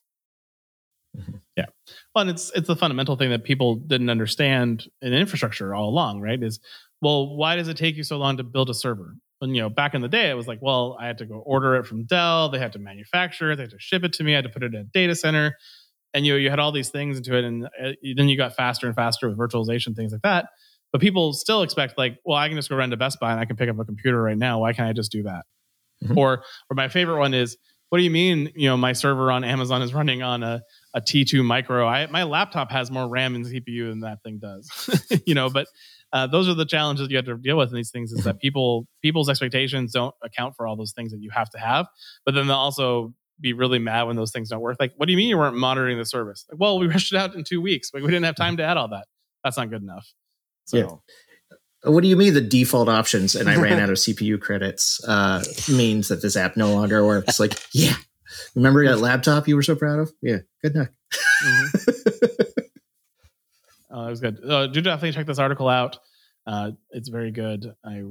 Mm-hmm. 1.17 1.37
Yeah, 1.57 1.67
well, 2.15 2.23
and 2.23 2.31
it's 2.31 2.51
it's 2.55 2.69
the 2.69 2.77
fundamental 2.77 3.17
thing 3.17 3.31
that 3.31 3.45
people 3.45 3.77
didn't 3.77 4.11
understand 4.11 4.89
in 5.03 5.13
infrastructure 5.13 5.75
all 5.75 5.89
along, 5.89 6.21
right? 6.21 6.43
Is 6.43 6.61
well, 7.01 7.37
why 7.37 7.57
does 7.57 7.69
it 7.69 7.77
take 7.77 7.97
you 7.97 8.05
so 8.05 8.19
long 8.19 8.37
to 8.37 8.45
build 8.45 8.71
a 8.71 8.75
server? 8.75 9.17
And 9.41 9.55
you 9.55 9.63
know, 9.63 9.69
back 9.69 9.95
in 9.95 10.01
the 10.01 10.09
day, 10.09 10.31
it 10.31 10.35
was 10.35 10.49
like, 10.49 10.59
well, 10.61 10.97
I 11.01 11.07
had 11.07 11.19
to 11.19 11.27
go 11.27 11.37
order 11.37 11.77
it 11.77 11.87
from 11.87 12.05
Dell. 12.05 12.49
They 12.49 12.59
had 12.59 12.73
to 12.73 12.79
manufacture 12.79 13.53
it. 13.53 13.57
They 13.57 13.63
had 13.63 13.71
to 13.71 13.79
ship 13.79 14.03
it 14.05 14.13
to 14.15 14.25
me. 14.25 14.33
I 14.33 14.37
had 14.37 14.45
to 14.45 14.51
put 14.51 14.63
it 14.63 14.75
in 14.75 14.81
a 14.81 14.85
data 14.85 15.15
center, 15.15 15.57
and 16.13 16.27
you 16.27 16.33
know, 16.33 16.39
you 16.39 16.51
had 16.51 16.59
all 16.59 16.73
these 16.73 16.89
things 16.91 17.19
into 17.19 17.37
it, 17.37 17.45
and 17.45 17.67
uh, 17.67 17.93
then 18.17 18.29
you 18.29 18.37
got 18.37 18.57
faster 18.57 18.87
and 18.87 18.97
faster 18.97 19.29
with 19.29 19.39
virtualization, 19.39 19.95
things 19.95 20.13
like 20.13 20.23
that. 20.23 20.47
But 20.91 21.01
people 21.01 21.33
still 21.35 21.63
expect, 21.63 21.99
like, 21.99 22.19
well, 22.25 22.39
I 22.39 22.49
can 22.49 22.57
just 22.57 22.71
go 22.71 22.77
run 22.77 22.91
to 22.91 22.97
Best 22.97 23.21
Buy 23.21 23.31
and 23.31 23.41
I 23.41 23.45
can 23.45 23.57
pick 23.57 23.69
up 23.69 23.79
a 23.79 23.85
computer 23.85 24.21
right 24.23 24.39
now. 24.39 24.61
Why 24.61 24.73
can't 24.73 24.89
I 24.89 24.93
just 24.93 25.13
do 25.13 25.23
that? 25.25 25.45
Mm-hmm. 26.03 26.19
Or 26.19 26.43
or 26.71 26.75
my 26.75 26.89
favorite 26.89 27.19
one 27.19 27.35
is 27.35 27.57
what 27.89 27.99
do 27.99 28.05
you 28.05 28.11
mean, 28.11 28.53
you 28.55 28.69
know, 28.69 28.77
my 28.77 28.93
server 28.93 29.33
on 29.33 29.45
Amazon 29.45 29.81
is 29.83 29.95
running 29.95 30.23
on 30.23 30.43
a, 30.43 30.63
a 30.95 31.01
T2 31.01 31.45
micro. 31.45 31.87
I 31.87 32.07
my 32.07 32.25
laptop 32.25 32.71
has 32.71 32.91
more 32.91 33.09
RAM 33.09 33.35
and 33.35 33.45
CPU 33.45 33.91
than 33.91 34.01
that 34.01 34.23
thing 34.23 34.39
does. 34.39 34.69
you 35.27 35.35
know, 35.35 35.49
but 35.51 35.67
uh, 36.13 36.27
those 36.27 36.49
are 36.49 36.55
the 36.55 36.65
challenges 36.65 37.09
you 37.11 37.17
have 37.17 37.27
to 37.27 37.37
deal 37.37 37.57
with 37.57 37.71
in 37.71 37.75
these 37.75 37.91
things 37.91 38.13
is 38.13 38.25
that 38.25 38.31
mm-hmm. 38.31 38.39
people 38.39 38.87
people's 39.03 39.29
expectations 39.29 39.93
don't 39.93 40.15
account 40.23 40.55
for 40.57 40.67
all 40.67 40.77
those 40.77 40.93
things 40.93 41.13
that 41.13 41.21
you 41.21 41.31
have 41.31 41.51
to 41.51 41.59
have. 41.59 41.87
But 42.25 42.35
then 42.35 42.47
they'll 42.47 42.57
also 42.57 43.15
be 43.41 43.53
really 43.53 43.79
mad 43.79 44.05
when 44.05 44.17
those 44.17 44.33
things 44.33 44.49
don't 44.49 44.61
work. 44.61 44.77
Like, 44.81 44.93
what 44.97 45.07
do 45.07 45.13
you 45.13 45.17
mean 45.17 45.29
you 45.29 45.39
weren't 45.39 45.57
monitoring 45.57 45.99
the 45.99 46.05
service? 46.05 46.45
Like, 46.51 46.61
well, 46.61 46.79
we 46.79 46.87
rushed 46.89 47.13
it 47.13 47.19
out 47.19 47.35
in 47.35 47.45
two 47.45 47.61
weeks. 47.61 47.91
Like, 47.95 48.03
we 48.03 48.09
didn't 48.09 48.25
have 48.25 48.37
time 48.37 48.57
to 48.57 48.65
add 48.65 48.77
all 48.77 48.89
that. 48.89 49.07
That's 49.45 49.57
not 49.57 49.71
good 49.71 49.83
enough. 49.83 50.13
So 50.65 50.77
yeah 50.77 50.89
what 51.85 52.03
do 52.03 52.09
you 52.09 52.17
mean 52.17 52.35
the 52.35 52.41
default 52.41 52.89
options 52.89 53.35
and 53.35 53.49
I 53.49 53.57
ran 53.57 53.79
out 53.81 53.91
of 53.91 53.97
CPU 53.97 54.41
credits 54.41 55.03
uh, 55.07 55.43
means 55.69 56.09
that 56.09 56.23
this 56.23 56.37
app 56.37 56.57
no 56.57 56.73
longer 56.73 57.05
works? 57.05 57.39
Like, 57.39 57.55
yeah, 57.73 57.95
remember 58.55 58.85
that 58.87 58.99
laptop 59.01 59.49
you 59.49 59.57
were 59.57 59.63
so 59.63 59.77
proud 59.77 60.01
of? 60.01 60.13
Yeah, 60.23 60.39
good 60.63 60.75
luck. 60.75 60.91
Mm-hmm. 61.45 62.27
oh, 63.99 64.05
that 64.05 64.11
was 64.11 64.21
good. 64.21 64.39
Uh, 64.45 64.67
do 64.69 64.81
definitely 64.81 65.13
check 65.13 65.27
this 65.27 65.39
article 65.39 65.69
out. 65.69 65.99
Uh, 66.47 66.73
it's 66.91 67.09
very 67.09 67.31
good. 67.31 67.67
I 67.85 68.03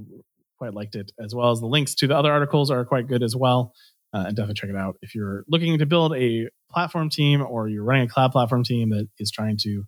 quite 0.57 0.73
liked 0.73 0.95
it, 0.95 1.11
as 1.19 1.33
well 1.33 1.51
as 1.51 1.59
the 1.59 1.67
links 1.67 1.95
to 1.95 2.07
the 2.07 2.17
other 2.17 2.31
articles 2.31 2.71
are 2.71 2.83
quite 2.85 3.07
good 3.07 3.23
as 3.23 3.35
well. 3.35 3.73
Uh, 4.13 4.25
and 4.27 4.35
definitely 4.35 4.55
check 4.55 4.69
it 4.69 4.75
out 4.75 4.95
if 5.01 5.13
you're 5.13 5.43
looking 5.49 5.77
to 5.77 5.85
build 5.85 6.15
a 6.15 6.47
platform 6.71 7.09
team 7.09 7.41
or 7.41 7.67
you're 7.67 7.83
running 7.83 8.05
a 8.05 8.07
cloud 8.07 8.31
platform 8.31 8.63
team 8.63 8.89
that 8.89 9.07
is 9.19 9.29
trying 9.31 9.57
to 9.57 9.83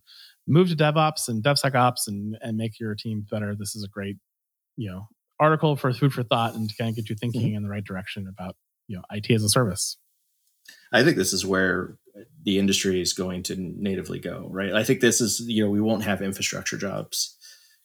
move 0.45 0.69
to 0.69 0.75
DevOps 0.75 1.29
and 1.29 1.43
DevSecOps 1.43 2.07
and 2.07 2.37
and 2.41 2.57
make 2.57 2.79
your 2.79 2.95
team 2.95 3.25
better. 3.29 3.55
This 3.55 3.75
is 3.75 3.83
a 3.83 3.87
great, 3.87 4.17
you 4.75 4.91
know, 4.91 5.07
article 5.39 5.77
for 5.77 5.93
food 5.93 6.11
for 6.11 6.23
thought 6.23 6.53
and 6.53 6.69
to 6.69 6.75
kind 6.75 6.89
of 6.89 6.95
get 6.97 7.09
you 7.09 7.15
thinking 7.15 7.41
mm-hmm. 7.41 7.55
in 7.55 7.63
the 7.63 7.69
right 7.69 7.83
direction 7.83 8.27
about 8.27 8.55
you 8.87 8.97
know 8.97 9.03
IT 9.11 9.31
as 9.31 9.43
a 9.43 9.49
service. 9.49 9.97
I 10.91 11.03
think 11.03 11.17
this 11.17 11.33
is 11.33 11.45
where 11.45 11.97
the 12.43 12.59
industry 12.59 13.01
is 13.01 13.13
going 13.13 13.43
to 13.43 13.55
natively 13.57 14.19
go, 14.19 14.47
right? 14.51 14.73
I 14.73 14.83
think 14.83 15.01
this 15.01 15.21
is, 15.21 15.41
you 15.45 15.63
know, 15.63 15.69
we 15.69 15.81
won't 15.81 16.03
have 16.03 16.21
infrastructure 16.21 16.77
jobs. 16.77 17.35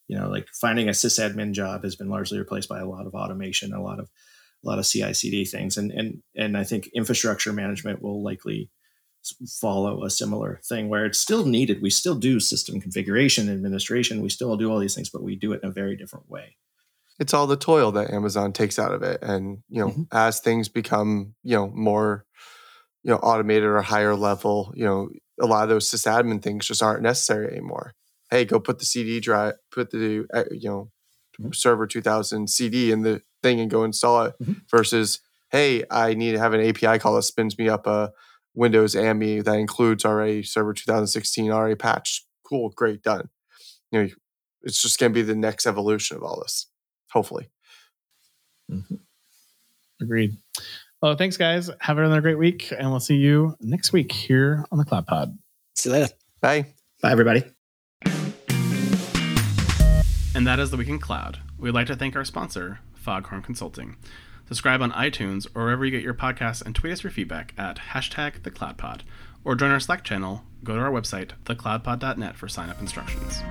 You 0.08 0.18
know, 0.18 0.28
like 0.28 0.48
finding 0.60 0.88
a 0.88 0.92
sysadmin 0.92 1.52
job 1.52 1.82
has 1.84 1.96
been 1.96 2.10
largely 2.10 2.38
replaced 2.38 2.68
by 2.68 2.80
a 2.80 2.86
lot 2.86 3.06
of 3.06 3.14
automation, 3.14 3.72
a 3.72 3.82
lot 3.82 3.98
of 3.98 4.10
a 4.62 4.68
lot 4.68 4.78
of 4.78 4.86
CI/CD 4.86 5.46
things, 5.46 5.76
and 5.76 5.90
and 5.90 6.22
and 6.36 6.56
I 6.56 6.64
think 6.64 6.88
infrastructure 6.94 7.52
management 7.52 8.02
will 8.02 8.22
likely 8.22 8.70
follow 9.60 10.04
a 10.04 10.10
similar 10.10 10.60
thing 10.68 10.88
where 10.88 11.06
it's 11.06 11.18
still 11.18 11.46
needed. 11.46 11.80
We 11.80 11.90
still 11.90 12.14
do 12.14 12.38
system 12.40 12.80
configuration, 12.80 13.50
administration. 13.50 14.20
We 14.20 14.28
still 14.28 14.56
do 14.56 14.70
all 14.70 14.78
these 14.78 14.94
things, 14.94 15.08
but 15.08 15.22
we 15.22 15.36
do 15.36 15.52
it 15.52 15.60
in 15.62 15.70
a 15.70 15.72
very 15.72 15.96
different 15.96 16.28
way. 16.28 16.56
It's 17.18 17.32
all 17.32 17.46
the 17.46 17.56
toil 17.56 17.92
that 17.92 18.10
Amazon 18.10 18.52
takes 18.52 18.78
out 18.78 18.92
of 18.92 19.02
it, 19.02 19.22
and 19.22 19.62
you 19.68 19.80
know, 19.80 19.88
mm-hmm. 19.88 20.02
as 20.12 20.40
things 20.40 20.68
become 20.68 21.34
you 21.42 21.56
know 21.56 21.68
more 21.68 22.26
you 23.04 23.10
know 23.10 23.18
automated 23.18 23.64
or 23.64 23.80
higher 23.82 24.16
level, 24.16 24.72
you 24.74 24.84
know, 24.84 25.10
a 25.40 25.46
lot 25.46 25.62
of 25.62 25.68
those 25.68 25.90
sysadmin 25.90 26.42
things 26.42 26.66
just 26.66 26.82
aren't 26.82 27.02
necessary 27.02 27.48
anymore. 27.52 27.94
Hey, 28.30 28.44
go 28.44 28.58
put 28.58 28.78
the 28.78 28.84
CD 28.84 29.20
drive, 29.20 29.54
put 29.70 29.90
the 29.90 30.26
uh, 30.32 30.44
you 30.50 30.68
know 30.68 30.90
mm-hmm. 31.40 31.52
server 31.52 31.86
2000 31.86 32.48
CD 32.48 32.90
in 32.90 33.02
the 33.02 33.20
thing 33.42 33.60
and 33.60 33.70
go 33.70 33.84
install 33.84 34.24
it. 34.24 34.34
Mm-hmm. 34.42 34.52
Versus, 34.70 35.20
hey, 35.50 35.84
I 35.90 36.14
need 36.14 36.32
to 36.32 36.38
have 36.38 36.54
an 36.54 36.66
API 36.66 36.98
call 36.98 37.14
that 37.16 37.22
spins 37.22 37.58
me 37.58 37.68
up 37.68 37.86
a 37.86 38.12
Windows 38.54 38.96
AMI 38.96 39.40
that 39.42 39.58
includes 39.58 40.04
already 40.04 40.42
Server 40.42 40.72
2016 40.72 41.50
already 41.50 41.74
patched. 41.74 42.26
Cool, 42.48 42.70
great, 42.70 43.02
done. 43.02 43.28
You 43.90 44.02
know, 44.02 44.08
it's 44.62 44.80
just 44.80 44.98
going 44.98 45.12
to 45.12 45.14
be 45.14 45.22
the 45.22 45.36
next 45.36 45.66
evolution 45.66 46.16
of 46.16 46.22
all 46.22 46.40
this, 46.40 46.68
hopefully. 47.10 47.50
Mm-hmm. 48.70 48.94
Agreed. 50.00 50.36
Well, 51.02 51.16
thanks, 51.16 51.36
guys. 51.36 51.70
Have 51.80 51.98
another 51.98 52.20
great 52.20 52.38
week, 52.38 52.72
and 52.76 52.90
we'll 52.90 53.00
see 53.00 53.16
you 53.16 53.56
next 53.60 53.92
week 53.92 54.10
here 54.10 54.64
on 54.72 54.78
the 54.78 54.84
Cloud 54.84 55.06
Pod. 55.06 55.38
See 55.74 55.90
you 55.90 55.96
later. 55.96 56.12
Bye. 56.40 56.66
Bye, 57.02 57.12
everybody. 57.12 57.44
And 60.34 60.46
that 60.46 60.58
is 60.58 60.70
the 60.70 60.76
Week 60.76 60.88
in 60.88 60.98
Cloud. 60.98 61.38
We'd 61.58 61.72
like 61.74 61.86
to 61.86 61.96
thank 61.96 62.16
our 62.16 62.24
sponsor, 62.24 62.80
Foghorn 62.94 63.42
Consulting. 63.42 63.96
Subscribe 64.48 64.82
on 64.82 64.92
iTunes 64.92 65.46
or 65.54 65.64
wherever 65.64 65.84
you 65.84 65.90
get 65.90 66.02
your 66.02 66.14
podcasts 66.14 66.60
and 66.60 66.74
tweet 66.74 66.92
us 66.92 67.02
your 67.02 67.10
feedback 67.12 67.54
at 67.56 67.78
hashtag 67.92 68.40
thecloudpod. 68.40 69.02
Or 69.44 69.54
join 69.54 69.70
our 69.70 69.80
Slack 69.80 70.04
channel, 70.04 70.42
go 70.62 70.74
to 70.74 70.80
our 70.80 70.90
website, 70.90 71.30
thecloudpod.net 71.44 72.36
for 72.36 72.48
sign 72.48 72.68
up 72.68 72.80
instructions. 72.80 73.42